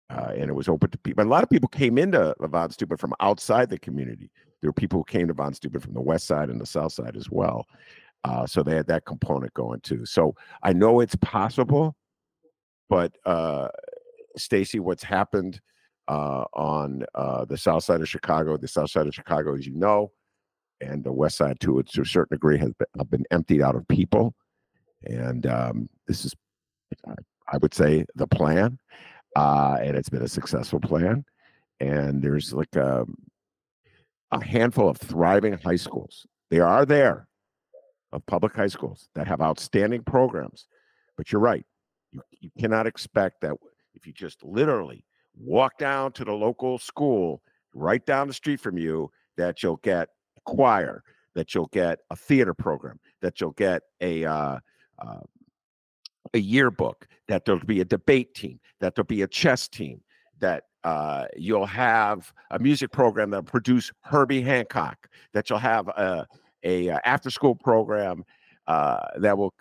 Uh, 0.10 0.34
and 0.36 0.49
it 0.49 0.55
was 0.55 0.68
open 0.68 0.89
to 0.89 0.97
people. 0.97 1.24
A 1.24 1.26
lot 1.26 1.43
of 1.43 1.49
people 1.49 1.70
came 1.70 1.97
into 1.97 2.36
Von 2.39 2.72
Steuben 2.72 2.97
from 2.97 3.14
outside 3.20 3.70
the 3.70 3.78
community. 3.78 4.32
There 4.62 4.70
were 4.70 4.74
people 4.74 4.99
who 4.99 5.03
came 5.03 5.28
to 5.28 5.34
Von 5.34 5.53
Steuben 5.53 5.80
from 5.80 5.93
the 5.93 6.01
west 6.01 6.26
side 6.26 6.49
and 6.49 6.60
the 6.60 6.66
south 6.66 6.93
side 6.93 7.16
as 7.16 7.30
well. 7.30 7.68
Uh, 8.24 8.45
so 8.45 8.64
they 8.64 8.76
had 8.76 8.88
that 8.88 9.05
component 9.05 9.53
going 9.53 9.80
too. 9.82 10.05
So 10.05 10.36
I 10.64 10.74
know 10.74 10.99
it's 10.99 11.16
possible, 11.16 11.95
but 12.89 13.16
uh, 13.26 13.70
Stacy, 14.36 14.80
what's 14.80 15.03
happened 15.03 15.62
uh, 16.07 16.45
on 16.53 17.05
uh, 17.14 17.45
the 17.45 17.57
south 17.57 17.84
side 17.84 18.01
of 18.01 18.10
Chicago, 18.10 18.57
the 18.57 18.68
south 18.68 18.89
side 18.89 19.07
of 19.07 19.14
Chicago, 19.14 19.55
as 19.55 19.68
you 19.68 19.76
know, 19.76 20.12
and 20.82 21.03
the 21.03 21.14
west 21.14 21.38
side 21.38 21.60
too, 21.60 21.82
to 21.84 22.01
a 22.01 22.05
certain 22.05 22.36
degree, 22.36 22.57
has 22.57 22.74
been, 22.74 22.88
have 22.97 23.12
been 23.12 23.26
emptied 23.32 23.62
out 23.62 23.76
of 23.76 23.88
people. 23.88 24.34
And 25.03 25.45
um, 25.45 25.89
this 26.07 26.26
is, 26.26 26.36
I 27.05 27.57
would 27.62 27.74
say, 27.74 28.05
the 28.16 28.28
plan 28.28 28.80
uh, 29.36 29.77
and 29.82 29.95
it's 29.95 30.09
been 30.09 30.21
a 30.21 30.27
successful 30.27 30.80
plan. 30.80 31.25
And 31.80 32.21
there's 32.21 32.53
like 32.53 32.75
a, 32.75 33.05
a 34.32 34.43
handful 34.43 34.89
of 34.89 34.97
thriving 34.97 35.53
high 35.53 35.77
schools. 35.77 36.25
They 36.49 36.59
are 36.59 36.86
there 36.86 37.27
of 38.11 38.25
public 38.25 38.55
high 38.55 38.67
schools 38.67 39.07
that 39.15 39.27
have 39.27 39.41
outstanding 39.41 40.03
programs. 40.03 40.67
But 41.15 41.32
you're 41.32 41.41
right. 41.41 41.65
You, 42.11 42.21
you 42.39 42.49
cannot 42.59 42.88
expect 42.88 43.41
that 43.41 43.53
if 43.93 44.07
you 44.07 44.13
just 44.13 44.43
literally 44.43 45.05
walk 45.38 45.77
down 45.77 46.11
to 46.13 46.25
the 46.25 46.34
local 46.34 46.77
school 46.77 47.41
right 47.73 48.05
down 48.05 48.27
the 48.27 48.34
street 48.34 48.59
from 48.59 48.77
you, 48.77 49.11
that 49.38 49.63
you'll 49.63 49.77
get 49.77 50.09
a 50.38 50.41
choir, 50.45 51.03
that 51.36 51.53
you'll 51.53 51.69
get 51.71 51.99
a 52.09 52.15
theater 52.15 52.53
program, 52.53 52.99
that 53.21 53.39
you'll 53.39 53.51
get 53.51 53.84
a 54.01 54.25
uh, 54.25 54.59
uh, 54.99 55.19
a 56.34 56.39
yearbook, 56.39 57.07
that 57.28 57.45
there'll 57.45 57.63
be 57.65 57.82
a 57.82 57.86
debate 57.86 58.34
team, 58.34 58.59
that 58.80 58.95
there'll 58.95 59.05
be 59.05 59.22
a 59.22 59.28
chess 59.28 59.67
team, 59.67 60.01
that 60.39 60.63
uh, 60.84 61.26
you'll 61.36 61.65
have 61.65 62.34
a 62.51 62.59
music 62.59 62.91
program 62.91 63.30
that'll 63.30 63.43
produce 63.43 63.91
Herbie 64.01 64.41
Hancock, 64.41 65.09
that 65.34 65.49
you'll 65.49 65.59
have 65.59 65.88
a, 65.89 66.28
a, 66.63 66.89
uh, 66.89 66.99
after 67.05 67.30
school 67.30 67.55
program 67.55 68.24
uh, 68.67 69.05
that 69.17 69.38
will 69.38 69.53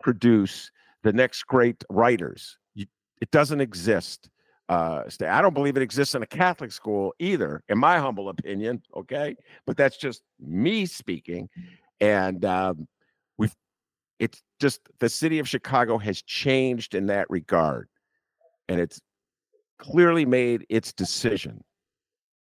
produce 0.00 0.70
the 1.02 1.12
next 1.12 1.44
great 1.44 1.82
writers. 1.90 2.58
You, 2.74 2.86
it 3.20 3.30
doesn't 3.30 3.60
exist. 3.60 4.30
Uh, 4.68 5.02
I 5.26 5.42
don't 5.42 5.54
believe 5.54 5.76
it 5.76 5.82
exists 5.82 6.14
in 6.14 6.22
a 6.22 6.26
Catholic 6.26 6.70
school 6.70 7.12
either, 7.18 7.62
in 7.68 7.78
my 7.78 7.98
humble 7.98 8.28
opinion. 8.28 8.82
Okay, 8.96 9.36
but 9.66 9.76
that's 9.76 9.96
just 9.96 10.22
me 10.38 10.86
speaking, 10.86 11.48
and 12.00 12.44
um, 12.44 12.86
it's 14.20 14.42
just 14.60 14.80
the 15.00 15.08
city 15.08 15.38
of 15.38 15.48
Chicago 15.48 15.98
has 15.98 16.22
changed 16.22 16.94
in 16.94 17.06
that 17.06 17.28
regard. 17.30 17.88
And 18.68 18.78
it's 18.78 19.00
clearly 19.78 20.26
made 20.26 20.66
its 20.68 20.92
decision 20.92 21.64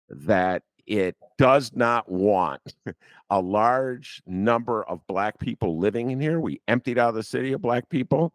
that 0.07 0.61
it 0.85 1.15
does 1.37 1.71
not 1.73 2.09
want 2.09 2.61
a 3.29 3.41
large 3.41 4.21
number 4.27 4.83
of 4.83 5.05
black 5.07 5.39
people 5.39 5.79
living 5.79 6.11
in 6.11 6.21
here. 6.21 6.39
We 6.39 6.61
emptied 6.67 6.99
out 6.99 7.15
the 7.15 7.23
city 7.23 7.53
of 7.53 7.61
black 7.61 7.89
people. 7.89 8.33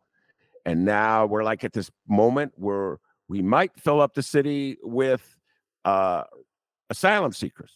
And 0.66 0.84
now 0.84 1.24
we're 1.26 1.44
like 1.44 1.62
at 1.62 1.72
this 1.72 1.90
moment 2.08 2.52
where 2.56 2.98
we 3.28 3.40
might 3.40 3.78
fill 3.78 4.00
up 4.00 4.14
the 4.14 4.22
city 4.22 4.78
with 4.82 5.36
uh, 5.84 6.24
asylum 6.90 7.32
seekers. 7.32 7.72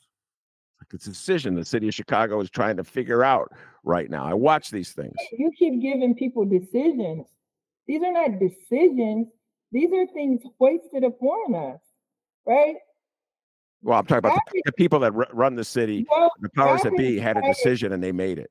It's 0.93 1.07
a 1.07 1.11
decision 1.11 1.55
the 1.55 1.65
city 1.65 1.89
of 1.89 1.95
Chicago 1.95 2.41
is 2.41 2.51
trying 2.51 2.77
to 2.77 2.85
figure 2.85 3.25
out 3.25 3.51
right 3.85 4.11
now. 4.11 4.25
I 4.25 4.35
watch 4.35 4.71
these 4.71 4.93
things. 4.93 5.15
You 5.33 5.51
keep 5.59 5.81
giving 5.81 6.15
people 6.15 6.45
decisions. 6.45 7.27
These 7.87 8.03
are 8.03 8.13
not 8.13 8.39
decisions. 8.39 9.29
These 9.73 9.91
are 9.93 10.07
things 10.09 10.43
hoisted 10.59 11.05
upon 11.05 11.55
us, 11.55 11.81
right? 12.47 12.77
Well, 13.83 13.99
I'm 13.99 14.07
talking 14.07 14.19
about 14.19 14.39
the, 14.53 14.63
the, 14.67 14.73
people 14.73 15.01
that 15.01 15.13
r- 15.15 15.27
run 15.33 15.57
the 15.57 15.65
city. 15.65 16.07
Well, 16.09 16.31
the 16.41 16.51
powers 16.51 16.83
that 16.83 16.97
be 16.97 17.19
had 17.19 17.37
a 17.37 17.43
decision 17.43 17.93
and 17.93 18.03
they 18.03 18.13
made 18.13 18.39
it. 18.39 18.51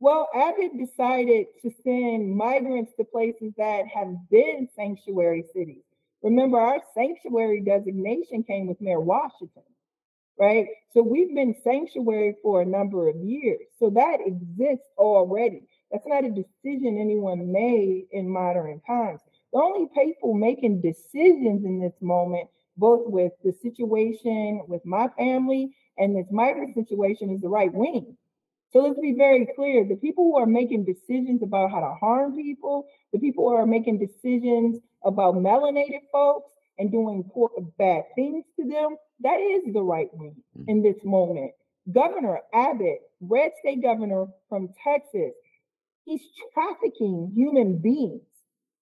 Well, 0.00 0.28
Abbott 0.34 0.76
decided 0.76 1.46
to 1.62 1.70
send 1.84 2.34
migrants 2.34 2.92
to 2.98 3.04
places 3.04 3.52
that 3.56 3.86
have 3.86 4.14
been 4.30 4.68
sanctuary 4.74 5.44
cities. 5.54 5.84
Remember, 6.22 6.58
our 6.58 6.80
sanctuary 6.94 7.60
designation 7.60 8.42
came 8.42 8.66
with 8.66 8.80
Mayor 8.80 9.00
Washington 9.00 9.62
right? 10.38 10.66
So 10.92 11.02
we've 11.02 11.34
been 11.34 11.54
sanctuary 11.62 12.36
for 12.42 12.62
a 12.62 12.66
number 12.66 13.08
of 13.08 13.16
years. 13.16 13.60
So 13.78 13.90
that 13.90 14.18
exists 14.24 14.86
already. 14.98 15.62
That's 15.90 16.06
not 16.06 16.24
a 16.24 16.30
decision 16.30 16.98
anyone 17.00 17.52
made 17.52 18.06
in 18.12 18.28
modern 18.28 18.80
times. 18.86 19.20
The 19.52 19.60
only 19.60 19.88
people 19.94 20.34
making 20.34 20.80
decisions 20.80 21.64
in 21.64 21.80
this 21.80 21.94
moment, 22.00 22.48
both 22.76 23.06
with 23.06 23.32
the 23.44 23.52
situation 23.52 24.62
with 24.68 24.84
my 24.84 25.08
family 25.16 25.74
and 25.96 26.14
this 26.14 26.26
migrant 26.30 26.74
situation, 26.74 27.30
is 27.30 27.40
the 27.40 27.48
right 27.48 27.72
wing. 27.72 28.16
So 28.72 28.80
let's 28.80 29.00
be 29.00 29.14
very 29.16 29.46
clear. 29.54 29.84
The 29.84 29.96
people 29.96 30.24
who 30.24 30.36
are 30.36 30.46
making 30.46 30.84
decisions 30.84 31.42
about 31.42 31.70
how 31.70 31.80
to 31.80 31.94
harm 31.94 32.36
people, 32.36 32.86
the 33.12 33.18
people 33.18 33.48
who 33.48 33.54
are 33.54 33.66
making 33.66 33.98
decisions 33.98 34.78
about 35.04 35.36
melanated 35.36 36.02
folks 36.12 36.52
and 36.78 36.90
doing 36.90 37.24
poor, 37.32 37.48
bad 37.78 38.02
things 38.14 38.44
to 38.56 38.68
them, 38.68 38.96
that 39.20 39.40
is 39.40 39.72
the 39.72 39.82
right 39.82 40.08
wing 40.12 40.36
mm-hmm. 40.56 40.68
in 40.68 40.82
this 40.82 40.96
moment. 41.04 41.52
Governor 41.92 42.40
Abbott, 42.52 43.00
red 43.20 43.52
state 43.60 43.82
governor 43.82 44.26
from 44.48 44.68
Texas, 44.82 45.32
he's 46.04 46.22
trafficking 46.52 47.32
human 47.34 47.78
beings. 47.78 48.22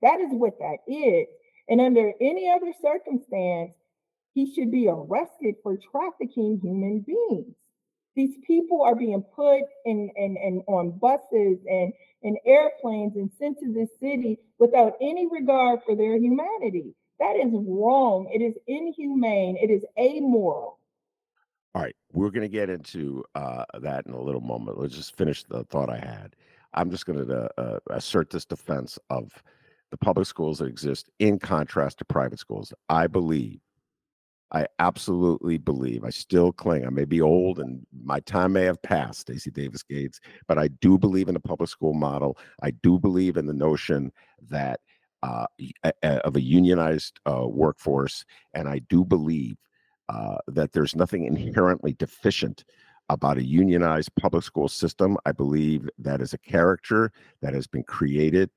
That 0.02 0.20
is 0.20 0.30
what 0.32 0.58
that 0.60 0.78
is. 0.88 1.28
And 1.70 1.80
under 1.80 2.12
any 2.20 2.50
other 2.50 2.74
circumstance, 2.82 3.74
he 4.34 4.54
should 4.54 4.72
be 4.72 4.88
arrested 4.88 5.56
for 5.62 5.78
trafficking 5.92 6.60
human 6.62 7.06
beings. 7.06 7.56
These 8.16 8.36
people 8.46 8.82
are 8.84 8.96
being 8.96 9.24
put 9.36 9.62
in, 9.86 10.10
in, 10.16 10.38
in 10.38 10.64
on 10.68 10.98
buses 11.00 11.60
and 11.68 11.94
in 12.22 12.38
airplanes 12.46 13.16
and 13.16 13.30
sent 13.40 13.58
to 13.60 13.74
this 13.74 13.90
city 14.00 14.38
without 14.60 14.94
any 15.02 15.28
regard 15.32 15.80
for 15.86 15.96
their 15.96 16.18
humanity. 16.18 16.94
That 17.20 17.36
is 17.36 17.52
wrong. 17.52 18.30
It 18.34 18.42
is 18.42 18.56
inhumane. 18.68 19.58
It 19.58 19.70
is 19.70 19.84
amoral. 19.98 20.80
All 21.76 21.82
right, 21.82 21.96
we're 22.12 22.30
going 22.30 22.42
to 22.42 22.50
get 22.50 22.70
into 22.70 23.24
uh, 23.34 23.66
that 23.82 24.06
in 24.06 24.14
a 24.14 24.22
little 24.22 24.42
moment. 24.42 24.80
Let's 24.80 24.96
just 24.96 25.18
finish 25.18 25.44
the 25.44 25.64
thought 25.66 25.90
I 25.90 25.98
had. 25.98 26.36
I'm 26.74 26.92
just 26.92 27.06
going 27.06 27.26
to 27.26 27.50
uh, 27.58 27.80
assert 27.90 28.30
this 28.30 28.46
defense 28.46 29.00
of 29.10 29.32
the 29.92 29.98
public 29.98 30.28
schools 30.28 30.60
that 30.60 30.68
exist 30.68 31.10
in 31.20 31.40
contrast 31.40 32.00
to 32.00 32.06
private 32.06 32.40
schools. 32.40 32.74
I 32.90 33.08
believe, 33.08 33.60
I 34.52 34.68
absolutely 34.80 35.58
believe, 35.58 36.04
I 36.04 36.10
still 36.10 36.52
cling. 36.52 36.86
I 36.86 36.90
may 36.90 37.06
be 37.06 37.22
old 37.22 37.60
and 37.60 37.86
my 38.04 38.20
time 38.22 38.54
may 38.54 38.64
have 38.64 38.82
passed, 38.82 39.22
Stacy 39.22 39.52
Davis 39.52 39.84
Gates, 39.84 40.20
but 40.48 40.60
I 40.60 40.68
do 40.68 40.98
believe 40.98 41.28
in 41.28 41.34
the 41.34 41.40
public 41.40 41.70
school 41.70 41.94
model. 41.94 42.38
I 42.62 42.72
do 42.72 43.00
believe 43.00 43.38
in 43.38 43.46
the 43.46 43.54
notion 43.54 44.12
that 44.50 44.80
uh, 45.24 45.46
of 46.04 46.36
a 46.36 46.42
unionized 46.42 47.20
uh, 47.26 47.48
workforce. 47.48 48.26
And 48.54 48.68
I 48.68 48.80
do 48.90 49.04
believe 49.06 49.58
uh, 50.10 50.38
that 50.48 50.74
there's 50.74 50.96
nothing 50.96 51.26
inherently 51.36 51.94
deficient 51.94 52.66
about 53.10 53.38
a 53.38 53.44
unionized 53.44 54.14
public 54.16 54.44
school 54.44 54.68
system. 54.68 55.18
I 55.26 55.32
believe 55.32 55.90
that 55.98 56.22
is 56.22 56.34
a 56.34 56.38
character 56.38 57.12
that 57.42 57.54
has 57.54 57.68
been 57.68 57.84
created 57.84 58.50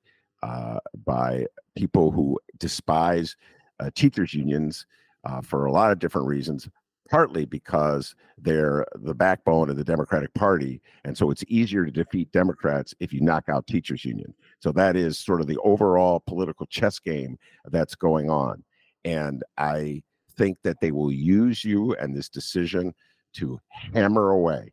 uh, 0.43 0.79
by 1.05 1.45
people 1.75 2.11
who 2.11 2.39
despise 2.57 3.35
uh, 3.79 3.89
teachers' 3.95 4.33
unions 4.33 4.85
uh, 5.23 5.41
for 5.41 5.65
a 5.65 5.71
lot 5.71 5.91
of 5.91 5.99
different 5.99 6.27
reasons, 6.27 6.69
partly 7.09 7.45
because 7.45 8.15
they're 8.37 8.85
the 8.95 9.13
backbone 9.13 9.69
of 9.69 9.77
the 9.77 9.83
Democratic 9.83 10.33
Party. 10.33 10.81
And 11.03 11.17
so 11.17 11.31
it's 11.31 11.43
easier 11.47 11.85
to 11.85 11.91
defeat 11.91 12.31
Democrats 12.31 12.93
if 12.99 13.13
you 13.13 13.21
knock 13.21 13.45
out 13.49 13.67
teachers' 13.67 14.05
union. 14.05 14.33
So 14.59 14.71
that 14.73 14.95
is 14.95 15.19
sort 15.19 15.41
of 15.41 15.47
the 15.47 15.57
overall 15.63 16.21
political 16.25 16.65
chess 16.65 16.99
game 16.99 17.37
that's 17.65 17.95
going 17.95 18.29
on. 18.29 18.63
And 19.05 19.43
I 19.57 20.03
think 20.37 20.57
that 20.63 20.77
they 20.81 20.91
will 20.91 21.11
use 21.11 21.63
you 21.63 21.95
and 21.95 22.15
this 22.15 22.29
decision 22.29 22.93
to 23.33 23.59
hammer 23.69 24.31
away 24.31 24.71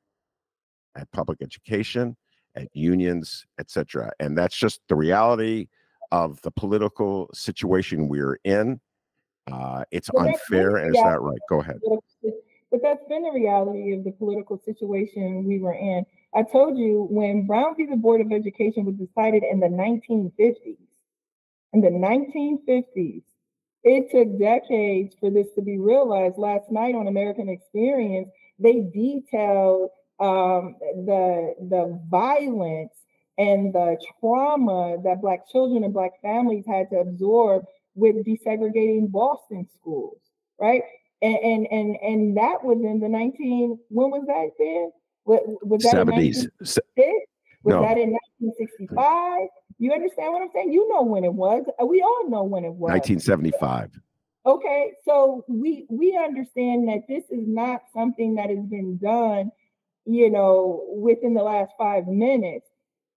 at 0.97 1.11
public 1.13 1.43
education 1.43 2.17
at 2.57 2.69
unions, 2.73 3.45
etc. 3.59 4.13
And 4.21 4.37
that's 4.37 4.57
just 4.57 4.81
the 4.89 4.95
reality 4.95 5.69
of 6.13 6.41
the 6.43 6.51
political 6.51 7.29
situation 7.33 8.09
we're 8.09 8.39
in. 8.45 8.81
Uh, 9.51 9.85
it's 9.91 10.09
but 10.13 10.29
unfair 10.29 10.77
and 10.77 10.95
it's 10.95 11.05
not 11.05 11.23
right. 11.23 11.39
Go 11.49 11.61
ahead. 11.61 11.81
But 12.75 12.83
that's 12.83 13.09
been 13.09 13.23
the 13.23 13.31
reality 13.31 13.93
of 13.93 14.03
the 14.03 14.11
political 14.11 14.59
situation 14.59 15.45
we 15.45 15.61
were 15.61 15.75
in. 15.75 16.05
I 16.35 16.43
told 16.43 16.77
you 16.77 17.07
when 17.09 17.47
Brown 17.47 17.77
v. 17.77 17.87
the 17.87 17.95
Board 17.95 18.21
of 18.21 18.33
Education 18.33 18.85
was 18.85 18.97
decided 18.97 19.45
in 19.45 19.61
the 19.61 19.69
1950s, 19.69 20.79
in 21.73 21.81
the 21.81 21.91
1950s, 21.91 23.23
it 23.85 24.11
took 24.11 24.41
decades 24.41 25.15
for 25.21 25.31
this 25.31 25.47
to 25.55 25.63
be 25.63 25.79
realized. 25.79 26.37
Last 26.37 26.73
night 26.73 26.97
on 26.97 27.07
American 27.07 27.49
Experience, 27.49 28.29
they 28.59 28.81
detailed 28.93 29.91
um, 30.19 30.75
the 30.81 31.55
the 31.61 32.01
violence 32.11 32.95
and 33.39 33.73
the 33.73 34.05
trauma 34.19 34.97
that 35.05 35.21
Black 35.21 35.49
children 35.49 35.85
and 35.85 35.95
Black 35.95 36.21
families 36.23 36.65
had 36.67 36.91
to 36.91 36.97
absorb 36.97 37.67
with 37.95 38.27
desegregating 38.27 39.13
Boston 39.13 39.65
schools, 39.77 40.19
right? 40.59 40.83
And 41.25 41.37
and 41.37 41.67
and, 41.71 41.97
and 42.03 42.37
that 42.37 42.63
was 42.63 42.79
in 42.85 43.01
the 43.01 43.09
19 43.09 43.79
when 43.89 44.11
was 44.11 44.25
that 44.27 44.51
then? 44.59 44.93
Was, 45.25 45.41
was 45.63 45.83
that 45.85 45.95
70s. 45.95 46.49
Was 47.65 47.73
no. 47.73 47.81
that 47.81 47.97
in 47.97 48.13
1965? 48.43 49.49
You 49.79 49.93
understand 49.93 50.35
what 50.35 50.43
I'm 50.43 50.51
saying? 50.53 50.71
You 50.71 50.87
know 50.93 51.03
when 51.03 51.25
it 51.25 51.33
was. 51.33 51.65
Uh, 51.81 51.87
we 51.87 52.03
all 52.03 52.29
know 52.29 52.45
when 52.45 52.65
it 52.65 52.73
was. 52.73 52.91
1975. 52.91 53.91
Okay, 54.47 54.93
so 55.07 55.47
we 55.49 55.87
we 55.89 56.15
understand 56.23 56.87
that 56.89 57.09
this 57.09 57.25
is 57.31 57.49
not 57.49 57.81
something 57.95 58.35
that 58.35 58.51
has 58.51 58.67
been 58.67 58.99
done, 58.99 59.51
you 60.05 60.29
know, 60.29 60.85
within 60.95 61.33
the 61.33 61.43
last 61.43 61.73
five 61.79 62.07
minutes. 62.07 62.67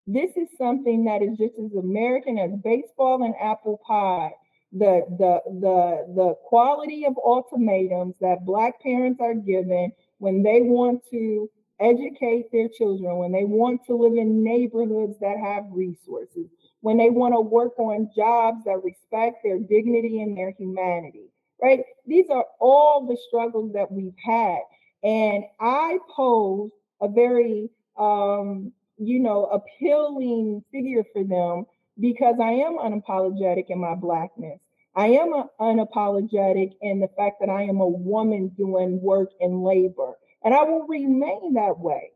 This 0.06 0.32
is 0.38 0.48
something 0.58 1.04
that 1.04 1.22
is 1.22 1.38
just 1.38 1.56
as 1.60 1.74
American 1.78 2.38
as 2.38 2.52
baseball 2.64 3.24
and 3.24 3.36
apple 3.42 3.82
pie. 3.86 4.32
The 4.74 5.02
the 5.18 5.42
the 5.62 6.14
the 6.16 6.36
quality 6.44 7.06
of 7.06 7.16
ultimatums 7.24 8.16
that 8.22 8.46
black 8.46 8.82
parents 8.82 9.22
are 9.22 9.34
given 9.34 9.94
when 10.20 10.44
they 10.44 10.62
want 10.62 11.04
to 11.12 11.50
educate 11.80 12.52
their 12.52 12.68
children, 12.68 13.18
when 13.18 13.32
they 13.32 13.46
want 13.46 13.86
to 13.86 13.96
live 13.96 14.14
in 14.14 14.44
neighborhoods 14.44 15.18
that 15.22 15.38
have 15.38 15.66
resources, 15.72 16.48
when 16.82 16.98
they 16.98 17.10
want 17.10 17.34
to 17.34 17.42
work 17.42 17.78
on 17.80 18.10
jobs 18.16 18.64
that 18.66 18.84
respect 18.84 19.38
their 19.44 19.60
dignity 19.60 20.22
and 20.22 20.38
their 20.38 20.52
humanity, 20.52 21.32
right? 21.62 21.82
These 22.06 22.26
are 22.30 22.46
all 22.60 23.06
the 23.08 23.18
struggles 23.28 23.74
that 23.74 23.92
we've 23.92 24.18
had. 24.24 24.60
And 25.04 25.44
I 25.60 26.00
pose 26.16 26.72
a 27.02 27.08
very, 27.08 27.70
um, 27.98 28.74
you 28.98 29.20
know, 29.20 29.46
appealing 29.46 30.64
figure 30.72 31.06
for 31.14 31.24
them 31.24 31.66
because 32.00 32.36
I 32.42 32.52
am 32.52 32.78
unapologetic 32.78 33.66
in 33.70 33.80
my 33.80 33.96
Blackness. 33.96 34.60
I 34.96 35.08
am 35.10 35.32
unapologetic 35.60 36.74
in 36.82 37.00
the 37.00 37.10
fact 37.16 37.38
that 37.40 37.50
I 37.50 37.64
am 37.64 37.80
a 37.80 37.88
woman 37.88 38.50
doing 38.58 39.02
work 39.02 39.30
and 39.40 39.64
labor. 39.64 40.14
And 40.44 40.54
I 40.54 40.64
will 40.64 40.88
remain 40.88 41.54
that 41.54 41.80
way 41.80 42.12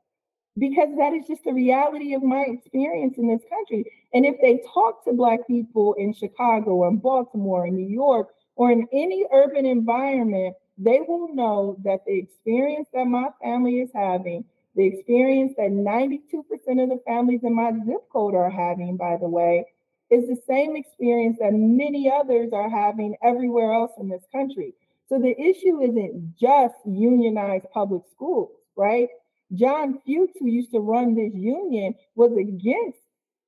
because 0.58 0.90
that 0.98 1.14
is 1.14 1.28
just 1.28 1.44
the 1.44 1.54
reality 1.54 2.14
of 2.14 2.24
my 2.24 2.46
experience 2.48 3.16
in 3.18 3.28
this 3.28 3.44
country. 3.50 3.86
And 4.14 4.26
if 4.26 4.36
they 4.42 4.62
talk 4.74 5.04
to 5.06 5.14
Black 5.14 5.48
people 5.48 5.94
in 5.94 6.14
Chicago 6.14 6.88
and 6.88 7.02
Baltimore 7.02 7.66
and 7.66 7.76
New 7.76 7.88
York 7.88 8.30
or 8.56 8.72
in 8.72 8.88
any 8.92 9.26
urban 9.34 9.66
environment, 9.66 10.56
they 10.78 11.02
will 11.08 11.34
know 11.34 11.78
that 11.84 12.02
the 12.06 12.18
experience 12.18 12.88
that 12.94 13.06
my 13.06 13.30
family 13.44 13.80
is 13.80 13.92
having, 13.94 14.44
the 14.76 14.86
experience 14.86 15.54
that 15.58 15.72
92% 15.72 16.84
of 16.84 16.90
the 16.90 17.02
families 17.06 17.42
in 17.44 17.56
my 17.56 17.72
zip 17.86 18.08
code 18.12 18.36
are 18.36 18.50
having, 18.50 18.98
by 18.98 19.18
the 19.18 19.28
way, 19.28 19.66
is 20.10 20.28
the 20.28 20.38
same 20.48 20.76
experience 20.76 21.38
that 21.40 21.54
many 21.54 22.12
others 22.12 22.52
are 22.54 22.70
having 22.70 23.16
everywhere 23.24 23.74
else 23.74 23.92
in 24.00 24.10
this 24.10 24.24
country. 24.32 24.74
So 25.08 25.20
the 25.20 25.40
issue 25.40 25.82
isn't 25.82 26.36
just 26.40 26.76
unionized 26.86 27.66
public 27.74 28.04
schools, 28.12 28.52
right? 28.78 29.10
John 29.54 30.00
Fewkes, 30.06 30.34
who 30.40 30.48
used 30.48 30.72
to 30.72 30.80
run 30.80 31.16
this 31.16 31.34
union, 31.34 31.96
was 32.16 32.32
against 32.32 33.00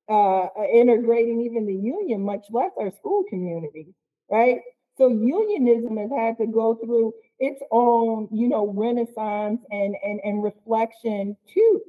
uh, 0.08 0.48
integrating 0.72 1.40
even 1.42 1.66
the 1.66 1.74
union, 1.74 2.22
much 2.22 2.46
less 2.50 2.72
our 2.78 2.90
school 2.90 3.24
community, 3.30 3.94
right? 4.30 4.60
So 4.98 5.08
unionism 5.08 5.96
has 5.96 6.10
had 6.10 6.38
to 6.38 6.46
go 6.46 6.74
through 6.74 7.14
its 7.38 7.60
own, 7.70 8.28
you 8.32 8.48
know, 8.48 8.72
renaissance 8.74 9.60
and 9.70 9.94
and 10.02 10.20
and 10.24 10.42
reflection 10.42 11.36
too. 11.52 11.82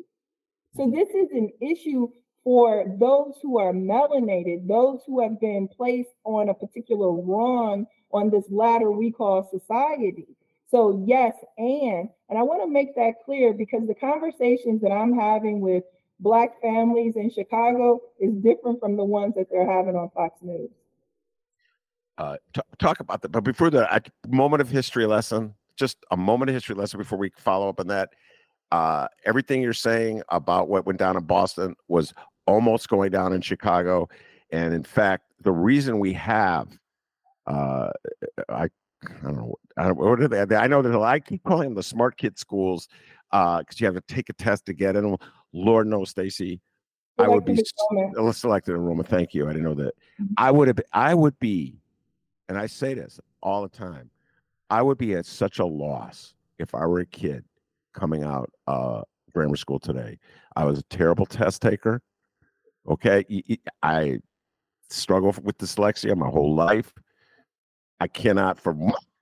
So 0.75 0.83
mm-hmm. 0.83 0.95
this 0.95 1.09
is 1.09 1.31
an 1.31 1.51
issue 1.61 2.09
for 2.43 2.85
those 2.99 3.33
who 3.41 3.57
are 3.57 3.73
melanated, 3.73 4.67
those 4.67 5.01
who 5.07 5.21
have 5.21 5.39
been 5.39 5.67
placed 5.67 6.11
on 6.23 6.49
a 6.49 6.53
particular 6.53 7.11
rung 7.11 7.87
on 8.11 8.29
this 8.29 8.45
ladder 8.49 8.91
we 8.91 9.11
call 9.11 9.49
society. 9.51 10.27
So 10.69 11.03
yes, 11.05 11.33
and 11.57 12.09
and 12.29 12.39
I 12.39 12.43
want 12.43 12.61
to 12.63 12.69
make 12.69 12.95
that 12.95 13.23
clear 13.23 13.53
because 13.53 13.87
the 13.87 13.95
conversations 13.95 14.81
that 14.81 14.91
I'm 14.91 15.13
having 15.13 15.59
with 15.59 15.83
black 16.19 16.61
families 16.61 17.15
in 17.15 17.29
Chicago 17.29 18.01
is 18.19 18.33
different 18.35 18.79
from 18.79 18.95
the 18.95 19.03
ones 19.03 19.35
that 19.35 19.47
they're 19.51 19.69
having 19.69 19.95
on 19.95 20.09
Fox 20.09 20.41
News. 20.41 20.69
Uh, 22.17 22.37
t- 22.53 22.61
talk 22.79 22.99
about 22.99 23.21
that, 23.21 23.29
but 23.29 23.43
before 23.43 23.69
that, 23.69 23.91
a 23.91 24.35
moment 24.35 24.61
of 24.61 24.69
history 24.69 25.05
lesson. 25.05 25.53
Just 25.75 25.97
a 26.11 26.17
moment 26.17 26.49
of 26.49 26.55
history 26.55 26.75
lesson 26.75 26.97
before 26.97 27.19
we 27.19 27.31
follow 27.37 27.67
up 27.67 27.81
on 27.81 27.87
that. 27.87 28.11
Uh, 28.71 29.07
everything 29.25 29.61
you're 29.61 29.73
saying 29.73 30.23
about 30.29 30.69
what 30.69 30.85
went 30.85 30.97
down 30.97 31.17
in 31.17 31.23
Boston 31.23 31.75
was 31.89 32.13
almost 32.47 32.87
going 32.87 33.11
down 33.11 33.33
in 33.33 33.41
Chicago, 33.41 34.07
and 34.51 34.73
in 34.73 34.83
fact, 34.83 35.25
the 35.41 35.51
reason 35.51 35.99
we 35.99 36.13
have 36.13 36.69
uh, 37.47 37.89
I, 38.49 38.63
I 38.63 38.69
don't 39.23 39.35
know. 39.35 39.55
I 39.77 39.83
don't, 39.83 39.97
what 39.97 40.21
are 40.21 40.45
they? 40.45 40.55
I 40.55 40.67
know 40.67 40.81
that 40.81 40.97
I 40.97 41.19
keep 41.19 41.43
calling 41.43 41.69
them 41.69 41.75
the 41.75 41.83
smart 41.83 42.17
kid 42.17 42.39
schools 42.39 42.87
because 43.31 43.59
uh, 43.59 43.75
you 43.77 43.85
have 43.85 43.95
to 43.95 44.13
take 44.13 44.29
a 44.29 44.33
test 44.33 44.65
to 44.67 44.73
get 44.73 44.95
in. 44.95 45.17
Lord 45.53 45.87
knows, 45.87 46.09
Stacy, 46.09 46.61
I 47.17 47.27
would 47.27 47.45
be 47.45 47.61
selected 48.31 48.73
enrollment. 48.73 49.07
Thank 49.07 49.33
you. 49.33 49.45
I 49.47 49.53
didn't 49.53 49.63
know 49.63 49.73
that. 49.75 49.95
Mm-hmm. 50.21 50.33
I 50.37 50.51
would 50.51 50.67
have. 50.67 50.79
I 50.93 51.13
would 51.13 51.37
be, 51.39 51.75
and 52.49 52.57
I 52.57 52.67
say 52.67 52.93
this 52.93 53.19
all 53.41 53.61
the 53.61 53.69
time. 53.69 54.09
I 54.69 54.81
would 54.81 54.97
be 54.97 55.13
at 55.13 55.25
such 55.25 55.59
a 55.59 55.65
loss 55.65 56.33
if 56.57 56.73
I 56.73 56.85
were 56.85 56.99
a 56.99 57.05
kid 57.05 57.43
coming 57.93 58.23
out 58.23 58.51
uh, 58.67 59.01
grammar 59.33 59.55
school 59.55 59.79
today. 59.79 60.17
I 60.55 60.65
was 60.65 60.79
a 60.79 60.83
terrible 60.83 61.25
test 61.27 61.61
taker. 61.61 62.01
Okay, 62.87 63.25
I 63.81 64.19
struggle 64.89 65.33
with 65.41 65.57
dyslexia 65.57 66.15
my 66.15 66.27
whole 66.27 66.53
life. 66.53 66.93
I 67.99 68.07
cannot 68.07 68.59
for 68.59 68.75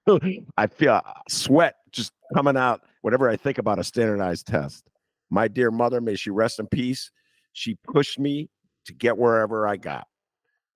I 0.58 0.68
feel 0.68 1.02
sweat 1.30 1.76
just 1.92 2.12
coming 2.34 2.58
out 2.58 2.82
whenever 3.02 3.30
I 3.30 3.38
think 3.38 3.58
about 3.58 3.80
a 3.80 3.84
standardized 3.84 4.48
test. 4.48 4.90
My 5.30 5.48
dear 5.48 5.72
mother, 5.72 6.02
may 6.02 6.16
she 6.16 6.30
rest 6.30 6.60
in 6.60 6.68
peace. 6.68 7.10
She 7.54 7.76
pushed 7.86 8.20
me 8.20 8.50
to 8.86 8.94
get 8.94 9.18
wherever 9.18 9.66
I 9.68 9.78
got. 9.78 10.08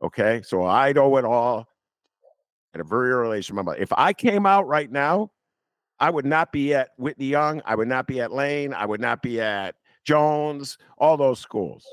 Okay. 0.02 0.42
So 0.46 0.64
I 0.64 0.94
owe 0.94 1.18
it 1.18 1.26
all 1.26 1.68
at 2.78 2.86
a 2.86 2.88
very 2.88 3.12
early 3.12 3.40
age. 3.40 3.50
Remember, 3.50 3.76
if 3.76 3.92
I 3.94 4.14
came 4.14 4.46
out 4.46 4.68
right 4.68 4.92
now, 4.92 5.32
I 6.00 6.10
would 6.10 6.26
not 6.26 6.52
be 6.52 6.74
at 6.74 6.90
Whitney 6.98 7.26
Young. 7.26 7.62
I 7.66 7.76
would 7.76 7.88
not 7.88 8.08
be 8.08 8.22
at 8.22 8.32
Lane. 8.32 8.74
I 8.74 8.86
would 8.86 9.02
not 9.02 9.22
be 9.22 9.42
at 9.42 9.76
Jones, 10.06 10.78
all 10.98 11.18
those 11.18 11.40
schools. 11.40 11.86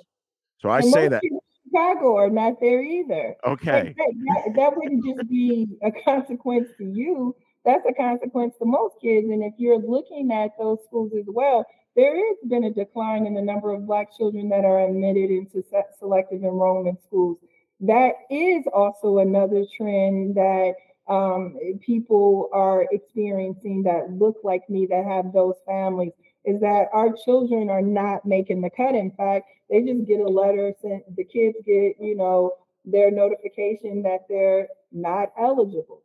So 0.59 0.69
I 0.71 0.81
say 0.81 1.09
that. 1.09 1.23
Chicago 1.67 2.17
are 2.17 2.31
not 2.31 2.61
there 2.61 2.83
either. 2.83 3.35
Okay. 3.47 3.95
That, 3.97 4.13
that, 4.27 4.57
that, 4.57 4.77
wouldn't 4.77 5.05
just 5.05 5.29
be 5.29 5.67
a 5.83 5.91
consequence 6.05 6.69
to 6.79 6.85
you. 6.85 7.35
That's 7.65 7.85
a 7.89 7.95
consequence 7.95 8.55
to 8.59 8.67
most 8.67 8.97
kids. 9.03 9.27
And 9.31 9.43
if 9.43 9.55
you're 9.59 9.79
looking 9.79 10.31
at 10.31 10.51
those 10.59 10.79
schools 10.87 11.13
as 11.19 11.25
well, 11.27 11.65
there 11.97 12.15
has 12.15 12.37
been 12.49 12.65
a 12.65 12.71
decline 12.71 13.27
in 13.27 13.35
the 13.35 13.43
number 13.43 13.73
of 13.73 13.87
Black 13.87 14.15
children 14.17 14.49
that 14.51 14.65
are 14.65 14.87
admitted 14.87 15.31
into 15.31 15.63
selective 15.99 16.43
enrollment 16.43 17.03
schools. 17.03 17.39
That 17.81 18.15
is 18.31 18.65
also 18.73 19.19
another 19.19 19.65
trend 19.77 20.37
that 20.37 20.75
um, 21.09 21.57
people 21.81 22.49
are 22.53 22.87
experiencing 22.91 23.83
that 23.83 24.11
look 24.11 24.37
like 24.43 24.69
me 24.71 24.87
that 24.87 25.05
have 25.05 25.33
those 25.33 25.57
families 25.67 26.13
is 26.45 26.61
that 26.61 26.89
our 26.93 27.13
children 27.25 27.71
are 27.71 27.83
not 27.83 28.25
making 28.25 28.61
the 28.61 28.71
cut. 28.71 28.95
In 28.95 29.11
fact, 29.11 29.47
they 29.71 29.83
just 29.83 30.07
get 30.07 30.21
a 30.21 30.29
letter 30.29 30.75
sent, 30.81 31.17
the 31.17 31.25
kids 31.25 31.57
get, 31.67 31.97
you 32.01 32.17
know, 32.17 32.53
their 32.85 33.11
notification 33.11 34.03
that 34.03 34.21
they're 34.29 34.69
not 34.93 35.33
eligible, 35.39 36.03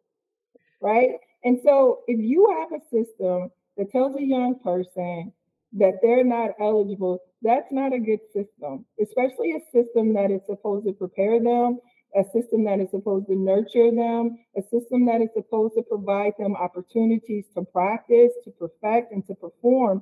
right? 0.82 1.12
And 1.44 1.60
so 1.64 2.02
if 2.08 2.20
you 2.20 2.48
have 2.60 2.72
a 2.72 2.84
system 2.90 3.52
that 3.78 3.92
tells 3.92 4.16
a 4.16 4.24
young 4.24 4.60
person 4.60 5.34
that 5.74 6.00
they're 6.02 6.24
not 6.24 6.52
eligible, 6.60 7.20
that's 7.42 7.72
not 7.72 7.94
a 7.94 8.00
good 8.00 8.20
system, 8.34 8.86
especially 9.02 9.54
a 9.54 9.62
system 9.72 10.14
that 10.14 10.32
is 10.32 10.42
supposed 10.46 10.86
to 10.88 10.94
prepare 10.94 11.40
them, 11.42 11.80
a 12.16 12.24
system 12.34 12.64
that 12.66 12.80
is 12.80 12.90
supposed 12.92 13.28
to 13.28 13.36
nurture 13.36 13.92
them, 13.92 14.38
a 14.58 14.62
system 14.64 15.06
that 15.06 15.22
is 15.22 15.30
supposed 15.36 15.76
to 15.76 15.84
provide 15.84 16.34
them 16.40 16.56
opportunities 16.56 17.46
to 17.56 17.64
practice, 17.64 18.32
to 18.44 18.52
perfect, 18.52 19.12
and 19.12 19.26
to 19.28 19.36
perform 19.36 20.02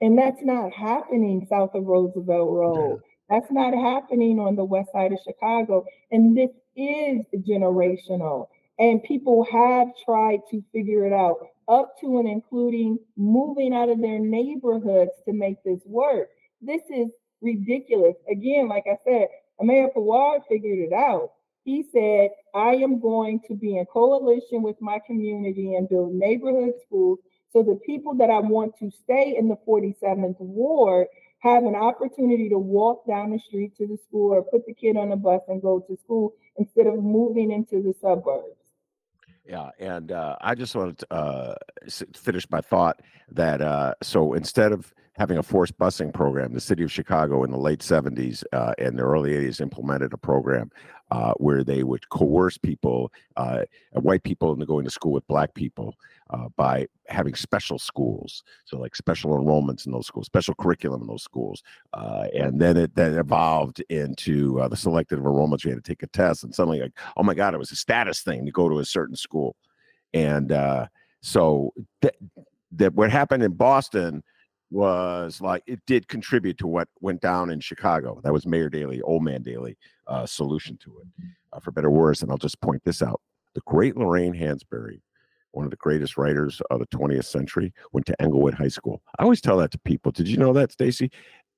And 0.00 0.18
that's 0.18 0.42
not 0.42 0.72
happening 0.72 1.46
south 1.48 1.74
of 1.74 1.84
Roosevelt 1.86 2.50
Road. 2.50 3.00
That's 3.30 3.50
not 3.50 3.74
happening 3.74 4.38
on 4.40 4.56
the 4.56 4.64
west 4.64 4.90
side 4.92 5.12
of 5.12 5.18
Chicago. 5.24 5.84
And 6.10 6.36
this 6.36 6.50
is 6.76 7.24
generational. 7.48 8.48
And 8.78 9.02
people 9.04 9.44
have 9.50 9.88
tried 10.04 10.40
to 10.50 10.62
figure 10.72 11.06
it 11.06 11.12
out, 11.12 11.38
up 11.72 11.94
to 12.00 12.18
and 12.18 12.28
including 12.28 12.98
moving 13.16 13.74
out 13.74 13.88
of 13.88 14.00
their 14.00 14.18
neighborhoods 14.18 15.12
to 15.24 15.32
make 15.32 15.62
this 15.64 15.80
work. 15.86 16.28
This 16.60 16.82
is 16.90 17.08
ridiculous. 17.40 18.16
Again, 18.30 18.68
like 18.68 18.84
I 18.86 18.98
said, 19.04 19.28
Mayor 19.60 19.88
Pawar 19.94 20.40
figured 20.48 20.78
it 20.78 20.92
out. 20.92 21.32
He 21.64 21.84
said, 21.92 22.30
I 22.54 22.74
am 22.74 23.00
going 23.00 23.40
to 23.48 23.54
be 23.54 23.78
in 23.78 23.86
coalition 23.86 24.62
with 24.62 24.80
my 24.80 24.98
community 25.06 25.74
and 25.74 25.88
build 25.88 26.12
neighborhood 26.12 26.74
schools 26.84 27.20
so 27.52 27.62
the 27.62 27.78
people 27.86 28.14
that 28.16 28.30
I 28.30 28.40
want 28.40 28.76
to 28.78 28.90
stay 28.90 29.36
in 29.38 29.48
the 29.48 29.56
47th 29.66 30.40
Ward 30.40 31.06
have 31.40 31.64
an 31.64 31.74
opportunity 31.74 32.48
to 32.48 32.58
walk 32.58 33.06
down 33.06 33.30
the 33.30 33.38
street 33.38 33.76
to 33.76 33.86
the 33.86 33.98
school 34.08 34.32
or 34.32 34.42
put 34.42 34.66
the 34.66 34.74
kid 34.74 34.96
on 34.96 35.12
a 35.12 35.16
bus 35.16 35.42
and 35.48 35.60
go 35.60 35.80
to 35.80 35.96
school 35.96 36.34
instead 36.56 36.86
of 36.86 37.02
moving 37.02 37.50
into 37.50 37.82
the 37.82 37.94
suburbs. 38.00 38.61
Yeah, 39.44 39.70
and 39.78 40.12
uh, 40.12 40.36
I 40.40 40.54
just 40.54 40.74
wanted 40.74 40.98
to 40.98 41.12
uh, 41.12 41.54
finish 42.14 42.48
my 42.50 42.60
thought 42.60 43.00
that 43.32 43.60
uh, 43.60 43.94
so 44.02 44.34
instead 44.34 44.72
of 44.72 44.94
having 45.14 45.36
a 45.36 45.42
forced 45.42 45.76
busing 45.78 46.12
program, 46.12 46.54
the 46.54 46.60
city 46.60 46.84
of 46.84 46.92
Chicago 46.92 47.44
in 47.44 47.50
the 47.50 47.58
late 47.58 47.80
70s 47.80 48.44
uh, 48.52 48.72
and 48.78 48.98
the 48.98 49.02
early 49.02 49.32
80s 49.32 49.60
implemented 49.60 50.12
a 50.12 50.16
program 50.16 50.70
uh, 51.12 51.34
where 51.34 51.62
they 51.62 51.82
would 51.82 52.08
coerce 52.08 52.56
people, 52.56 53.12
uh, 53.36 53.60
white 53.92 54.22
people, 54.22 54.50
into 54.50 54.64
going 54.64 54.82
to 54.82 54.90
school 54.90 55.12
with 55.12 55.26
black 55.26 55.52
people 55.52 55.94
uh, 56.30 56.48
by 56.56 56.86
having 57.06 57.34
special 57.34 57.78
schools. 57.78 58.42
So, 58.64 58.78
like 58.78 58.96
special 58.96 59.32
enrollments 59.32 59.84
in 59.84 59.92
those 59.92 60.06
schools, 60.06 60.24
special 60.24 60.54
curriculum 60.54 61.02
in 61.02 61.06
those 61.06 61.22
schools. 61.22 61.62
Uh, 61.92 62.28
and 62.34 62.58
then 62.58 62.78
it 62.78 62.94
then 62.94 63.12
evolved 63.12 63.80
into 63.90 64.58
uh, 64.58 64.68
the 64.68 64.76
selective 64.76 65.20
enrollments. 65.20 65.64
You 65.64 65.72
had 65.72 65.84
to 65.84 65.88
take 65.88 66.02
a 66.02 66.06
test, 66.06 66.44
and 66.44 66.54
suddenly, 66.54 66.80
like, 66.80 66.98
oh 67.18 67.22
my 67.22 67.34
God, 67.34 67.52
it 67.52 67.58
was 67.58 67.72
a 67.72 67.76
status 67.76 68.22
thing 68.22 68.46
to 68.46 68.50
go 68.50 68.70
to 68.70 68.78
a 68.78 68.84
certain 68.84 69.16
school. 69.16 69.54
And 70.14 70.50
uh, 70.50 70.86
so, 71.20 71.74
that 72.00 72.94
what 72.94 73.10
happened 73.10 73.42
in 73.42 73.52
Boston 73.52 74.22
was 74.72 75.40
like 75.40 75.62
it 75.66 75.80
did 75.86 76.08
contribute 76.08 76.58
to 76.58 76.66
what 76.66 76.88
went 77.00 77.20
down 77.20 77.50
in 77.50 77.60
Chicago. 77.60 78.20
That 78.24 78.32
was 78.32 78.46
Mayor 78.46 78.70
Daley, 78.70 79.02
Old 79.02 79.22
Man 79.22 79.42
Daley, 79.42 79.76
uh, 80.06 80.26
solution 80.26 80.78
to 80.78 81.00
it, 81.00 81.26
uh, 81.52 81.60
for 81.60 81.70
better 81.70 81.88
or 81.88 81.90
worse. 81.90 82.22
And 82.22 82.30
I'll 82.30 82.38
just 82.38 82.60
point 82.60 82.82
this 82.84 83.02
out: 83.02 83.20
the 83.54 83.60
great 83.66 83.96
Lorraine 83.96 84.34
Hansberry, 84.34 85.00
one 85.50 85.64
of 85.66 85.70
the 85.70 85.76
greatest 85.76 86.16
writers 86.16 86.62
of 86.70 86.80
the 86.80 86.86
20th 86.86 87.26
century, 87.26 87.72
went 87.92 88.06
to 88.06 88.20
Englewood 88.20 88.54
High 88.54 88.68
School. 88.68 89.02
I 89.18 89.24
always 89.24 89.42
tell 89.42 89.58
that 89.58 89.70
to 89.72 89.78
people. 89.78 90.10
Did 90.10 90.26
you 90.26 90.38
know 90.38 90.54
that, 90.54 90.72
Stacy? 90.72 91.10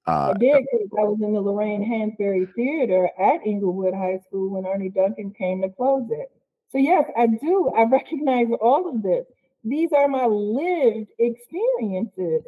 Uh, 0.07 0.35
I 0.35 0.39
did 0.39 0.65
I 0.99 1.05
was 1.05 1.19
in 1.23 1.33
the 1.33 1.41
Lorraine 1.41 1.83
Hansberry 1.83 2.53
Theater 2.55 3.09
at 3.19 3.47
Englewood 3.47 3.95
High 3.95 4.19
School 4.27 4.51
when 4.51 4.67
Arne 4.67 4.91
Duncan 4.91 5.33
came 5.33 5.63
to 5.63 5.71
close 5.71 6.09
it. 6.11 6.31
So 6.71 6.79
yes, 6.79 7.05
I 7.17 7.29
do. 7.29 7.71
I 7.77 7.85
recognize 7.91 8.49
all 8.61 8.89
of 8.89 9.03
this. 9.03 9.25
These 9.63 9.93
are 9.93 10.09
my 10.09 10.27
lived 10.27 11.09
experiences. 11.19 12.43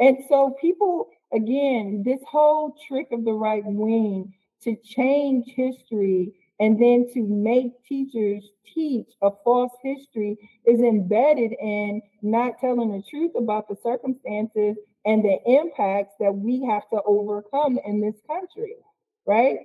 And 0.00 0.18
so 0.28 0.56
people, 0.60 1.08
again, 1.32 2.02
this 2.04 2.20
whole 2.28 2.76
trick 2.86 3.08
of 3.12 3.24
the 3.24 3.32
right 3.32 3.64
wing 3.64 4.32
to 4.62 4.76
change 4.84 5.46
history 5.54 6.32
and 6.60 6.80
then 6.80 7.06
to 7.14 7.22
make 7.22 7.84
teachers 7.84 8.44
teach 8.74 9.08
a 9.22 9.30
false 9.44 9.72
history 9.82 10.36
is 10.66 10.80
embedded 10.80 11.52
in 11.60 12.02
not 12.22 12.58
telling 12.60 12.90
the 12.90 13.02
truth 13.08 13.32
about 13.36 13.68
the 13.68 13.76
circumstances 13.82 14.76
and 15.04 15.24
the 15.24 15.38
impacts 15.46 16.14
that 16.18 16.32
we 16.32 16.64
have 16.64 16.88
to 16.90 17.00
overcome 17.06 17.78
in 17.84 18.00
this 18.00 18.16
country, 18.26 18.74
right? 19.26 19.58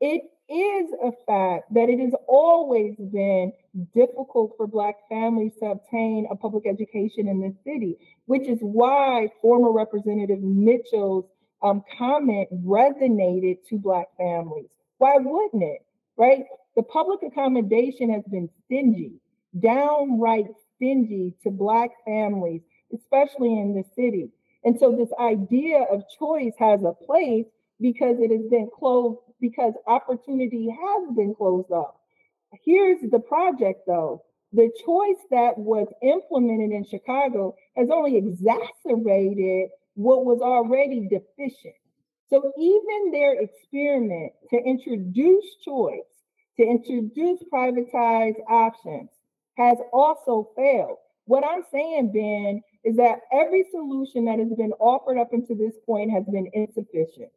It 0.00 0.22
is 0.48 0.90
a 1.02 1.12
fact 1.26 1.72
that 1.74 1.88
it 1.88 2.00
has 2.00 2.14
always 2.26 2.94
been 2.96 3.52
difficult 3.94 4.54
for 4.56 4.66
Black 4.66 4.96
families 5.08 5.52
to 5.60 5.66
obtain 5.66 6.26
a 6.30 6.36
public 6.36 6.66
education 6.66 7.28
in 7.28 7.40
this 7.40 7.54
city, 7.64 7.96
which 8.26 8.48
is 8.48 8.58
why 8.60 9.28
former 9.42 9.70
Representative 9.70 10.40
Mitchell's 10.40 11.26
um, 11.62 11.82
comment 11.98 12.48
resonated 12.64 13.58
to 13.68 13.78
Black 13.78 14.06
families. 14.16 14.68
Why 14.98 15.16
wouldn't 15.18 15.62
it? 15.62 15.84
Right? 16.16 16.44
The 16.76 16.82
public 16.82 17.20
accommodation 17.22 18.12
has 18.12 18.24
been 18.30 18.48
stingy, 18.64 19.12
downright 19.60 20.46
stingy 20.76 21.34
to 21.42 21.50
Black 21.50 21.90
families, 22.06 22.62
especially 22.94 23.52
in 23.52 23.74
the 23.74 23.84
city. 23.94 24.30
And 24.64 24.78
so 24.78 24.96
this 24.96 25.10
idea 25.20 25.82
of 25.82 26.02
choice 26.18 26.54
has 26.58 26.82
a 26.82 26.92
place 26.92 27.46
because 27.80 28.16
it 28.18 28.30
has 28.30 28.48
been 28.50 28.68
closed, 28.76 29.18
because 29.40 29.74
opportunity 29.86 30.68
has 30.68 31.16
been 31.16 31.34
closed 31.34 31.70
off. 31.70 31.94
Here's 32.64 33.00
the 33.10 33.20
project 33.20 33.80
though. 33.86 34.22
The 34.52 34.70
choice 34.84 35.22
that 35.30 35.58
was 35.58 35.88
implemented 36.02 36.70
in 36.70 36.84
Chicago 36.88 37.54
has 37.76 37.88
only 37.92 38.16
exacerbated 38.16 39.68
what 39.94 40.24
was 40.24 40.40
already 40.40 41.08
deficient. 41.08 41.74
So 42.30 42.52
even 42.58 43.12
their 43.12 43.40
experiment 43.40 44.32
to 44.50 44.56
introduce 44.56 45.44
choice, 45.64 46.00
to 46.56 46.62
introduce 46.62 47.42
privatized 47.52 48.40
options 48.48 49.10
has 49.56 49.78
also 49.92 50.50
failed. 50.56 50.98
What 51.24 51.44
I'm 51.44 51.62
saying, 51.70 52.12
Ben, 52.12 52.62
is 52.84 52.96
that 52.96 53.20
every 53.32 53.64
solution 53.70 54.24
that 54.26 54.38
has 54.38 54.52
been 54.56 54.72
offered 54.80 55.18
up 55.18 55.32
until 55.32 55.56
this 55.56 55.74
point 55.84 56.10
has 56.10 56.24
been 56.24 56.48
insufficient. 56.54 57.30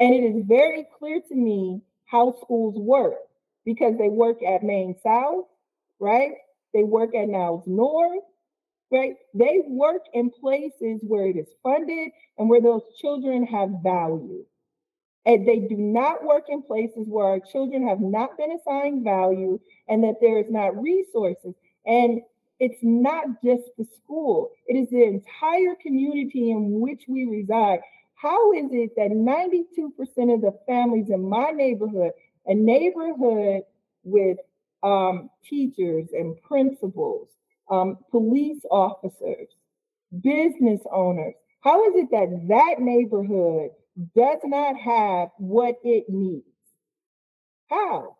And 0.00 0.14
it 0.14 0.24
is 0.24 0.44
very 0.46 0.86
clear 0.98 1.20
to 1.28 1.34
me 1.34 1.82
how 2.06 2.34
schools 2.42 2.74
work 2.76 3.18
because 3.64 3.96
they 3.98 4.08
work 4.08 4.42
at 4.42 4.62
Maine 4.62 4.96
South, 5.02 5.44
right? 6.00 6.32
They 6.72 6.82
work 6.82 7.14
at 7.14 7.28
Niles 7.28 7.64
North, 7.66 8.24
right? 8.90 9.16
They 9.34 9.62
work 9.66 10.02
in 10.14 10.30
places 10.30 11.00
where 11.02 11.26
it 11.26 11.36
is 11.36 11.48
funded 11.62 12.12
and 12.38 12.48
where 12.48 12.62
those 12.62 12.82
children 12.98 13.46
have 13.46 13.70
value. 13.82 14.44
And 15.26 15.46
they 15.46 15.58
do 15.58 15.76
not 15.76 16.24
work 16.24 16.44
in 16.48 16.62
places 16.62 17.06
where 17.06 17.26
our 17.26 17.40
children 17.40 17.86
have 17.86 18.00
not 18.00 18.38
been 18.38 18.52
assigned 18.52 19.04
value 19.04 19.60
and 19.88 20.02
that 20.02 20.16
there 20.20 20.38
is 20.38 20.50
not 20.50 20.80
resources. 20.80 21.54
And 21.84 22.22
it's 22.58 22.78
not 22.82 23.42
just 23.44 23.64
the 23.78 23.86
school, 23.96 24.50
it 24.66 24.74
is 24.76 24.88
the 24.90 25.04
entire 25.04 25.74
community 25.80 26.50
in 26.50 26.80
which 26.80 27.04
we 27.08 27.24
reside. 27.26 27.80
How 28.20 28.52
is 28.52 28.66
it 28.72 28.90
that 28.96 29.10
92% 29.12 30.34
of 30.34 30.42
the 30.42 30.58
families 30.66 31.08
in 31.08 31.26
my 31.26 31.52
neighborhood, 31.52 32.12
a 32.46 32.54
neighborhood 32.54 33.62
with 34.04 34.36
um, 34.82 35.30
teachers 35.42 36.08
and 36.12 36.36
principals, 36.42 37.28
um, 37.70 37.96
police 38.10 38.62
officers, 38.70 39.48
business 40.22 40.82
owners, 40.92 41.34
how 41.62 41.82
is 41.88 41.94
it 41.96 42.10
that 42.10 42.46
that 42.48 42.76
neighborhood 42.80 43.70
does 44.14 44.40
not 44.44 44.76
have 44.76 45.28
what 45.38 45.76
it 45.82 46.04
needs? 46.08 46.44
How? 47.70 48.16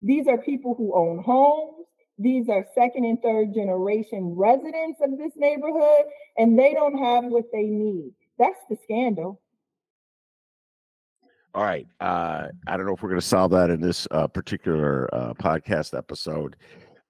These 0.00 0.26
are 0.26 0.38
people 0.38 0.74
who 0.74 0.94
own 0.94 1.22
homes. 1.22 1.86
These 2.18 2.48
are 2.48 2.64
second 2.74 3.04
and 3.04 3.20
third 3.20 3.52
generation 3.52 4.36
residents 4.36 5.00
of 5.02 5.18
this 5.18 5.32
neighborhood, 5.36 6.06
and 6.38 6.58
they 6.58 6.72
don't 6.72 6.96
have 6.96 7.24
what 7.24 7.44
they 7.52 7.64
need. 7.64 8.14
That's 8.38 8.60
the 8.68 8.76
scandal. 8.84 9.40
All 11.54 11.64
right. 11.64 11.86
Uh, 12.00 12.48
I 12.66 12.76
don't 12.76 12.84
know 12.84 12.92
if 12.92 13.02
we're 13.02 13.08
going 13.08 13.20
to 13.20 13.26
solve 13.26 13.50
that 13.52 13.70
in 13.70 13.80
this 13.80 14.06
uh, 14.10 14.26
particular 14.26 15.08
uh, 15.14 15.32
podcast 15.34 15.96
episode. 15.96 16.54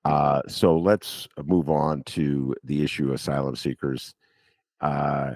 Uh, 0.05 0.41
so 0.47 0.79
let's 0.79 1.27
move 1.45 1.69
on 1.69 2.05
to 2.05 2.55
the 2.63 2.85
issue 2.85 3.09
of 3.09 3.15
asylum 3.15 3.57
seekers. 3.57 4.15
Uh, 4.81 5.33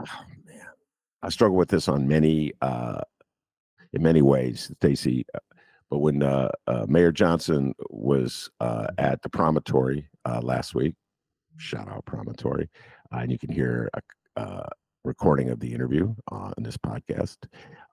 oh 0.00 0.24
man, 0.46 0.66
I 1.20 1.30
struggle 1.30 1.56
with 1.56 1.68
this 1.68 1.88
on 1.88 2.06
many, 2.06 2.52
uh, 2.62 3.00
in 3.92 4.02
many 4.04 4.22
ways, 4.22 4.70
Stacy. 4.76 5.26
But 5.90 5.98
when 5.98 6.18
Mayor 6.86 7.10
Johnson 7.10 7.74
was 7.90 8.50
at 8.60 9.20
the 9.22 9.30
promontory 9.30 10.08
last 10.42 10.76
week, 10.76 10.94
shout 11.56 11.88
out 11.88 12.04
promontory, 12.04 12.68
and 13.10 13.32
you 13.32 13.38
can 13.38 13.50
hear 13.50 13.90
a 13.94 14.00
uh, 14.38 14.66
recording 15.04 15.50
of 15.50 15.58
the 15.58 15.72
interview 15.72 16.14
uh, 16.30 16.52
in 16.56 16.62
this 16.62 16.76
podcast. 16.76 17.38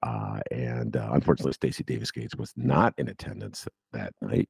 Uh, 0.04 0.39
and 0.52 0.98
uh, 0.98 1.10
unfortunately, 1.14 1.54
Stacy 1.54 1.84
Davis 1.84 2.12
Gates 2.12 2.36
was 2.36 2.54
not 2.56 2.93
in 2.98 3.10
attendance 3.10 3.68
that 3.93 4.14
night. 4.22 4.50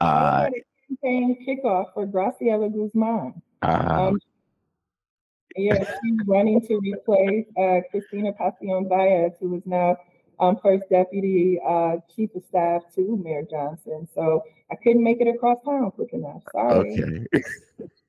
Uh, 0.00 0.48
campaign 0.88 1.36
kickoff 1.46 1.92
for 1.94 2.06
Graciela 2.06 2.72
Guzman. 2.72 3.42
Uh, 3.62 4.08
um, 4.08 4.18
yeah, 5.56 5.78
she's 5.78 6.18
running 6.26 6.60
to 6.66 6.78
replace 6.78 7.46
uh, 7.56 7.80
Cristina 7.90 8.32
Pacione-Zayas, 8.32 9.38
who 9.40 9.56
is 9.56 9.62
now 9.64 9.96
um, 10.40 10.58
first 10.62 10.84
deputy 10.90 11.60
uh, 11.66 11.96
chief 12.14 12.34
of 12.34 12.42
staff 12.48 12.82
to 12.94 13.16
Mayor 13.22 13.44
Johnson. 13.48 14.08
So 14.14 14.42
I 14.70 14.74
couldn't 14.76 15.02
make 15.02 15.20
it 15.20 15.28
across 15.28 15.58
town 15.64 15.90
quick 15.92 16.12
enough. 16.12 16.42
Sorry. 16.52 17.26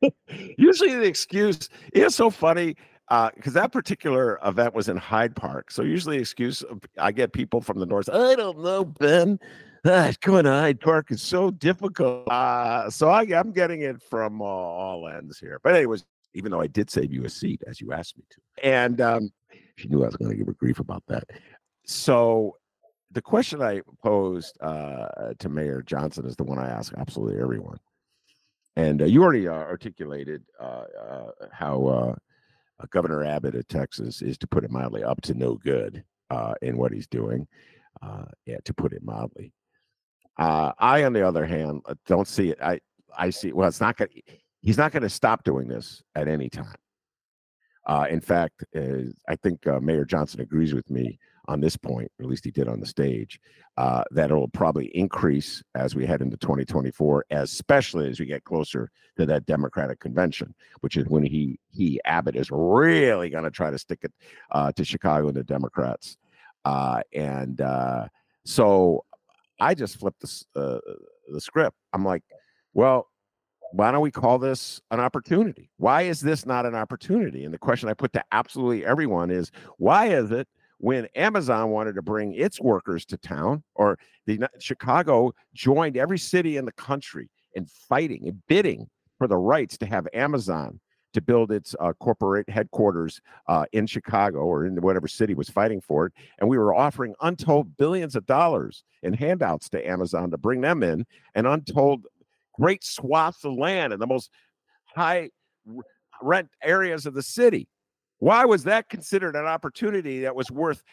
Okay. 0.01 0.13
usually 0.57 0.95
the 0.95 1.03
excuse 1.03 1.69
is 1.93 2.15
so 2.15 2.29
funny 2.29 2.75
because 3.07 3.55
uh, 3.55 3.61
that 3.61 3.71
particular 3.71 4.39
event 4.43 4.73
was 4.73 4.89
in 4.89 4.97
Hyde 4.97 5.35
Park. 5.35 5.71
So 5.71 5.83
usually, 5.83 6.17
excuse 6.17 6.63
I 6.97 7.11
get 7.11 7.33
people 7.33 7.61
from 7.61 7.79
the 7.79 7.85
north. 7.85 8.09
I 8.09 8.35
don't 8.35 8.59
know, 8.59 8.85
Ben. 8.85 9.39
Ah, 9.85 10.11
going 10.21 10.45
to 10.45 10.51
Hyde 10.51 10.79
Park 10.79 11.11
is 11.11 11.21
so 11.21 11.51
difficult. 11.51 12.27
Uh, 12.27 12.89
so 12.89 13.09
I, 13.09 13.23
am 13.23 13.51
getting 13.51 13.81
it 13.81 14.01
from 14.01 14.41
uh, 14.41 14.45
all 14.45 15.07
ends 15.07 15.37
here. 15.37 15.59
But 15.63 15.75
anyways, 15.75 16.03
even 16.33 16.51
though 16.51 16.61
I 16.61 16.67
did 16.67 16.89
save 16.89 17.13
you 17.13 17.25
a 17.25 17.29
seat 17.29 17.61
as 17.67 17.79
you 17.79 17.93
asked 17.93 18.17
me 18.17 18.23
to, 18.31 18.67
and 18.67 18.99
um, 18.99 19.31
she 19.75 19.87
knew 19.87 20.01
I 20.01 20.07
was 20.07 20.15
going 20.15 20.31
to 20.31 20.37
give 20.37 20.47
her 20.47 20.53
grief 20.53 20.79
about 20.79 21.03
that. 21.07 21.25
So 21.85 22.57
the 23.11 23.21
question 23.21 23.61
I 23.61 23.81
posed 24.03 24.57
uh, 24.61 25.33
to 25.37 25.49
Mayor 25.49 25.83
Johnson 25.83 26.25
is 26.25 26.35
the 26.35 26.43
one 26.43 26.57
I 26.57 26.67
ask 26.67 26.93
absolutely 26.97 27.39
everyone. 27.39 27.77
And 28.75 29.01
uh, 29.01 29.05
you 29.05 29.23
already 29.23 29.47
uh, 29.47 29.53
articulated 29.53 30.43
uh, 30.59 30.83
uh, 30.99 31.31
how 31.51 32.15
uh, 32.79 32.85
Governor 32.91 33.23
Abbott 33.23 33.55
of 33.55 33.67
Texas 33.67 34.21
is, 34.21 34.37
to 34.39 34.47
put 34.47 34.63
it 34.63 34.71
mildly, 34.71 35.03
up 35.03 35.21
to 35.21 35.33
no 35.33 35.55
good 35.55 36.03
uh, 36.29 36.53
in 36.61 36.77
what 36.77 36.91
he's 36.91 37.07
doing. 37.07 37.47
Uh, 38.01 38.25
yeah, 38.45 38.57
to 38.65 38.73
put 38.73 38.93
it 38.93 39.03
mildly. 39.03 39.53
Uh, 40.37 40.73
I, 40.79 41.03
on 41.05 41.13
the 41.13 41.25
other 41.25 41.45
hand, 41.45 41.81
don't 42.07 42.27
see 42.27 42.49
it. 42.49 42.59
I 42.61 42.79
I 43.17 43.29
see. 43.29 43.53
Well, 43.53 43.69
it's 43.69 43.79
not 43.79 43.95
going. 43.95 44.09
He's 44.61 44.77
not 44.77 44.91
going 44.91 45.03
to 45.03 45.09
stop 45.09 45.43
doing 45.43 45.67
this 45.67 46.03
at 46.15 46.27
any 46.27 46.49
time. 46.49 46.75
in 48.09 48.19
fact, 48.19 48.65
I 48.75 49.35
think 49.41 49.65
Mayor 49.81 50.03
Johnson 50.03 50.41
agrees 50.41 50.73
with 50.73 50.89
me 50.89 51.19
on 51.47 51.61
this 51.61 51.77
point, 51.77 52.11
or 52.19 52.23
at 52.23 52.29
least 52.29 52.45
he 52.45 52.51
did 52.51 52.67
on 52.67 52.79
the 52.79 52.85
stage, 52.85 53.39
uh, 53.77 54.03
that 54.11 54.31
it'll 54.31 54.47
probably 54.47 54.87
increase 54.95 55.63
as 55.75 55.95
we 55.95 56.05
head 56.05 56.21
into 56.21 56.37
2024, 56.37 57.25
especially 57.31 58.09
as 58.09 58.19
we 58.19 58.25
get 58.25 58.43
closer 58.43 58.89
to 59.17 59.25
that 59.25 59.45
Democratic 59.45 59.99
convention, 59.99 60.53
which 60.81 60.97
is 60.97 61.05
when 61.07 61.23
he 61.23 61.59
he 61.69 61.99
Abbott 62.05 62.35
is 62.35 62.49
really 62.51 63.29
going 63.29 63.43
to 63.43 63.51
try 63.51 63.69
to 63.69 63.77
stick 63.77 63.99
it 64.03 64.13
uh, 64.51 64.71
to 64.73 64.83
Chicago 64.83 65.27
and 65.27 65.37
the 65.37 65.43
Democrats, 65.43 66.17
uh, 66.65 67.01
and 67.13 67.61
uh, 67.61 68.07
so 68.45 69.03
I 69.59 69.73
just 69.73 69.99
flipped 69.99 70.21
the 70.21 70.43
uh, 70.55 70.79
the 71.31 71.41
script. 71.41 71.75
I'm 71.93 72.05
like, 72.05 72.23
well, 72.73 73.07
why 73.71 73.91
don't 73.91 74.01
we 74.01 74.11
call 74.11 74.39
this 74.39 74.81
an 74.91 74.99
opportunity? 74.99 75.69
Why 75.77 76.03
is 76.03 76.21
this 76.21 76.45
not 76.45 76.65
an 76.65 76.75
opportunity? 76.75 77.43
And 77.43 77.53
the 77.53 77.57
question 77.57 77.89
I 77.89 77.93
put 77.93 78.13
to 78.13 78.23
absolutely 78.31 78.85
everyone 78.85 79.31
is, 79.31 79.51
why 79.77 80.07
is 80.07 80.31
it? 80.31 80.47
When 80.85 81.07
Amazon 81.15 81.71
wanted 81.71 81.95
to 81.95 82.01
bring 82.03 82.35
its 82.35 82.61
workers 82.61 83.07
to 83.07 83.17
town, 83.17 83.63
or 83.73 83.97
the 84.27 84.39
Chicago 84.59 85.33
joined 85.51 85.97
every 85.97 86.19
city 86.19 86.57
in 86.57 86.65
the 86.65 86.71
country 86.73 87.27
in 87.55 87.65
fighting 87.65 88.27
and 88.27 88.39
bidding 88.45 88.87
for 89.17 89.27
the 89.27 89.35
rights 89.35 89.79
to 89.79 89.87
have 89.87 90.07
Amazon 90.13 90.79
to 91.13 91.21
build 91.21 91.51
its 91.51 91.75
uh, 91.79 91.91
corporate 91.93 92.47
headquarters 92.47 93.19
uh, 93.47 93.65
in 93.71 93.87
Chicago 93.87 94.41
or 94.41 94.67
in 94.67 94.79
whatever 94.79 95.07
city 95.07 95.33
was 95.33 95.49
fighting 95.49 95.81
for 95.81 96.05
it. 96.05 96.13
And 96.37 96.47
we 96.47 96.59
were 96.59 96.75
offering 96.75 97.15
untold 97.19 97.75
billions 97.77 98.15
of 98.15 98.27
dollars 98.27 98.83
in 99.01 99.11
handouts 99.11 99.69
to 99.69 99.89
Amazon 99.89 100.29
to 100.29 100.37
bring 100.37 100.61
them 100.61 100.83
in, 100.83 101.03
and 101.33 101.47
untold 101.47 102.05
great 102.53 102.83
swaths 102.83 103.43
of 103.43 103.55
land 103.55 103.91
in 103.91 103.99
the 103.99 104.05
most 104.05 104.29
high 104.95 105.31
rent 106.21 106.49
areas 106.61 107.07
of 107.07 107.15
the 107.15 107.23
city. 107.23 107.67
Why 108.19 108.45
was 108.45 108.63
that 108.63 108.89
considered 108.89 109.35
an 109.35 109.45
opportunity 109.45 110.21
that 110.21 110.35
was 110.35 110.49
worth 110.51 110.83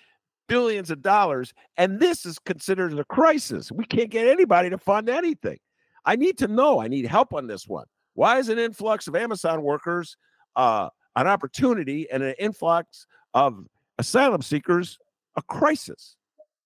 billions 0.48 0.90
of 0.90 1.02
dollars? 1.02 1.52
And 1.76 2.00
this 2.00 2.26
is 2.26 2.38
considered 2.38 2.98
a 2.98 3.04
crisis. 3.04 3.70
We 3.70 3.84
can't 3.84 4.10
get 4.10 4.26
anybody 4.26 4.70
to 4.70 4.78
fund 4.78 5.08
anything. 5.08 5.58
I 6.04 6.16
need 6.16 6.38
to 6.38 6.48
know. 6.48 6.80
I 6.80 6.88
need 6.88 7.06
help 7.06 7.32
on 7.32 7.46
this 7.46 7.66
one. 7.66 7.86
Why 8.14 8.38
is 8.38 8.48
an 8.48 8.58
influx 8.58 9.06
of 9.06 9.16
Amazon 9.16 9.62
workers 9.62 10.16
uh, 10.56 10.88
an 11.16 11.26
opportunity 11.26 12.10
and 12.10 12.22
an 12.22 12.34
influx 12.38 13.06
of 13.34 13.66
asylum 13.98 14.42
seekers 14.42 14.98
a 15.36 15.42
crisis? 15.42 16.16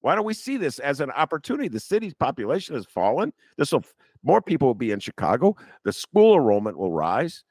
Why 0.00 0.14
don't 0.14 0.24
we 0.24 0.34
see 0.34 0.56
this 0.56 0.78
as 0.78 1.00
an 1.00 1.10
opportunity? 1.10 1.68
The 1.68 1.80
city's 1.80 2.14
population 2.14 2.74
has 2.76 2.86
fallen. 2.86 3.32
This 3.56 3.72
will 3.72 3.84
more 4.22 4.42
people 4.42 4.68
will 4.68 4.74
be 4.74 4.90
in 4.90 5.00
Chicago. 5.00 5.56
The 5.84 5.92
school 5.92 6.36
enrollment 6.36 6.78
will 6.78 6.92
rise. 6.92 7.44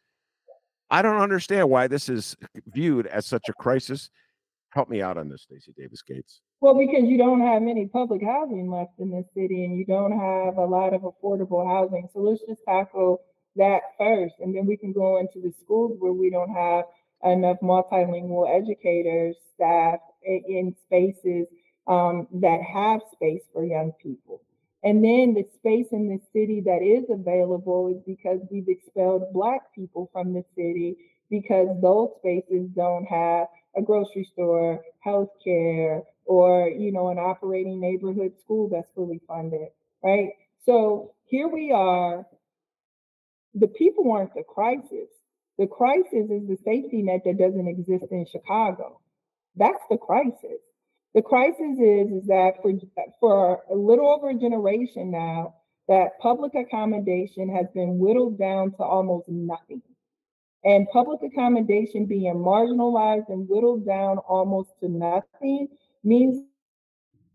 I 0.90 1.02
don't 1.02 1.22
understand 1.22 1.70
why 1.70 1.88
this 1.88 2.10
is 2.10 2.36
viewed 2.68 3.08
as 3.08 3.26
such 3.26 3.50
a 3.50 3.54
crisis. 3.54 4.10
Help 4.70 4.90
me 4.90 5.02
out 5.02 5.18
on 5.18 5.30
this, 5.30 5.44
Stacy 5.44 5.74
Davis 5.78 6.02
Gates. 6.02 6.42
Well, 6.62 6.78
because 6.78 7.06
you 7.06 7.18
don't 7.18 7.42
have 7.42 7.62
many 7.62 7.88
public 7.88 8.22
housing 8.24 8.70
left 8.70 9.00
in 9.00 9.12
this 9.12 9.26
city 9.34 9.66
and 9.66 9.78
you 9.78 9.86
don't 9.86 10.12
have 10.12 10.58
a 10.58 10.66
lot 10.66 10.94
of 10.94 11.02
affordable 11.02 11.66
housing. 11.66 12.08
So 12.14 12.20
let's 12.20 12.42
just 12.48 12.62
tackle 12.68 13.22
that 13.56 13.82
first. 13.98 14.36
And 14.40 14.56
then 14.56 14.66
we 14.66 14.78
can 14.78 14.94
go 14.94 15.18
into 15.18 15.42
the 15.42 15.54
schools 15.64 15.98
where 16.00 16.14
we 16.14 16.30
don't 16.30 16.54
have 16.54 16.86
enough 17.24 17.58
multilingual 17.62 18.50
educators, 18.50 19.36
staff 19.54 20.00
in 20.24 20.76
spaces 20.86 21.48
um, 21.88 22.28
that 22.34 22.62
have 22.62 23.02
space 23.14 23.44
for 23.54 23.64
young 23.66 23.92
people. 24.02 24.42
And 24.86 25.04
then 25.04 25.34
the 25.34 25.46
space 25.56 25.88
in 25.92 26.10
the 26.10 26.20
city 26.32 26.62
that 26.62 26.84
is 26.84 27.06
available 27.10 27.90
is 27.90 28.04
because 28.06 28.40
we've 28.52 28.70
expelled 28.70 29.34
Black 29.34 29.74
people 29.74 30.12
from 30.14 30.32
the 30.32 30.46
city 30.56 30.96
because 31.32 31.70
those 31.82 32.12
spaces 32.20 32.70
don't 32.76 33.06
have 33.06 33.48
a 33.76 33.82
grocery 33.82 34.30
store, 34.32 34.84
health 35.00 35.32
care, 35.44 36.04
or 36.26 36.70
you 36.70 36.92
know, 36.92 37.10
an 37.10 37.18
operating 37.18 37.82
neighborhood 37.82 38.34
school 38.40 38.70
that's 38.70 38.92
fully 38.94 39.20
funded, 39.28 39.70
right? 40.04 40.30
So 40.68 41.16
here 41.26 41.48
we 41.48 41.72
are. 41.72 42.28
The 43.56 43.68
people 43.68 44.12
aren't 44.12 44.36
the 44.36 44.44
crisis. 44.44 45.10
The 45.58 45.66
crisis 45.66 46.30
is 46.30 46.48
the 46.48 46.58
safety 46.64 47.02
net 47.02 47.22
that 47.26 47.40
doesn't 47.40 47.68
exist 47.68 48.06
in 48.12 48.28
Chicago. 48.32 49.00
That's 49.56 49.82
the 49.90 49.98
crisis. 49.98 50.62
The 51.16 51.22
crisis 51.22 51.80
is, 51.80 52.12
is 52.12 52.28
that 52.28 52.56
for, 52.62 52.74
for 53.22 53.64
a 53.72 53.74
little 53.74 54.10
over 54.10 54.32
a 54.32 54.34
generation 54.34 55.12
now, 55.12 55.56
that 55.88 56.20
public 56.20 56.54
accommodation 56.56 57.48
has 57.56 57.68
been 57.74 57.98
whittled 57.98 58.38
down 58.38 58.72
to 58.72 58.84
almost 58.84 59.30
nothing. 59.30 59.82
And 60.66 60.90
public 60.92 61.22
accommodation 61.24 62.06
being 62.06 62.34
marginalized 62.34 63.30
and 63.30 63.48
whittled 63.48 63.86
down 63.86 64.18
almost 64.18 64.72
to 64.82 64.90
nothing 64.90 65.70
means 66.04 66.44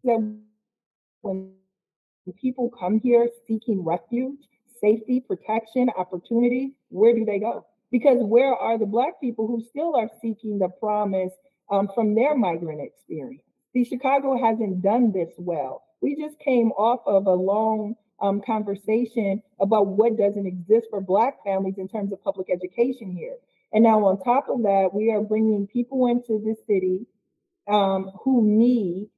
that 0.05 0.37
when 1.23 1.53
people 2.39 2.71
come 2.79 3.01
here 3.01 3.31
seeking 3.49 3.83
refuge, 3.83 4.41
safety, 4.79 5.21
protection, 5.21 5.89
opportunity, 5.97 6.73
where 6.91 7.15
do 7.15 7.25
they 7.25 7.39
go? 7.39 7.65
Because 7.91 8.19
where 8.21 8.55
are 8.55 8.77
the 8.77 8.85
Black 8.85 9.19
people 9.23 9.47
who 9.47 9.65
still 9.65 9.97
are 9.97 10.11
seeking 10.21 10.59
the 10.59 10.69
promise 10.69 11.33
um, 11.71 11.89
from 11.95 12.15
their 12.15 12.37
migrant 12.37 12.83
experience? 12.83 13.41
See, 13.73 13.85
Chicago 13.85 14.37
hasn't 14.37 14.83
done 14.83 15.13
this 15.13 15.31
well. 15.39 15.85
We 16.01 16.17
just 16.17 16.39
came 16.41 16.73
off 16.73 17.01
of 17.07 17.27
a 17.27 17.35
long 17.35 17.95
um, 18.21 18.43
conversation 18.45 19.43
about 19.61 19.87
what 19.87 20.19
doesn't 20.19 20.47
exist 20.47 20.89
for 20.91 21.01
Black 21.01 21.43
families 21.45 21.79
in 21.79 21.89
terms 21.89 22.13
of 22.13 22.23
public 22.23 22.49
education 22.51 23.13
here. 23.13 23.37
And 23.73 23.85
now, 23.85 24.05
on 24.07 24.19
top 24.23 24.49
of 24.49 24.63
that, 24.63 24.91
we 24.93 25.13
are 25.13 25.21
bringing 25.21 25.67
people 25.67 26.07
into 26.09 26.43
the 26.45 26.57
city 26.67 27.07
um, 27.69 28.11
who 28.25 28.43
need 28.45 29.09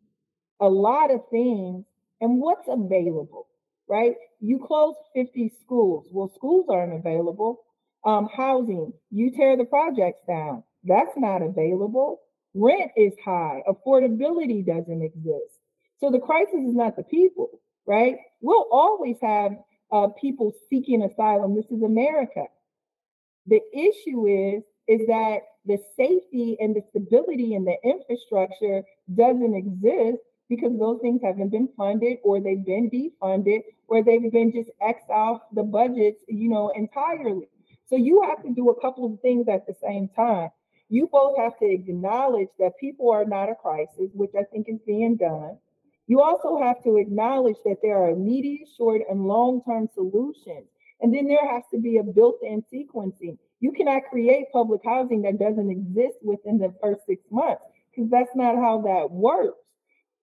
a 0.61 0.69
lot 0.69 1.11
of 1.11 1.21
things. 1.31 1.85
And 2.21 2.39
what's 2.41 2.69
available, 2.69 3.49
right? 3.89 4.15
You 4.41 4.63
close 4.65 4.95
50 5.15 5.53
schools. 5.65 6.07
Well, 6.13 6.31
schools 6.37 6.67
aren't 6.71 6.95
available. 6.95 7.65
Um, 8.05 8.29
housing, 8.33 8.93
you 9.11 9.33
tear 9.33 9.57
the 9.57 9.65
projects 9.65 10.21
down. 10.29 10.63
That's 10.85 11.17
not 11.17 11.43
available. 11.43 12.21
Rent 12.55 12.91
is 12.97 13.13
high. 13.25 13.63
Affordability 13.69 14.65
doesn't 14.65 15.03
exist. 15.03 15.61
So 15.99 16.11
the 16.11 16.19
crisis 16.19 16.55
is 16.55 16.75
not 16.75 16.97
the 16.97 17.05
people, 17.05 17.61
right? 17.87 18.17
We'll 18.41 18.69
always 18.71 19.17
have 19.23 19.53
uh, 19.91 20.09
people 20.21 20.53
seeking 20.69 21.03
asylum. 21.03 21.55
This 21.55 21.71
is 21.71 21.83
America. 21.83 22.45
The 23.47 23.61
issue 23.73 24.27
is 24.27 24.63
is 24.89 25.07
that 25.07 25.39
the 25.65 25.79
safety 25.97 26.57
and 26.59 26.75
the 26.75 26.83
stability 26.91 27.55
and 27.55 27.67
the 27.67 27.77
infrastructure 27.85 28.83
doesn't 29.15 29.55
exist 29.55 30.19
because 30.49 30.77
those 30.79 31.01
things 31.01 31.21
haven't 31.23 31.51
been 31.51 31.69
funded 31.77 32.19
or 32.25 32.41
they've 32.41 32.65
been 32.65 32.91
defunded 32.91 33.61
or 33.87 34.03
they've 34.03 34.31
been 34.33 34.53
just 34.53 34.71
X 34.81 35.03
off 35.09 35.41
the 35.53 35.63
budgets, 35.63 36.21
you 36.29 36.49
know, 36.51 36.71
entirely. 36.75 37.49
So 37.87 37.97
you 37.97 38.23
have 38.29 38.43
to 38.43 38.51
do 38.51 38.71
a 38.71 38.81
couple 38.81 39.07
of 39.07 39.21
things 39.21 39.47
at 39.49 39.67
the 39.67 39.75
same 39.81 40.09
time 40.09 40.51
you 40.93 41.09
both 41.11 41.39
have 41.39 41.59
to 41.59 41.65
acknowledge 41.65 42.51
that 42.59 42.77
people 42.79 43.11
are 43.11 43.25
not 43.25 43.49
a 43.49 43.55
crisis, 43.55 44.11
which 44.13 44.33
I 44.39 44.43
think 44.45 44.67
is 44.69 44.79
being 44.87 45.17
done. 45.17 45.57
You 46.07 46.21
also 46.21 46.61
have 46.61 46.85
to 46.85 46.99
acknowledge 46.99 47.57
that 47.65 47.79
there 47.81 47.97
are 47.97 48.11
immediate, 48.11 48.69
short, 48.77 49.01
and 49.09 49.27
long 49.27 49.63
term 49.65 49.89
solutions. 49.95 50.67
And 51.01 51.15
then 51.15 51.27
there 51.27 51.49
has 51.51 51.63
to 51.73 51.81
be 51.81 51.97
a 51.97 52.03
built 52.03 52.41
in 52.43 52.63
sequencing. 52.71 53.39
You 53.61 53.73
cannot 53.73 54.03
create 54.11 54.53
public 54.53 54.83
housing 54.85 55.23
that 55.23 55.39
doesn't 55.39 55.71
exist 55.71 56.19
within 56.23 56.59
the 56.59 56.75
first 56.83 57.07
six 57.07 57.23
months 57.31 57.63
because 57.91 58.11
that's 58.11 58.37
not 58.37 58.57
how 58.57 58.83
that 58.83 59.11
works. 59.11 59.65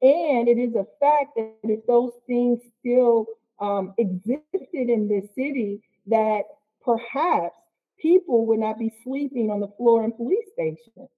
And 0.04 0.48
it 0.48 0.60
is 0.60 0.76
a 0.76 0.86
fact 1.00 1.32
that 1.36 1.56
if 1.64 1.84
those 1.88 2.14
things 2.28 2.60
still 2.80 3.26
um, 3.60 3.96
existed 3.98 4.44
in 4.72 5.08
this 5.08 5.34
city, 5.34 5.82
that 6.06 6.44
perhaps 6.86 7.59
people 8.02 8.46
would 8.48 8.60
not 8.60 8.78
be 8.78 8.94
sleeping 9.04 9.50
on 9.52 9.60
the 9.60 9.70
floor 9.78 10.04
in 10.04 10.12
police 10.12 10.46
stations. 10.54 11.10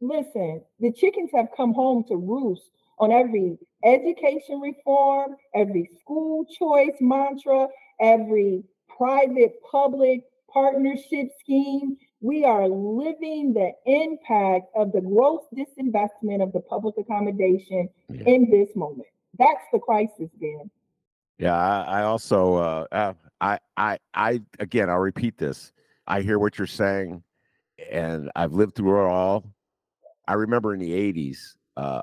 Listen, 0.00 0.62
the 0.78 0.92
chickens 0.92 1.30
have 1.34 1.48
come 1.56 1.74
home 1.74 2.04
to 2.08 2.16
roost 2.16 2.70
on 2.98 3.12
every 3.12 3.58
education 3.84 4.60
reform, 4.60 5.36
every 5.54 5.90
school 6.00 6.44
choice 6.58 6.96
mantra, 7.00 7.68
every 8.00 8.62
private 8.96 9.54
public 9.70 10.22
partnership 10.52 11.28
scheme. 11.40 11.96
We 12.20 12.44
are 12.44 12.68
living 12.68 13.54
the 13.54 13.72
impact 13.86 14.66
of 14.74 14.92
the 14.92 15.00
gross 15.00 15.42
disinvestment 15.54 16.42
of 16.42 16.52
the 16.52 16.60
public 16.60 16.96
accommodation 16.98 17.88
yeah. 18.10 18.22
in 18.26 18.50
this 18.50 18.68
moment. 18.76 19.08
That's 19.38 19.64
the 19.72 19.78
crisis, 19.78 20.28
Ben. 20.38 20.70
Yeah, 21.38 21.56
I, 21.56 22.00
I 22.00 22.02
also, 22.02 22.56
uh, 22.56 22.86
uh, 22.92 23.12
I, 23.40 23.58
I, 23.78 23.98
I, 24.12 24.42
again, 24.58 24.90
I'll 24.90 24.98
repeat 24.98 25.38
this. 25.38 25.72
I 26.10 26.22
hear 26.22 26.40
what 26.40 26.58
you're 26.58 26.66
saying, 26.66 27.22
and 27.90 28.32
I've 28.34 28.52
lived 28.52 28.74
through 28.74 29.06
it 29.06 29.08
all. 29.08 29.44
I 30.26 30.34
remember 30.34 30.74
in 30.74 30.80
the 30.80 30.90
'80s, 30.90 31.38
uh, 31.76 32.02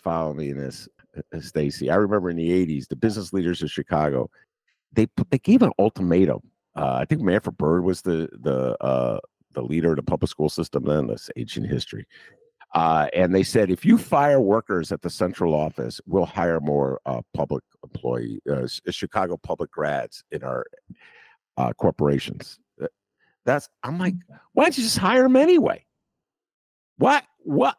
follow 0.00 0.32
me 0.32 0.48
in 0.48 0.56
this, 0.56 0.88
uh, 1.16 1.40
Stacy. 1.40 1.90
I 1.90 1.96
remember 1.96 2.30
in 2.30 2.36
the 2.36 2.48
'80s, 2.48 2.88
the 2.88 2.96
business 2.96 3.34
leaders 3.34 3.62
of 3.62 3.70
Chicago, 3.70 4.30
they 4.94 5.06
they 5.30 5.38
gave 5.38 5.60
an 5.60 5.72
ultimatum. 5.78 6.40
Uh, 6.74 6.94
I 6.94 7.04
think 7.04 7.20
Manford 7.20 7.58
Byrd 7.58 7.84
was 7.84 8.00
the 8.00 8.30
the 8.32 8.82
uh, 8.82 9.20
the 9.52 9.62
leader 9.62 9.90
of 9.90 9.96
the 9.96 10.02
public 10.02 10.30
school 10.30 10.48
system 10.48 10.84
then. 10.84 11.06
That's 11.08 11.30
ancient 11.36 11.66
history. 11.66 12.06
Uh, 12.74 13.08
and 13.14 13.32
they 13.32 13.44
said, 13.44 13.70
if 13.70 13.84
you 13.84 13.96
fire 13.96 14.40
workers 14.40 14.90
at 14.90 15.00
the 15.00 15.10
central 15.10 15.54
office, 15.54 16.00
we'll 16.06 16.26
hire 16.26 16.58
more 16.58 17.00
uh, 17.06 17.20
public 17.32 17.62
employee, 17.84 18.40
uh, 18.50 18.66
Chicago 18.90 19.36
public 19.36 19.70
grads 19.70 20.24
in 20.32 20.42
our 20.42 20.66
uh, 21.56 21.72
corporations. 21.74 22.58
That's 23.44 23.68
I'm 23.82 23.98
like, 23.98 24.14
mm-hmm. 24.14 24.34
why 24.52 24.64
don't 24.64 24.78
you 24.78 24.84
just 24.84 24.98
hire 24.98 25.22
them 25.22 25.36
anyway? 25.36 25.84
What? 26.98 27.24
What? 27.38 27.76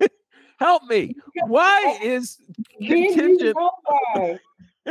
Help 0.58 0.84
me. 0.84 1.16
Why 1.46 1.98
is 2.02 2.38
contingent? 2.78 3.40
You 3.40 3.52
know 3.54 3.70
why. 3.84 4.38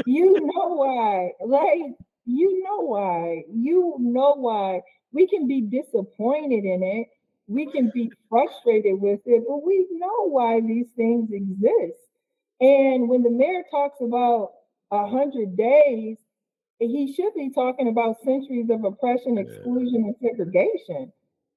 you 0.06 0.34
know 0.34 0.68
why. 0.76 1.32
Like 1.46 1.94
you 2.26 2.64
know 2.64 2.86
why. 2.86 3.44
You 3.52 3.96
know 4.00 4.36
why. 4.36 4.82
We 5.14 5.28
can 5.28 5.48
be 5.48 5.62
disappointed 5.62 6.64
in 6.66 6.84
it. 6.84 7.08
We 7.48 7.70
can 7.70 7.92
be 7.94 8.12
frustrated 8.30 9.02
with 9.02 9.20
it, 9.26 9.44
but 9.48 9.66
we 9.66 9.86
know 9.92 10.30
why 10.30 10.62
these 10.62 10.88
things 10.96 11.30
exist. 11.32 12.00
And 12.62 13.10
when 13.10 13.24
the 13.24 13.30
mayor 13.30 13.64
talks 13.70 14.00
about 14.00 14.52
a 14.92 15.08
hundred 15.08 15.58
days, 15.58 16.18
he 16.90 17.14
should 17.14 17.34
be 17.36 17.52
talking 17.52 17.88
about 17.88 18.18
centuries 18.24 18.70
of 18.70 18.84
oppression, 18.84 19.38
exclusion, 19.38 20.04
and 20.06 20.16
segregation. 20.22 21.12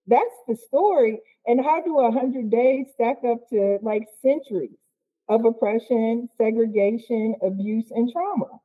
That's 0.07 0.35
the 0.47 0.57
story. 0.57 1.21
And 1.47 1.65
how 1.65 1.83
do 1.83 1.99
a 2.01 2.13
hundred 2.13 2.51
days 2.51 2.87
stack 2.95 3.19
up 3.27 3.49
to 3.51 3.79
like 3.83 4.03
centuries 4.21 4.77
of 5.29 5.45
oppression, 5.45 6.29
segregation, 6.37 7.37
abuse, 7.43 7.91
and 7.91 8.11
trauma? 8.13 8.61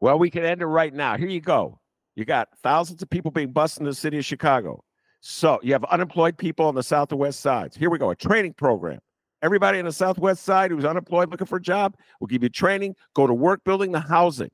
Well, 0.00 0.18
we 0.18 0.30
can 0.30 0.44
end 0.44 0.62
it 0.62 0.66
right 0.66 0.94
now. 0.94 1.18
Here 1.18 1.28
you 1.28 1.42
go. 1.42 1.78
You 2.16 2.24
got 2.24 2.48
thousands 2.62 3.02
of 3.02 3.10
people 3.10 3.30
being 3.30 3.52
bused 3.52 3.78
in 3.78 3.84
the 3.84 3.94
city 3.94 4.18
of 4.18 4.24
Chicago. 4.24 4.82
So 5.20 5.60
you 5.62 5.74
have 5.74 5.84
unemployed 5.84 6.38
people 6.38 6.66
on 6.66 6.74
the 6.74 6.82
south 6.82 7.12
and 7.12 7.20
west 7.20 7.40
sides. 7.40 7.76
Here 7.76 7.90
we 7.90 7.98
go. 7.98 8.10
A 8.10 8.16
training 8.16 8.54
program. 8.54 9.00
Everybody 9.42 9.78
on 9.78 9.84
the 9.84 9.92
southwest 9.92 10.42
side 10.42 10.70
who's 10.70 10.84
unemployed 10.84 11.30
looking 11.30 11.46
for 11.46 11.56
a 11.56 11.62
job 11.62 11.94
will 12.20 12.26
give 12.26 12.42
you 12.42 12.48
training. 12.48 12.94
Go 13.14 13.26
to 13.26 13.34
work 13.34 13.64
building 13.64 13.92
the 13.92 14.00
housing 14.00 14.50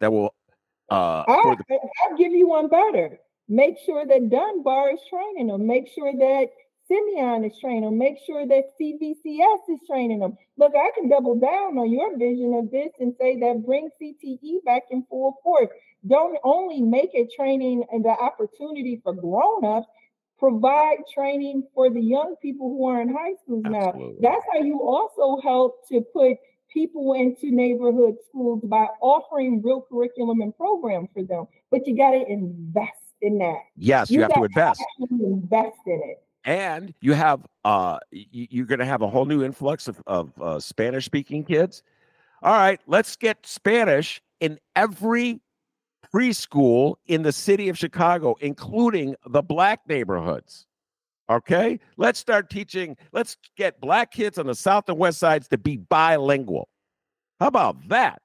that 0.00 0.12
will 0.12 0.34
uh, 0.92 1.24
I'll, 1.28 1.56
the- 1.56 1.78
I'll 2.04 2.16
give 2.16 2.32
you 2.32 2.48
one 2.48 2.68
better. 2.68 3.18
Make 3.48 3.76
sure 3.84 4.06
that 4.06 4.30
Dunbar 4.30 4.92
is 4.92 5.00
training 5.10 5.48
them. 5.48 5.66
Make 5.66 5.88
sure 5.94 6.12
that 6.12 6.46
Simeon 6.88 7.44
is 7.44 7.52
training 7.60 7.82
them. 7.84 7.98
Make 7.98 8.16
sure 8.26 8.46
that 8.46 8.64
CVCS 8.80 9.58
is 9.74 9.80
training 9.88 10.20
them. 10.20 10.36
Look, 10.56 10.72
I 10.76 10.90
can 10.94 11.08
double 11.08 11.36
down 11.36 11.78
on 11.78 11.90
your 11.90 12.16
vision 12.16 12.54
of 12.54 12.70
this 12.70 12.90
and 13.00 13.14
say 13.20 13.38
that 13.40 13.64
bring 13.64 13.88
CTE 14.00 14.64
back 14.64 14.82
in 14.90 15.04
full 15.08 15.38
force. 15.42 15.68
Don't 16.06 16.36
only 16.44 16.80
make 16.82 17.10
it 17.14 17.28
training 17.36 17.84
and 17.92 18.04
the 18.04 18.10
opportunity 18.10 19.00
for 19.02 19.12
grown-ups, 19.12 19.86
provide 20.38 20.98
training 21.14 21.62
for 21.74 21.88
the 21.90 22.00
young 22.00 22.34
people 22.42 22.68
who 22.68 22.86
are 22.88 23.00
in 23.00 23.08
high 23.08 23.34
schools 23.44 23.62
Absolutely. 23.64 24.16
now. 24.20 24.30
That's 24.30 24.44
how 24.52 24.60
you 24.60 24.82
also 24.82 25.40
help 25.42 25.86
to 25.88 26.00
put 26.12 26.36
people 26.72 27.14
into 27.14 27.54
neighborhood 27.54 28.16
schools 28.28 28.60
by 28.64 28.86
offering 29.00 29.62
real 29.62 29.82
curriculum 29.82 30.40
and 30.40 30.56
program 30.56 31.08
for 31.12 31.22
them. 31.22 31.46
But 31.70 31.86
you 31.86 31.96
got 31.96 32.12
to 32.12 32.24
invest 32.26 32.92
in 33.20 33.38
that. 33.38 33.60
Yes, 33.76 34.10
you, 34.10 34.16
you 34.16 34.22
have 34.22 34.34
to 34.34 34.44
invest. 34.44 34.82
invest 35.10 35.78
in 35.86 36.00
it. 36.04 36.22
And 36.44 36.92
you 37.00 37.12
have 37.12 37.46
uh 37.64 37.98
you're 38.10 38.66
going 38.66 38.80
to 38.80 38.84
have 38.84 39.02
a 39.02 39.08
whole 39.08 39.26
new 39.26 39.44
influx 39.44 39.86
of, 39.86 40.02
of 40.08 40.32
uh, 40.40 40.58
Spanish 40.58 41.04
speaking 41.04 41.44
kids. 41.44 41.84
All 42.42 42.54
right, 42.54 42.80
let's 42.88 43.14
get 43.14 43.46
Spanish 43.46 44.20
in 44.40 44.58
every 44.74 45.40
preschool 46.12 46.96
in 47.06 47.22
the 47.22 47.32
city 47.32 47.68
of 47.68 47.78
Chicago, 47.78 48.34
including 48.40 49.14
the 49.26 49.42
black 49.42 49.80
neighborhoods. 49.88 50.66
Okay, 51.30 51.78
let's 51.96 52.18
start 52.18 52.50
teaching. 52.50 52.96
Let's 53.12 53.36
get 53.56 53.80
black 53.80 54.12
kids 54.12 54.38
on 54.38 54.46
the 54.46 54.54
south 54.54 54.88
and 54.88 54.98
west 54.98 55.18
sides 55.18 55.48
to 55.48 55.58
be 55.58 55.76
bilingual. 55.76 56.68
How 57.40 57.46
about 57.46 57.88
that? 57.88 58.22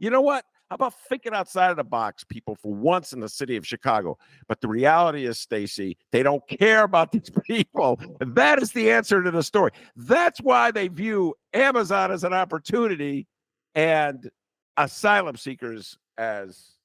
You 0.00 0.10
know 0.10 0.20
what? 0.20 0.44
How 0.70 0.74
about 0.76 0.94
thinking 1.08 1.34
outside 1.34 1.72
of 1.72 1.76
the 1.76 1.84
box, 1.84 2.22
people, 2.22 2.54
for 2.54 2.72
once 2.72 3.12
in 3.12 3.18
the 3.18 3.28
city 3.28 3.56
of 3.56 3.66
Chicago? 3.66 4.16
But 4.46 4.60
the 4.60 4.68
reality 4.68 5.26
is, 5.26 5.38
Stacy, 5.38 5.96
they 6.12 6.22
don't 6.22 6.46
care 6.48 6.84
about 6.84 7.10
these 7.12 7.30
people. 7.44 8.00
And 8.20 8.36
that 8.36 8.62
is 8.62 8.70
the 8.70 8.92
answer 8.92 9.20
to 9.20 9.32
the 9.32 9.42
story. 9.42 9.72
That's 9.96 10.40
why 10.40 10.70
they 10.70 10.86
view 10.86 11.34
Amazon 11.52 12.12
as 12.12 12.22
an 12.22 12.32
opportunity 12.32 13.26
and 13.74 14.30
asylum 14.76 15.36
seekers 15.36 15.98
as 16.16 16.76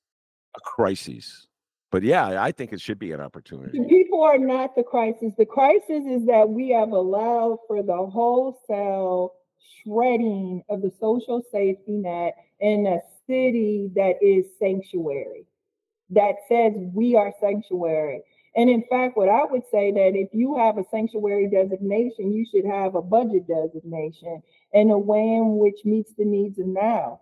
a 0.58 0.60
crisis. 0.62 1.48
But 1.96 2.04
yeah, 2.04 2.44
I 2.44 2.52
think 2.52 2.74
it 2.74 2.82
should 2.82 3.00
be 3.00 3.14
an 3.14 3.22
opportunity. 3.22 3.80
The 3.80 3.86
people 3.86 4.22
are 4.22 4.38
not 4.38 4.76
the 4.76 4.84
crisis. 4.84 5.32
The 5.38 5.46
crisis 5.46 6.04
is 6.06 6.26
that 6.26 6.50
we 6.50 6.72
have 6.72 6.90
allowed 6.90 7.60
for 7.70 7.82
the 7.84 7.96
wholesale 7.96 9.36
shredding 9.82 10.62
of 10.68 10.82
the 10.82 10.92
social 11.00 11.42
safety 11.54 11.94
net 11.96 12.36
in 12.60 12.86
a 12.86 13.00
city 13.26 13.92
that 13.96 14.16
is 14.22 14.44
sanctuary, 14.60 15.46
that 16.10 16.36
says 16.50 16.74
we 16.94 17.16
are 17.16 17.32
sanctuary. 17.40 18.24
And 18.58 18.70
in 18.70 18.84
fact, 18.90 19.16
what 19.16 19.30
I 19.30 19.46
would 19.46 19.64
say 19.72 19.94
that 19.94 20.18
if 20.18 20.28
you 20.34 20.58
have 20.58 20.78
a 20.78 20.84
sanctuary 20.92 21.50
designation, 21.50 22.34
you 22.34 22.46
should 22.52 22.66
have 22.66 22.96
a 22.96 23.02
budget 23.02 23.48
designation 23.48 24.44
in 24.74 24.92
a 24.92 25.00
way 25.00 25.22
in 25.22 25.60
which 25.60 25.86
meets 25.86 26.12
the 26.18 26.26
needs 26.26 26.60
of 26.60 26.68
now. 26.68 27.22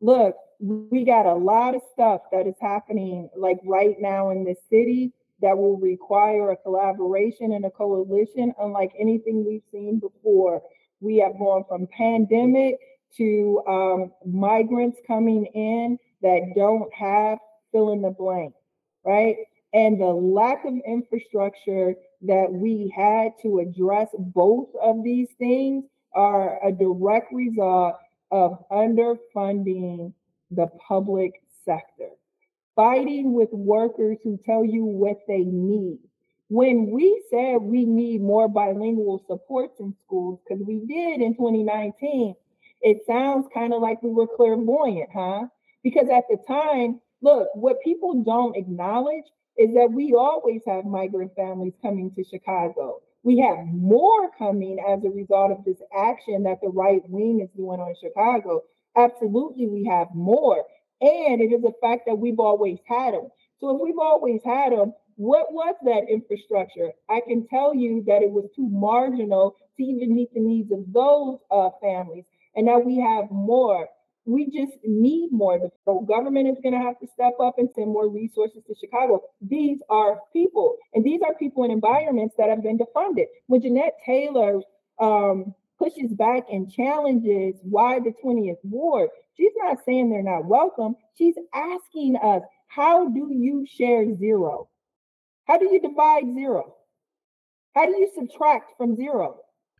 Look, 0.00 0.34
we 0.60 1.04
got 1.04 1.26
a 1.26 1.34
lot 1.34 1.74
of 1.74 1.80
stuff 1.92 2.22
that 2.32 2.46
is 2.46 2.54
happening 2.60 3.30
like 3.36 3.58
right 3.64 3.96
now 3.98 4.30
in 4.30 4.44
the 4.44 4.54
city 4.68 5.12
that 5.40 5.56
will 5.56 5.78
require 5.78 6.50
a 6.50 6.56
collaboration 6.56 7.52
and 7.52 7.64
a 7.64 7.70
coalition 7.70 8.52
unlike 8.60 8.92
anything 8.98 9.44
we've 9.44 9.62
seen 9.72 9.98
before. 9.98 10.62
We 11.00 11.16
have 11.18 11.38
gone 11.38 11.64
from 11.66 11.88
pandemic 11.96 12.76
to 13.16 13.62
um, 13.66 14.12
migrants 14.26 14.98
coming 15.06 15.46
in 15.46 15.98
that 16.22 16.52
don't 16.54 16.92
have 16.92 17.38
fill 17.72 17.92
in 17.92 18.02
the 18.02 18.10
blank, 18.10 18.52
right? 19.04 19.36
And 19.72 20.00
the 20.00 20.06
lack 20.06 20.64
of 20.66 20.74
infrastructure 20.86 21.94
that 22.22 22.52
we 22.52 22.92
had 22.94 23.32
to 23.42 23.60
address 23.60 24.08
both 24.18 24.68
of 24.82 25.02
these 25.02 25.28
things 25.38 25.84
are 26.12 26.58
a 26.66 26.70
direct 26.70 27.32
result 27.32 27.94
of 28.30 28.62
underfunding 28.70 30.12
the 30.50 30.66
public 30.86 31.42
sector, 31.64 32.10
fighting 32.76 33.32
with 33.32 33.50
workers 33.52 34.18
who 34.24 34.38
tell 34.44 34.64
you 34.64 34.84
what 34.84 35.18
they 35.28 35.44
need. 35.44 35.98
When 36.48 36.90
we 36.90 37.22
said 37.30 37.58
we 37.62 37.84
need 37.84 38.22
more 38.22 38.48
bilingual 38.48 39.24
supports 39.28 39.78
in 39.78 39.94
schools, 40.04 40.40
because 40.42 40.64
we 40.66 40.80
did 40.86 41.20
in 41.20 41.34
2019, 41.34 42.34
it 42.82 42.98
sounds 43.06 43.46
kind 43.54 43.72
of 43.72 43.80
like 43.80 44.02
we 44.02 44.10
were 44.10 44.26
clairvoyant, 44.26 45.10
huh? 45.14 45.46
Because 45.82 46.08
at 46.08 46.24
the 46.28 46.38
time, 46.48 47.00
look, 47.22 47.48
what 47.54 47.80
people 47.82 48.22
don't 48.24 48.56
acknowledge 48.56 49.26
is 49.56 49.74
that 49.74 49.92
we 49.92 50.14
always 50.14 50.62
have 50.66 50.84
migrant 50.86 51.34
families 51.36 51.74
coming 51.82 52.10
to 52.12 52.24
Chicago. 52.24 53.00
We 53.22 53.38
have 53.40 53.66
more 53.66 54.30
coming 54.38 54.78
as 54.88 55.04
a 55.04 55.10
result 55.10 55.52
of 55.52 55.64
this 55.64 55.80
action 55.96 56.42
that 56.44 56.60
the 56.62 56.70
right 56.70 57.02
wing 57.08 57.40
is 57.40 57.50
doing 57.54 57.78
on 57.78 57.94
Chicago. 58.00 58.62
Absolutely, 58.96 59.66
we 59.66 59.84
have 59.84 60.08
more. 60.14 60.64
And 61.00 61.40
it 61.40 61.52
is 61.52 61.64
a 61.64 61.72
fact 61.80 62.02
that 62.06 62.16
we've 62.16 62.38
always 62.40 62.78
had 62.86 63.14
them. 63.14 63.28
So 63.60 63.74
if 63.74 63.80
we've 63.82 63.98
always 63.98 64.40
had 64.44 64.72
them, 64.72 64.92
what 65.16 65.52
was 65.52 65.74
that 65.84 66.08
infrastructure? 66.10 66.92
I 67.08 67.20
can 67.26 67.46
tell 67.48 67.74
you 67.74 68.02
that 68.06 68.22
it 68.22 68.30
was 68.30 68.48
too 68.56 68.68
marginal 68.68 69.56
to 69.76 69.82
even 69.82 70.14
meet 70.14 70.32
the 70.34 70.40
needs 70.40 70.72
of 70.72 70.92
those 70.92 71.38
uh, 71.50 71.70
families. 71.80 72.24
And 72.54 72.66
now 72.66 72.78
we 72.78 72.98
have 72.98 73.30
more. 73.30 73.88
we 74.26 74.46
just 74.46 74.76
need 74.84 75.30
more. 75.32 75.58
The 75.58 76.04
government 76.06 76.48
is 76.48 76.58
going 76.62 76.74
to 76.74 76.80
have 76.80 76.98
to 77.00 77.06
step 77.14 77.34
up 77.42 77.54
and 77.58 77.68
send 77.74 77.88
more 77.88 78.08
resources 78.08 78.62
to 78.66 78.74
Chicago. 78.78 79.22
These 79.40 79.78
are 79.88 80.20
people, 80.32 80.76
and 80.94 81.04
these 81.04 81.20
are 81.26 81.34
people 81.34 81.64
in 81.64 81.70
environments 81.70 82.34
that 82.38 82.48
have 82.48 82.62
been 82.62 82.78
defunded. 82.78 83.26
When 83.46 83.62
Jeanette 83.62 83.96
Taylor 84.04 84.60
um, 85.00 85.54
pushes 85.80 86.12
back 86.12 86.44
and 86.52 86.70
challenges 86.70 87.54
why 87.62 87.98
the 87.98 88.12
20th 88.24 88.58
ward, 88.64 89.08
she's 89.36 89.52
not 89.56 89.78
saying 89.84 90.10
they're 90.10 90.22
not 90.22 90.44
welcome. 90.44 90.94
She's 91.16 91.34
asking 91.54 92.16
us, 92.22 92.42
how 92.68 93.08
do 93.08 93.30
you 93.32 93.66
share 93.68 94.04
zero? 94.16 94.68
How 95.46 95.58
do 95.58 95.68
you 95.72 95.80
divide 95.80 96.24
zero? 96.34 96.74
How 97.74 97.86
do 97.86 97.92
you 97.92 98.10
subtract 98.14 98.72
from 98.76 98.96
zero? 98.96 99.38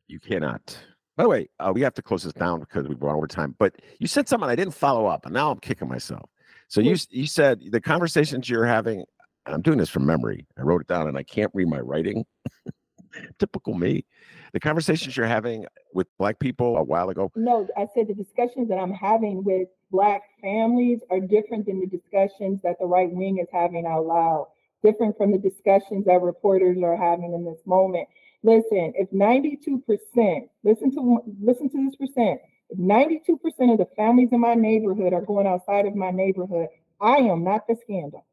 You 0.08 0.18
cannot. 0.18 0.76
By 1.16 1.24
the 1.24 1.28
way, 1.28 1.48
uh, 1.58 1.70
we 1.74 1.82
have 1.82 1.94
to 1.94 2.02
close 2.02 2.22
this 2.22 2.32
down 2.32 2.60
because 2.60 2.88
we've 2.88 3.00
run 3.02 3.14
over 3.14 3.26
time. 3.26 3.54
But 3.58 3.76
you 3.98 4.06
said 4.06 4.28
something 4.28 4.48
I 4.48 4.56
didn't 4.56 4.74
follow 4.74 5.06
up, 5.06 5.26
and 5.26 5.34
now 5.34 5.50
I'm 5.50 5.58
kicking 5.58 5.88
myself. 5.88 6.30
So 6.68 6.80
you 6.80 6.96
you 7.10 7.26
said 7.26 7.60
the 7.70 7.80
conversations 7.80 8.48
you're 8.48 8.64
having. 8.64 9.04
I'm 9.46 9.60
doing 9.60 9.78
this 9.78 9.88
from 9.88 10.06
memory. 10.06 10.46
I 10.58 10.62
wrote 10.62 10.80
it 10.80 10.86
down, 10.86 11.08
and 11.08 11.18
I 11.18 11.24
can't 11.24 11.50
read 11.52 11.68
my 11.68 11.80
writing. 11.80 12.24
Typical 13.38 13.74
me. 13.74 14.04
The 14.52 14.60
conversations 14.60 15.16
you're 15.16 15.26
having 15.26 15.66
with 15.94 16.06
black 16.18 16.38
people 16.38 16.76
a 16.76 16.82
while 16.82 17.08
ago. 17.10 17.30
No, 17.36 17.66
I 17.76 17.86
said 17.94 18.08
the 18.08 18.14
discussions 18.14 18.68
that 18.68 18.78
I'm 18.78 18.92
having 18.92 19.44
with 19.44 19.68
black 19.90 20.22
families 20.40 21.00
are 21.10 21.20
different 21.20 21.66
than 21.66 21.80
the 21.80 21.86
discussions 21.86 22.60
that 22.62 22.76
the 22.80 22.86
right 22.86 23.10
wing 23.10 23.38
is 23.38 23.48
having 23.52 23.86
out 23.86 24.06
loud. 24.06 24.48
Different 24.82 25.16
from 25.16 25.32
the 25.32 25.38
discussions 25.38 26.06
that 26.06 26.22
reporters 26.22 26.78
are 26.82 26.96
having 26.96 27.34
in 27.34 27.44
this 27.44 27.60
moment. 27.66 28.08
Listen, 28.42 28.94
if 28.96 29.10
92%, 29.10 30.48
listen 30.64 30.90
to 30.92 31.18
listen 31.42 31.68
to 31.70 31.86
this 31.86 31.96
percent, 31.96 32.40
if 32.70 32.78
92% 32.78 33.72
of 33.72 33.78
the 33.78 33.88
families 33.96 34.30
in 34.32 34.40
my 34.40 34.54
neighborhood 34.54 35.12
are 35.12 35.20
going 35.20 35.46
outside 35.46 35.84
of 35.84 35.94
my 35.94 36.10
neighborhood, 36.10 36.68
I 37.00 37.16
am 37.16 37.44
not 37.44 37.66
the 37.68 37.76
scandal. 37.82 38.24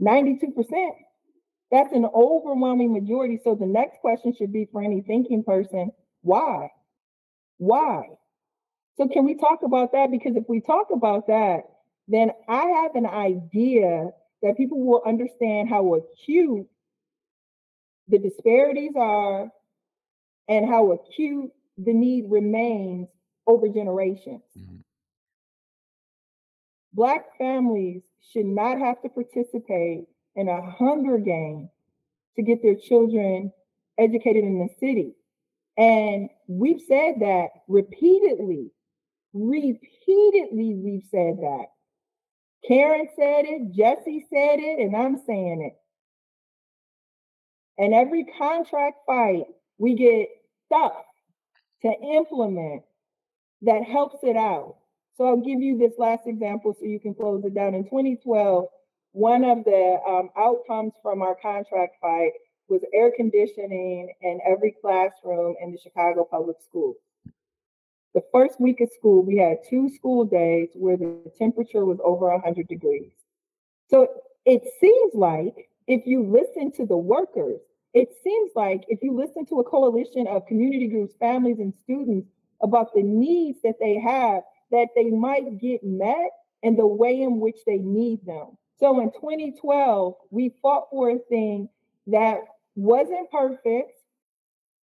92%. 0.00 0.90
That's 1.70 1.92
an 1.92 2.06
overwhelming 2.14 2.92
majority. 2.92 3.40
So 3.42 3.54
the 3.54 3.66
next 3.66 4.00
question 4.00 4.34
should 4.34 4.52
be 4.52 4.68
for 4.70 4.82
any 4.82 5.00
thinking 5.00 5.42
person, 5.42 5.90
why? 6.22 6.70
Why? 7.58 8.02
So 8.96 9.08
can 9.08 9.24
we 9.24 9.34
talk 9.34 9.62
about 9.62 9.92
that? 9.92 10.10
Because 10.10 10.36
if 10.36 10.44
we 10.48 10.60
talk 10.60 10.88
about 10.92 11.26
that, 11.26 11.62
then 12.08 12.30
I 12.48 12.66
have 12.66 12.94
an 12.94 13.06
idea 13.06 14.10
that 14.42 14.56
people 14.56 14.84
will 14.84 15.02
understand 15.04 15.68
how 15.68 15.94
acute 15.94 16.68
the 18.08 18.18
disparities 18.18 18.92
are 18.96 19.50
and 20.48 20.68
how 20.68 20.92
acute 20.92 21.50
the 21.78 21.92
need 21.92 22.26
remains 22.28 23.08
over 23.46 23.68
generations. 23.68 24.42
Mm-hmm. 24.56 24.76
Black 26.92 27.36
families 27.36 28.02
should 28.32 28.46
not 28.46 28.78
have 28.78 29.02
to 29.02 29.08
participate 29.08 30.06
in 30.36 30.48
a 30.48 30.70
hunger 30.70 31.18
game 31.18 31.68
to 32.36 32.42
get 32.42 32.62
their 32.62 32.76
children 32.76 33.52
educated 33.98 34.44
in 34.44 34.58
the 34.58 34.68
city. 34.78 35.14
And 35.78 36.28
we've 36.46 36.80
said 36.86 37.16
that 37.20 37.48
repeatedly. 37.68 38.70
Repeatedly, 39.32 40.74
we've 40.74 41.04
said 41.10 41.38
that. 41.38 41.66
Karen 42.66 43.08
said 43.16 43.44
it, 43.44 43.74
Jesse 43.74 44.26
said 44.32 44.58
it, 44.58 44.80
and 44.80 44.96
I'm 44.96 45.18
saying 45.26 45.62
it. 45.62 45.76
And 47.82 47.94
every 47.94 48.24
contract 48.38 48.98
fight, 49.06 49.44
we 49.78 49.94
get 49.94 50.28
stuff 50.66 50.94
to 51.82 51.92
implement 52.14 52.82
that 53.62 53.82
helps 53.84 54.18
it 54.22 54.36
out. 54.36 54.76
So 55.16 55.26
I'll 55.26 55.40
give 55.40 55.60
you 55.60 55.78
this 55.78 55.92
last 55.98 56.26
example 56.26 56.74
so 56.78 56.86
you 56.86 57.00
can 57.00 57.14
close 57.14 57.44
it 57.44 57.54
down. 57.54 57.74
In 57.74 57.84
2012, 57.84 58.66
one 59.16 59.44
of 59.44 59.64
the 59.64 59.98
um, 60.06 60.28
outcomes 60.36 60.92
from 61.02 61.22
our 61.22 61.34
contract 61.40 61.96
fight 62.02 62.32
was 62.68 62.82
air 62.92 63.10
conditioning 63.16 64.12
in 64.20 64.40
every 64.46 64.76
classroom 64.78 65.54
in 65.62 65.72
the 65.72 65.78
Chicago 65.82 66.28
public 66.30 66.56
schools. 66.62 66.96
The 68.12 68.20
first 68.30 68.60
week 68.60 68.82
of 68.82 68.90
school, 68.94 69.24
we 69.24 69.38
had 69.38 69.60
two 69.70 69.88
school 69.88 70.26
days 70.26 70.68
where 70.74 70.98
the 70.98 71.32
temperature 71.38 71.86
was 71.86 71.96
over 72.04 72.30
100 72.30 72.68
degrees. 72.68 73.12
So 73.88 74.06
it 74.44 74.60
seems 74.80 75.14
like 75.14 75.70
if 75.86 76.02
you 76.04 76.22
listen 76.22 76.70
to 76.72 76.84
the 76.84 76.98
workers, 76.98 77.60
it 77.94 78.10
seems 78.22 78.50
like 78.54 78.84
if 78.88 78.98
you 79.00 79.16
listen 79.16 79.46
to 79.46 79.60
a 79.60 79.64
coalition 79.64 80.26
of 80.26 80.44
community 80.44 80.88
groups, 80.88 81.14
families, 81.18 81.58
and 81.58 81.72
students 81.84 82.28
about 82.62 82.92
the 82.94 83.02
needs 83.02 83.60
that 83.64 83.76
they 83.80 83.98
have, 83.98 84.42
that 84.72 84.88
they 84.94 85.08
might 85.08 85.58
get 85.58 85.82
met 85.82 86.32
in 86.62 86.76
the 86.76 86.86
way 86.86 87.22
in 87.22 87.40
which 87.40 87.56
they 87.66 87.78
need 87.78 88.20
them. 88.26 88.58
So 88.78 89.00
in 89.00 89.10
2012, 89.12 90.14
we 90.30 90.54
fought 90.60 90.88
for 90.90 91.10
a 91.10 91.18
thing 91.30 91.68
that 92.08 92.38
wasn't 92.74 93.30
perfect 93.30 93.92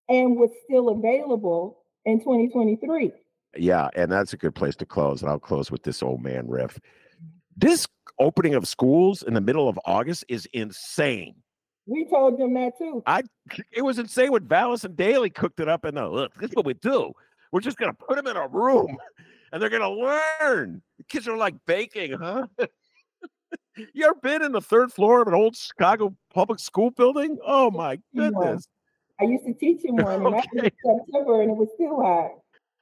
and 0.10 0.36
was 0.36 0.50
still 0.66 0.90
available 0.90 1.84
in 2.06 2.20
2023. 2.20 3.12
Yeah, 3.56 3.90
and 3.96 4.12
that's 4.12 4.34
a 4.34 4.38
good 4.38 4.56
place 4.56 4.76
to 4.78 4.86
close. 4.86 5.22
And 5.22 5.30
I'll 5.30 5.40
close 5.40 5.70
with 5.70 5.84
this 5.84 6.02
old 6.02 6.24
man 6.24 6.48
riff. 6.48 6.80
This 7.56 7.88
opening 8.20 8.56
of 8.56 8.68
schools 8.68 9.22
in 9.22 9.36
the 9.36 9.42
middle 9.42 9.70
of 9.70 9.80
August 9.86 10.26
is 10.28 10.48
insane. 10.54 11.36
We 11.86 12.06
told 12.10 12.40
them 12.40 12.54
that 12.56 12.78
too. 12.78 13.04
I 13.06 13.24
it 13.72 13.82
was 13.82 14.00
insane 14.00 14.32
when 14.32 14.48
Vallas 14.48 14.86
and 14.86 14.96
Daley 14.96 15.30
cooked 15.30 15.60
it 15.60 15.68
up 15.68 15.84
and 15.84 15.98
the 15.98 16.08
look, 16.08 16.34
this 16.36 16.50
is 16.50 16.56
what 16.56 16.66
we 16.66 16.74
do. 16.76 17.12
We're 17.52 17.60
just 17.60 17.78
gonna 17.78 17.94
put 17.94 18.16
them 18.16 18.26
in 18.26 18.38
a 18.38 18.48
room 18.48 18.98
and 19.52 19.62
they're 19.62 19.70
gonna 19.70 19.92
learn. 19.92 20.82
The 20.98 21.04
kids 21.04 21.28
are 21.28 21.38
like 21.38 21.56
baking, 21.68 22.14
huh? 22.14 22.48
you 23.94 24.06
ever 24.06 24.16
been 24.22 24.44
in 24.44 24.52
the 24.52 24.62
third 24.62 24.92
floor 24.92 25.22
of 25.22 25.28
an 25.28 25.34
old 25.34 25.56
Chicago 25.56 26.16
public 26.34 26.60
school 26.60 26.92
building? 26.92 27.38
Oh 27.46 27.72
my 27.72 28.00
goodness. 28.16 28.68
I 29.20 29.26
used 29.26 29.46
to 29.46 29.54
teach 29.54 29.82
in 29.86 29.96
one 29.96 30.26
okay. 30.26 30.42
and 30.54 30.72
September 30.84 31.42
and 31.42 31.52
it 31.52 31.58
was 31.58 31.70
still 31.76 32.02
hot. 32.02 32.32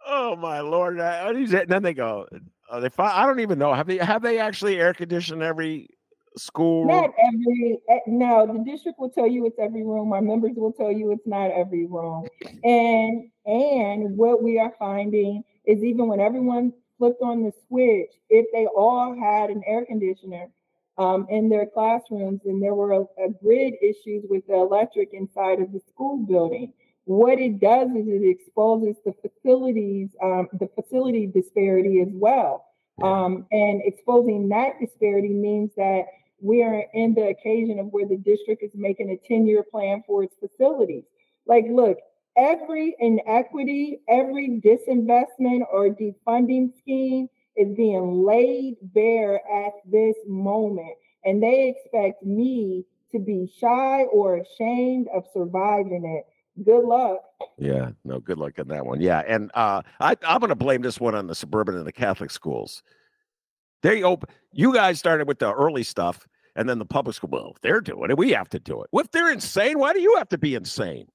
Oh 0.05 0.35
my 0.35 0.61
lord! 0.61 0.99
And 0.99 1.47
then 1.47 1.83
they 1.83 1.93
go. 1.93 2.27
they 2.31 2.89
I 2.97 3.25
don't 3.25 3.39
even 3.39 3.59
know. 3.59 3.73
Have 3.73 3.85
they 3.85 3.97
have 3.97 4.23
they 4.23 4.39
actually 4.39 4.79
air 4.79 4.93
conditioned 4.95 5.43
every 5.43 5.89
school? 6.37 6.87
Not 6.87 7.11
every. 7.23 7.79
Eh, 7.87 7.99
no, 8.07 8.47
the 8.47 8.63
district 8.63 8.99
will 8.99 9.11
tell 9.11 9.27
you 9.27 9.45
it's 9.45 9.59
every 9.59 9.83
room. 9.83 10.11
Our 10.11 10.21
members 10.21 10.53
will 10.55 10.71
tell 10.71 10.91
you 10.91 11.11
it's 11.11 11.27
not 11.27 11.51
every 11.51 11.85
room. 11.85 12.27
And 12.63 13.29
and 13.45 14.17
what 14.17 14.41
we 14.41 14.57
are 14.57 14.73
finding 14.79 15.43
is 15.65 15.83
even 15.83 16.07
when 16.07 16.19
everyone 16.19 16.73
flipped 16.97 17.21
on 17.21 17.43
the 17.43 17.51
switch, 17.67 18.11
if 18.29 18.47
they 18.51 18.65
all 18.65 19.15
had 19.15 19.51
an 19.51 19.61
air 19.67 19.85
conditioner 19.85 20.47
um, 21.01 21.25
in 21.29 21.49
their 21.49 21.65
classrooms, 21.65 22.41
and 22.45 22.61
there 22.61 22.75
were 22.75 22.93
a, 22.93 23.01
a 23.25 23.29
grid 23.43 23.73
issues 23.81 24.23
with 24.29 24.45
the 24.47 24.53
electric 24.53 25.09
inside 25.13 25.59
of 25.59 25.71
the 25.71 25.81
school 25.89 26.17
building. 26.17 26.73
What 27.05 27.39
it 27.39 27.59
does 27.59 27.89
is 27.89 28.07
it 28.07 28.23
exposes 28.23 28.97
the 29.03 29.13
facilities, 29.21 30.09
um, 30.23 30.47
the 30.53 30.69
facility 30.75 31.25
disparity 31.25 32.01
as 32.01 32.09
well. 32.11 32.65
Um, 33.01 33.47
and 33.51 33.81
exposing 33.83 34.49
that 34.49 34.73
disparity 34.79 35.33
means 35.33 35.71
that 35.75 36.03
we 36.39 36.61
are 36.61 36.83
in 36.93 37.15
the 37.15 37.29
occasion 37.29 37.79
of 37.79 37.87
where 37.87 38.07
the 38.07 38.17
district 38.17 38.61
is 38.61 38.71
making 38.75 39.09
a 39.09 39.27
10 39.27 39.47
year 39.47 39.63
plan 39.63 40.03
for 40.05 40.23
its 40.23 40.35
facilities. 40.39 41.05
Like, 41.47 41.65
look, 41.67 41.97
every 42.37 42.95
inequity, 42.99 44.01
every 44.07 44.61
disinvestment 44.63 45.61
or 45.73 45.89
defunding 45.89 46.77
scheme 46.77 47.27
is 47.55 47.75
being 47.75 48.23
laid 48.25 48.77
bare 48.81 49.35
at 49.35 49.73
this 49.89 50.15
moment. 50.27 50.95
And 51.23 51.41
they 51.41 51.69
expect 51.69 52.23
me 52.23 52.85
to 53.11 53.19
be 53.19 53.51
shy 53.59 54.03
or 54.11 54.37
ashamed 54.37 55.07
of 55.13 55.25
surviving 55.33 56.05
it. 56.05 56.25
Good 56.63 56.83
luck. 56.83 57.21
Yeah, 57.57 57.91
no, 58.03 58.19
good 58.19 58.37
luck 58.37 58.59
on 58.59 58.67
that 58.69 58.85
one. 58.85 59.01
Yeah, 59.01 59.23
and 59.25 59.51
uh, 59.53 59.81
I, 59.99 60.15
I'm 60.27 60.39
going 60.39 60.49
to 60.49 60.55
blame 60.55 60.81
this 60.81 60.99
one 60.99 61.15
on 61.15 61.27
the 61.27 61.35
suburban 61.35 61.75
and 61.75 61.87
the 61.87 61.91
Catholic 61.91 62.31
schools. 62.31 62.83
They 63.83 64.03
open. 64.03 64.29
You 64.51 64.73
guys 64.73 64.99
started 64.99 65.27
with 65.27 65.39
the 65.39 65.53
early 65.53 65.83
stuff, 65.83 66.27
and 66.55 66.67
then 66.67 66.77
the 66.77 66.85
public 66.85 67.15
school. 67.15 67.29
Well, 67.31 67.55
they're 67.61 67.81
doing 67.81 68.11
it. 68.11 68.17
We 68.17 68.31
have 68.31 68.49
to 68.49 68.59
do 68.59 68.81
it. 68.83 68.89
Well, 68.91 69.05
if 69.05 69.11
they're 69.11 69.31
insane, 69.31 69.79
why 69.79 69.93
do 69.93 70.01
you 70.01 70.15
have 70.17 70.29
to 70.29 70.37
be 70.37 70.55
insane? 70.55 71.07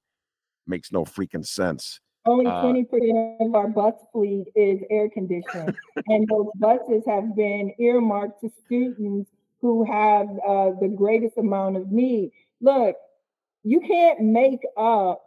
Makes 0.66 0.90
no 0.90 1.04
freaking 1.04 1.46
sense. 1.46 2.00
Only 2.26 2.46
uh, 2.46 2.60
twenty 2.62 2.84
percent 2.84 3.40
of 3.40 3.54
our 3.54 3.68
bus 3.68 3.94
fleet 4.12 4.46
is 4.54 4.80
air 4.90 5.08
conditioned, 5.08 5.76
and 6.06 6.26
those 6.28 6.48
buses 6.56 7.02
have 7.06 7.36
been 7.36 7.72
earmarked 7.78 8.40
to 8.40 8.50
students 8.64 9.30
who 9.60 9.84
have 9.84 10.28
uh, 10.46 10.70
the 10.80 10.92
greatest 10.94 11.38
amount 11.38 11.76
of 11.76 11.90
need. 11.90 12.32
Look, 12.60 12.96
you 13.62 13.80
can't 13.80 14.20
make 14.20 14.60
up 14.76 15.22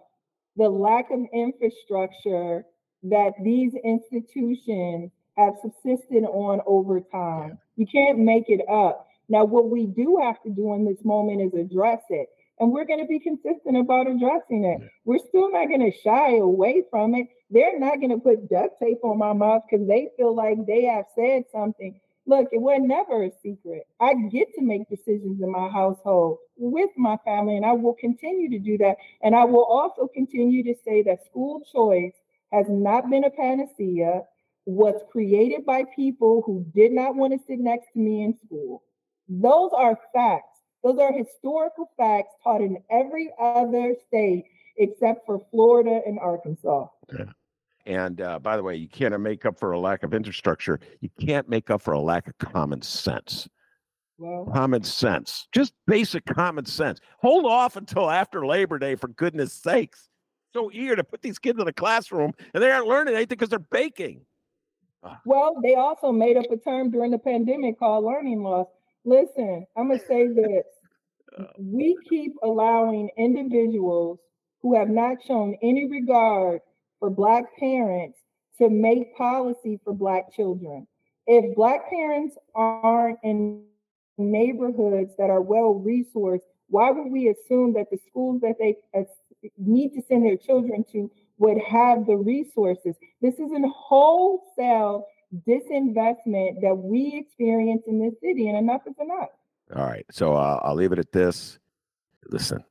the 0.56 0.70
lack 0.70 1.10
of 1.12 1.20
infrastructure 1.34 2.66
that 3.04 3.32
these 3.44 3.74
institutions 3.84 5.12
have 5.38 5.56
subsisted 5.62 6.24
on 6.26 6.62
over 6.66 7.00
time. 7.00 7.58
You 7.78 7.86
can't 7.88 8.20
make 8.20 8.50
it 8.50 8.62
up. 8.70 9.08
Now, 9.30 9.46
what 9.46 9.70
we 9.70 9.86
do 9.86 10.20
have 10.22 10.42
to 10.44 10.50
do 10.50 10.74
in 10.74 10.86
this 10.86 11.04
moment 11.06 11.42
is 11.42 11.60
address 11.60 12.02
it. 12.10 12.28
And 12.60 12.72
we're 12.72 12.86
going 12.86 13.00
to 13.00 13.06
be 13.06 13.20
consistent 13.20 13.78
about 13.78 14.08
addressing 14.08 14.66
it. 14.66 14.90
We're 15.06 15.20
still 15.20 15.52
not 15.52 15.68
going 15.68 15.92
to 15.92 15.98
shy 15.98 16.38
away 16.38 16.84
from 16.90 17.16
it. 17.16 17.28
They're 17.50 17.80
not 17.80 18.00
going 18.00 18.12
to 18.12 18.18
put 18.18 18.50
duct 18.50 18.80
tape 18.80 19.00
on 19.04 19.18
my 19.18 19.34
mouth 19.34 19.64
because 19.70 19.88
they 19.88 20.10
feel 20.18 20.36
like 20.36 20.66
they 20.68 20.84
have 20.84 21.06
said 21.16 21.44
something. 21.52 22.00
Look, 22.26 22.50
it 22.52 22.62
was 22.62 22.80
never 22.84 23.24
a 23.24 23.32
secret. 23.42 23.88
I 24.00 24.14
get 24.30 24.54
to 24.56 24.62
make 24.62 24.88
decisions 24.90 25.42
in 25.42 25.52
my 25.52 25.70
household 25.70 26.38
with 26.58 26.92
my 26.96 27.18
family, 27.26 27.56
and 27.56 27.66
I 27.66 27.74
will 27.74 27.96
continue 27.96 28.50
to 28.52 28.60
do 28.60 28.78
that. 28.80 28.98
And 29.24 29.36
I 29.36 29.46
will 29.46 29.64
also 29.64 30.08
continue 30.14 30.64
to 30.64 30.76
say 30.86 31.02
that 31.04 31.26
school 31.26 31.62
choice 31.74 32.14
has 32.52 32.68
not 32.70 33.10
been 33.10 33.24
a 33.24 33.32
panacea, 33.32 34.22
was 34.66 35.02
created 35.12 35.66
by 35.66 35.86
people 35.96 36.44
who 36.46 36.66
did 36.76 36.92
not 36.92 37.16
want 37.16 37.34
to 37.34 37.40
sit 37.48 37.60
next 37.60 37.94
to 37.94 38.00
me 38.00 38.24
in 38.24 38.38
school. 38.46 38.84
Those 39.28 39.72
are 39.76 39.98
facts. 40.14 40.59
Those 40.84 40.98
are 41.00 41.12
historical 41.12 41.90
facts 41.98 42.34
taught 42.44 42.62
in 42.62 42.78
every 42.90 43.32
other 43.40 43.96
state 44.08 44.46
except 44.78 45.26
for 45.26 45.46
Florida 45.52 46.02
and 46.06 46.20
Arkansas. 46.20 46.88
Yeah. 47.12 47.26
And 47.86 48.22
uh, 48.22 48.40
by 48.40 48.56
the 48.56 48.64
way, 48.64 48.76
you 48.76 48.88
can't 48.88 49.20
make 49.20 49.46
up 49.46 49.60
for 49.60 49.72
a 49.72 49.80
lack 49.80 50.04
of 50.04 50.14
infrastructure. 50.14 50.80
You 51.02 51.10
can't 51.20 51.50
make 51.50 51.70
up 51.70 51.82
for 51.82 51.94
a 51.94 52.00
lack 52.00 52.28
of 52.28 52.38
common 52.38 52.82
sense. 52.82 53.48
Well, 54.18 54.50
common 54.54 54.84
sense, 54.84 55.48
just 55.54 55.74
basic 55.88 56.26
common 56.26 56.66
sense. 56.66 57.00
Hold 57.20 57.46
off 57.46 57.78
until 57.78 58.10
after 58.10 58.46
Labor 58.46 58.78
Day, 58.78 58.96
for 58.96 59.08
goodness 59.08 59.54
sakes. 59.54 60.10
So 60.52 60.70
eager 60.74 60.98
to 60.98 61.06
put 61.06 61.22
these 61.22 61.40
kids 61.40 61.58
in 61.58 61.66
the 61.66 61.72
classroom 61.72 62.34
and 62.54 62.62
they 62.62 62.70
aren't 62.70 62.88
learning 62.88 63.16
anything 63.16 63.38
because 63.38 63.50
they're 63.50 63.60
baking. 63.60 64.22
Well, 65.26 65.56
they 65.64 65.76
also 65.76 66.12
made 66.12 66.36
up 66.36 66.52
a 66.52 66.58
term 66.58 66.92
during 66.92 67.12
the 67.12 67.18
pandemic 67.18 67.80
called 67.80 68.04
learning 68.04 68.44
loss. 68.44 68.68
Listen, 69.06 69.66
I'm 69.78 69.88
going 69.88 70.00
to 70.00 70.06
say 70.06 70.28
this. 70.28 70.66
Uh. 71.38 71.46
We 71.58 71.98
keep 72.10 72.34
allowing 72.44 73.10
individuals 73.18 74.20
who 74.62 74.78
have 74.78 74.90
not 74.90 75.24
shown 75.26 75.56
any 75.62 75.88
regard 75.88 76.62
for 77.00 77.10
Black 77.10 77.46
parents 77.58 78.20
to 78.58 78.70
make 78.70 79.16
policy 79.16 79.80
for 79.84 79.94
Black 79.94 80.34
children. 80.34 80.86
If 81.28 81.56
Black 81.56 81.90
parents 81.90 82.36
aren't 82.56 83.20
in 83.24 83.64
neighborhoods 84.18 85.12
that 85.18 85.30
are 85.30 85.42
well 85.42 85.82
resourced, 85.86 86.42
why 86.68 86.92
would 86.92 87.12
we 87.12 87.30
assume 87.30 87.74
that 87.74 87.90
the 87.90 88.00
schools 88.10 88.42
that 88.42 88.56
they 88.60 88.76
need 89.58 89.94
to 89.94 90.02
send 90.08 90.26
their 90.26 90.38
children 90.38 90.84
to 90.92 91.10
would 91.38 91.58
have 91.62 92.06
the 92.06 92.18
resources? 92.18 92.96
This 93.22 93.36
is 93.36 93.52
a 93.52 93.68
wholesale 93.68 95.06
disinvestment 95.48 96.62
that 96.62 96.76
we 96.76 97.16
experience 97.16 97.84
in 97.88 98.00
this 98.00 98.14
city, 98.22 98.50
and 98.50 98.58
enough 98.58 98.82
is 98.88 98.96
enough. 99.00 99.30
All 99.76 99.86
right. 99.86 100.06
So 100.12 100.36
uh, 100.36 100.60
I'll 100.64 100.76
leave 100.76 100.92
it 100.92 101.00
at 101.00 101.12
this. 101.12 101.60
Listen, 102.30 102.64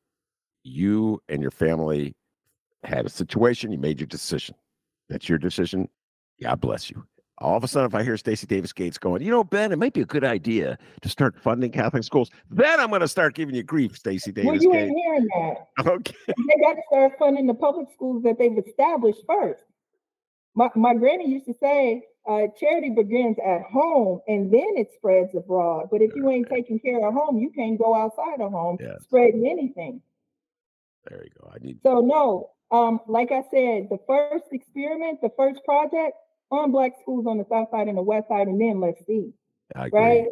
you 0.65 1.23
and 1.29 1.41
your 1.41 1.51
family 1.51 2.15
had 2.85 3.07
a 3.07 3.11
situation, 3.11 3.73
you 3.73 3.79
made 3.79 4.01
your 4.01 4.07
decision. 4.07 4.55
That's 5.09 5.29
your 5.29 5.39
decision. 5.39 5.89
God 6.43 6.61
bless 6.61 6.91
you. 6.91 7.05
All 7.41 7.57
of 7.57 7.63
a 7.63 7.69
sudden, 7.69 7.87
if 7.87 7.95
I 7.95 8.03
hear 8.03 8.17
Stacy 8.17 8.49
Davis 8.49 8.73
Gates 8.73 8.99
going, 8.99 9.23
you 9.23 9.31
know, 9.31 9.45
Ben, 9.45 9.71
it 9.71 9.79
might 9.79 9.93
be 9.93 10.01
a 10.01 10.07
good 10.07 10.25
idea 10.25 10.77
to 11.03 11.09
start 11.09 11.39
funding 11.41 11.71
Catholic 11.71 12.03
schools, 12.03 12.31
then 12.51 12.81
I'm 12.81 12.89
going 12.89 13.01
to 13.01 13.09
start 13.09 13.35
giving 13.35 13.55
you 13.55 13.63
grief, 13.63 13.97
Stacy 13.97 14.33
Davis. 14.33 14.47
Well, 14.51 14.63
you 14.63 14.73
Gates. 14.73 14.91
ain't 14.91 14.99
hearing 14.99 15.29
that. 15.37 15.87
Okay. 15.87 16.17
They 16.27 16.61
got 16.61 16.75
to 16.75 16.83
start 16.89 17.13
funding 17.17 17.47
the 17.47 17.55
public 17.55 17.87
schools 17.95 18.25
that 18.25 18.39
they've 18.39 18.59
established 18.59 19.21
first. 19.27 19.63
My, 20.57 20.69
my 20.75 20.95
granny 20.95 21.29
used 21.29 21.47
to 21.47 21.55
say, 21.61 22.03
uh, 22.29 22.47
charity 22.59 22.91
begins 22.91 23.37
at 23.45 23.63
home 23.63 24.21
and 24.27 24.53
then 24.53 24.77
it 24.77 24.89
spreads 24.95 25.35
abroad. 25.35 25.89
But 25.91 26.03
if 26.03 26.11
you 26.15 26.29
ain't 26.31 26.49
taking 26.49 26.79
care 26.79 27.07
of 27.07 27.15
home, 27.15 27.39
you 27.39 27.51
can't 27.51 27.79
go 27.79 27.95
outside 27.95 28.41
of 28.41 28.53
home 28.53 28.79
yes. 28.81 29.03
spreading 29.03 29.47
anything. 29.49 30.03
There 31.09 31.23
you 31.25 31.31
go. 31.41 31.51
I 31.55 31.65
need 31.65 31.79
so 31.83 32.01
no. 32.01 32.51
Um, 32.71 33.01
like 33.07 33.33
I 33.33 33.43
said, 33.51 33.89
the 33.89 33.99
first 34.07 34.45
experiment, 34.53 35.21
the 35.23 35.31
first 35.37 35.65
project 35.65 36.13
on 36.51 36.71
black 36.71 36.93
schools 37.01 37.27
on 37.27 37.39
the 37.39 37.47
south 37.49 37.71
side 37.71 37.89
and 37.89 37.97
the 37.97 38.03
west 38.03 38.29
side, 38.29 38.47
and 38.47 38.61
then 38.61 38.81
let's 38.81 39.05
see. 39.07 39.33
Right? 39.75 40.27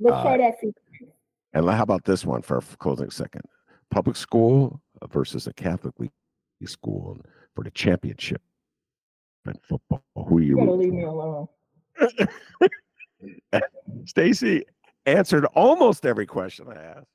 Let's 0.00 0.16
uh, 0.16 0.22
try 0.22 0.36
that. 0.38 0.54
And 1.52 1.68
how 1.68 1.82
about 1.82 2.04
this 2.04 2.24
one 2.24 2.42
for 2.42 2.58
a 2.58 2.62
closing 2.78 3.10
second? 3.10 3.42
Public 3.90 4.16
school 4.16 4.80
versus 5.10 5.46
a 5.46 5.52
Catholic 5.52 5.94
school 6.64 7.18
for 7.54 7.62
the 7.64 7.70
championship 7.70 8.42
football. 9.68 10.02
Who 10.14 10.38
are 10.38 10.42
you? 10.42 10.60
you 10.60 10.70
leave 10.72 10.92
me 10.92 11.04
alone. 11.04 11.46
Stacy 14.06 14.64
answered 15.06 15.44
almost 15.54 16.04
every 16.04 16.26
question 16.26 16.66
I 16.68 16.74
asked. 16.74 17.06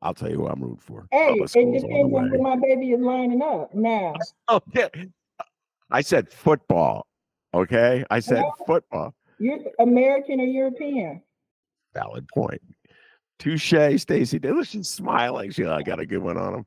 I'll 0.00 0.14
tell 0.14 0.30
you 0.30 0.36
who 0.36 0.46
I'm 0.46 0.62
rooting 0.62 0.78
for. 0.78 1.06
Hey, 1.10 1.32
it 1.32 1.52
depends 1.52 1.84
on 1.84 2.10
where 2.10 2.40
my 2.40 2.56
baby 2.56 2.92
is 2.92 3.00
lining 3.00 3.42
up 3.42 3.74
now. 3.74 4.14
Oh, 4.48 4.60
okay. 4.68 4.88
I 5.90 6.00
said 6.00 6.30
football. 6.32 7.06
Okay. 7.52 8.04
I 8.10 8.20
said 8.20 8.44
football. 8.66 9.14
You're 9.38 9.58
American 9.80 10.40
or 10.40 10.44
European. 10.44 11.22
Valid 11.94 12.28
point. 12.28 12.62
Touche, 13.38 13.74
Stacy. 13.96 14.40
She's 14.64 14.88
smiling. 14.88 15.50
She, 15.50 15.64
I 15.64 15.82
got 15.82 16.00
a 16.00 16.06
good 16.06 16.22
one 16.22 16.36
on 16.36 16.54
him. 16.54 16.66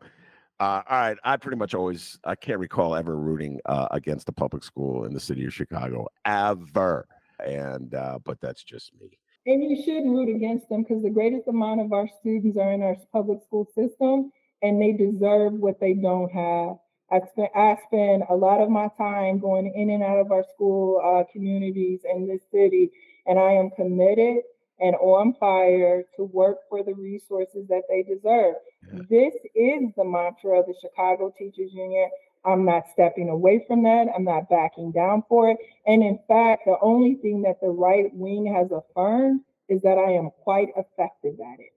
Uh, 0.61 0.83
all 0.87 0.99
right. 0.99 1.17
I 1.23 1.37
pretty 1.37 1.57
much 1.57 1.73
always, 1.73 2.19
I 2.23 2.35
can't 2.35 2.59
recall 2.59 2.95
ever 2.95 3.17
rooting 3.17 3.59
uh, 3.65 3.87
against 3.89 4.29
a 4.29 4.31
public 4.31 4.63
school 4.63 5.05
in 5.05 5.13
the 5.13 5.19
city 5.19 5.43
of 5.45 5.53
Chicago 5.55 6.07
ever. 6.23 7.07
And, 7.43 7.95
uh, 7.95 8.19
but 8.23 8.39
that's 8.41 8.63
just 8.63 8.91
me. 9.01 9.17
And 9.47 9.63
you 9.63 9.83
should 9.83 10.07
root 10.07 10.29
against 10.29 10.69
them 10.69 10.83
because 10.83 11.01
the 11.01 11.09
greatest 11.09 11.47
amount 11.47 11.81
of 11.81 11.91
our 11.91 12.07
students 12.19 12.59
are 12.59 12.73
in 12.73 12.83
our 12.83 12.95
public 13.11 13.41
school 13.41 13.67
system 13.73 14.31
and 14.61 14.79
they 14.79 14.91
deserve 14.91 15.53
what 15.53 15.79
they 15.79 15.93
don't 15.93 16.31
have. 16.31 16.75
I 17.11 17.25
spend, 17.31 17.49
I 17.55 17.77
spend 17.87 18.23
a 18.29 18.35
lot 18.35 18.61
of 18.61 18.69
my 18.69 18.87
time 18.99 19.39
going 19.39 19.73
in 19.75 19.89
and 19.89 20.03
out 20.03 20.19
of 20.19 20.31
our 20.31 20.45
school 20.53 21.01
uh, 21.03 21.23
communities 21.33 22.01
in 22.13 22.27
this 22.27 22.41
city, 22.51 22.91
and 23.25 23.39
I 23.39 23.53
am 23.53 23.71
committed 23.71 24.43
and 24.81 24.95
on 24.95 25.35
fire 25.39 26.03
to 26.15 26.23
work 26.23 26.57
for 26.69 26.83
the 26.83 26.93
resources 26.93 27.67
that 27.69 27.83
they 27.87 28.03
deserve. 28.03 28.55
Yeah. 28.91 29.01
This 29.09 29.33
is 29.55 29.91
the 29.95 30.03
mantra 30.03 30.59
of 30.59 30.65
the 30.65 30.75
Chicago 30.81 31.31
Teachers 31.37 31.71
Union. 31.73 32.09
I'm 32.43 32.65
not 32.65 32.85
stepping 32.91 33.29
away 33.29 33.63
from 33.67 33.83
that. 33.83 34.07
I'm 34.15 34.23
not 34.23 34.49
backing 34.49 34.91
down 34.91 35.23
for 35.29 35.49
it. 35.49 35.57
And 35.85 36.01
in 36.01 36.19
fact, 36.27 36.63
the 36.65 36.77
only 36.81 37.15
thing 37.15 37.43
that 37.43 37.61
the 37.61 37.69
right 37.69 38.13
wing 38.13 38.51
has 38.53 38.71
affirmed 38.71 39.41
is 39.69 39.81
that 39.83 39.97
I 39.97 40.11
am 40.13 40.31
quite 40.43 40.69
effective 40.75 41.35
at 41.39 41.59
it. 41.59 41.73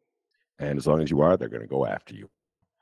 And 0.58 0.78
as 0.78 0.86
long 0.86 1.02
as 1.02 1.10
you 1.10 1.20
are, 1.20 1.36
they're 1.36 1.48
going 1.48 1.62
to 1.62 1.68
go 1.68 1.84
after 1.84 2.14
you. 2.14 2.30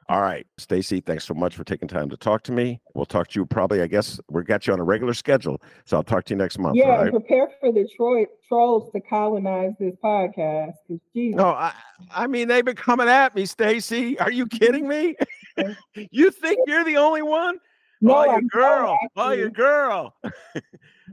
All 0.09 0.21
right, 0.21 0.47
Stacy, 0.59 1.01
thanks 1.01 1.25
so 1.25 1.33
much 1.33 1.55
for 1.55 1.65
taking 1.65 1.89
time 1.89 2.11
to 2.11 2.17
talk 2.17 2.43
to 2.45 2.53
me. 2.53 2.81
We'll 2.95 3.07
talk 3.07 3.29
to 3.29 3.41
you 3.41 3.47
probably, 3.47 3.83
I 3.83 3.87
guess, 3.87 4.21
we 4.29 4.43
got 4.43 4.67
you 4.67 4.73
on 4.73 4.81
a 4.81 4.85
regular 4.85 5.15
schedule. 5.15 5.63
So 5.85 5.97
I'll 5.97 6.03
talk 6.03 6.25
to 6.25 6.35
you 6.35 6.39
next 6.39 6.59
month. 6.59 6.77
Yeah, 6.77 7.03
right? 7.03 7.11
prepare 7.11 7.49
for 7.61 7.73
the 7.73 7.89
Troy 7.97 8.27
trolls 8.49 8.91
to 8.93 9.01
colonize 9.01 9.73
this 9.79 9.95
podcast. 10.03 10.75
No, 11.15 11.49
I, 11.49 11.73
I 12.11 12.27
mean, 12.27 12.49
they've 12.49 12.65
been 12.65 12.77
coming 12.77 13.09
at 13.09 13.35
me, 13.35 13.47
Stacy. 13.47 14.19
Are 14.19 14.31
you 14.31 14.47
kidding 14.47 14.89
me? 14.89 15.15
you 16.11 16.31
think 16.31 16.59
you're 16.67 16.85
the 16.85 16.97
only 16.97 17.23
one? 17.23 17.59
No, 18.01 18.17
oh, 18.17 18.25
your 18.25 18.35
I'm 18.35 18.47
girl. 18.49 18.99
Oh, 19.17 19.31
your 19.31 19.51
girl. 19.51 20.15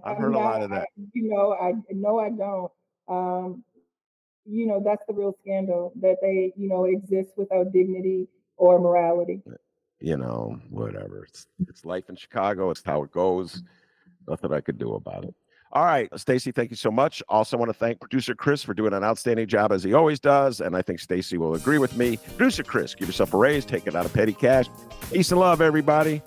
I've 0.03 0.17
heard 0.17 0.31
not, 0.31 0.41
a 0.41 0.43
lot 0.43 0.61
of 0.63 0.69
that. 0.71 0.87
You 1.13 1.29
know, 1.29 1.53
I 1.53 1.73
no, 1.91 2.19
I 2.19 2.29
don't. 2.29 2.71
Um, 3.07 3.63
you 4.45 4.65
know, 4.65 4.81
that's 4.83 5.03
the 5.07 5.13
real 5.13 5.35
scandal 5.41 5.93
that 6.01 6.17
they, 6.21 6.51
you 6.55 6.67
know, 6.67 6.85
exist 6.85 7.31
without 7.37 7.71
dignity 7.71 8.27
or 8.59 8.79
morality. 8.79 9.41
You 9.99 10.17
know, 10.17 10.59
whatever. 10.69 11.25
It's 11.27 11.47
it's 11.67 11.83
life 11.83 12.09
in 12.09 12.15
Chicago. 12.15 12.69
It's 12.69 12.83
how 12.85 13.03
it 13.03 13.11
goes. 13.11 13.63
Nothing 14.27 14.53
I 14.53 14.61
could 14.61 14.77
do 14.77 14.93
about 14.93 15.25
it. 15.25 15.33
All 15.71 15.85
right, 15.85 16.09
Stacy, 16.19 16.51
thank 16.51 16.71
you 16.71 16.75
so 16.75 16.89
much. 16.89 17.21
Also 17.29 17.55
want 17.55 17.69
to 17.69 17.73
thank 17.75 17.99
producer 17.99 18.33
Chris 18.33 18.63
for 18.63 18.73
doing 18.73 18.91
an 18.91 19.03
outstanding 19.03 19.47
job 19.47 19.71
as 19.71 19.83
he 19.83 19.93
always 19.93 20.19
does, 20.19 20.61
and 20.61 20.75
I 20.75 20.81
think 20.81 20.99
Stacy 20.99 21.37
will 21.37 21.53
agree 21.53 21.77
with 21.77 21.95
me. 21.95 22.17
Producer 22.17 22.63
Chris, 22.63 22.95
give 22.95 23.07
yourself 23.07 23.35
a 23.35 23.37
raise, 23.37 23.65
take 23.65 23.85
it 23.85 23.95
out 23.95 24.03
of 24.03 24.11
petty 24.11 24.33
cash. 24.33 24.65
Peace 25.11 25.29
and 25.29 25.39
love, 25.39 25.61
everybody. 25.61 26.23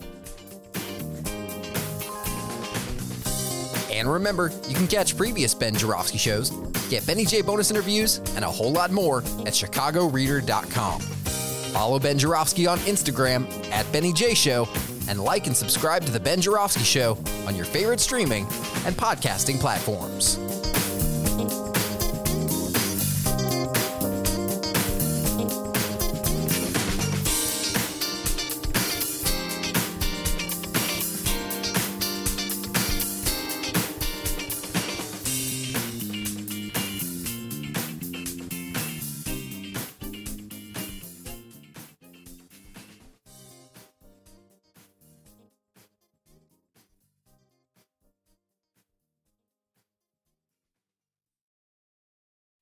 And 3.91 4.11
remember, 4.11 4.53
you 4.69 4.77
can 4.77 4.87
catch 4.87 5.17
previous 5.17 5.55
Ben 5.55 5.75
Joravsky 5.75 6.19
shows, 6.19 6.51
get 6.89 7.05
Benny 7.05 7.25
J 7.25 7.43
bonus 7.43 7.71
interviews, 7.71 8.19
and 8.37 8.45
a 8.45 8.49
whole 8.49 8.73
lot 8.73 8.93
more 8.93 9.19
at 9.45 9.55
chicagoreader.com. 9.55 11.22
Follow 11.73 11.99
Ben 11.99 12.19
Joravsky 12.19 12.67
on 12.67 12.79
Instagram 12.81 13.47
at 13.71 13.91
Benny 13.93 14.13
J 14.13 14.35
Show, 14.35 14.69
and 15.09 15.19
like 15.19 15.47
and 15.47 15.57
subscribe 15.57 16.05
to 16.05 16.13
The 16.13 16.21
Ben 16.21 16.39
Joravsky 16.39 16.85
Show 16.85 17.17
on 17.47 17.57
your 17.57 17.65
favorite 17.65 17.99
streaming 17.99 18.45
and 18.85 18.95
podcasting 18.95 19.59
platforms. 19.59 20.37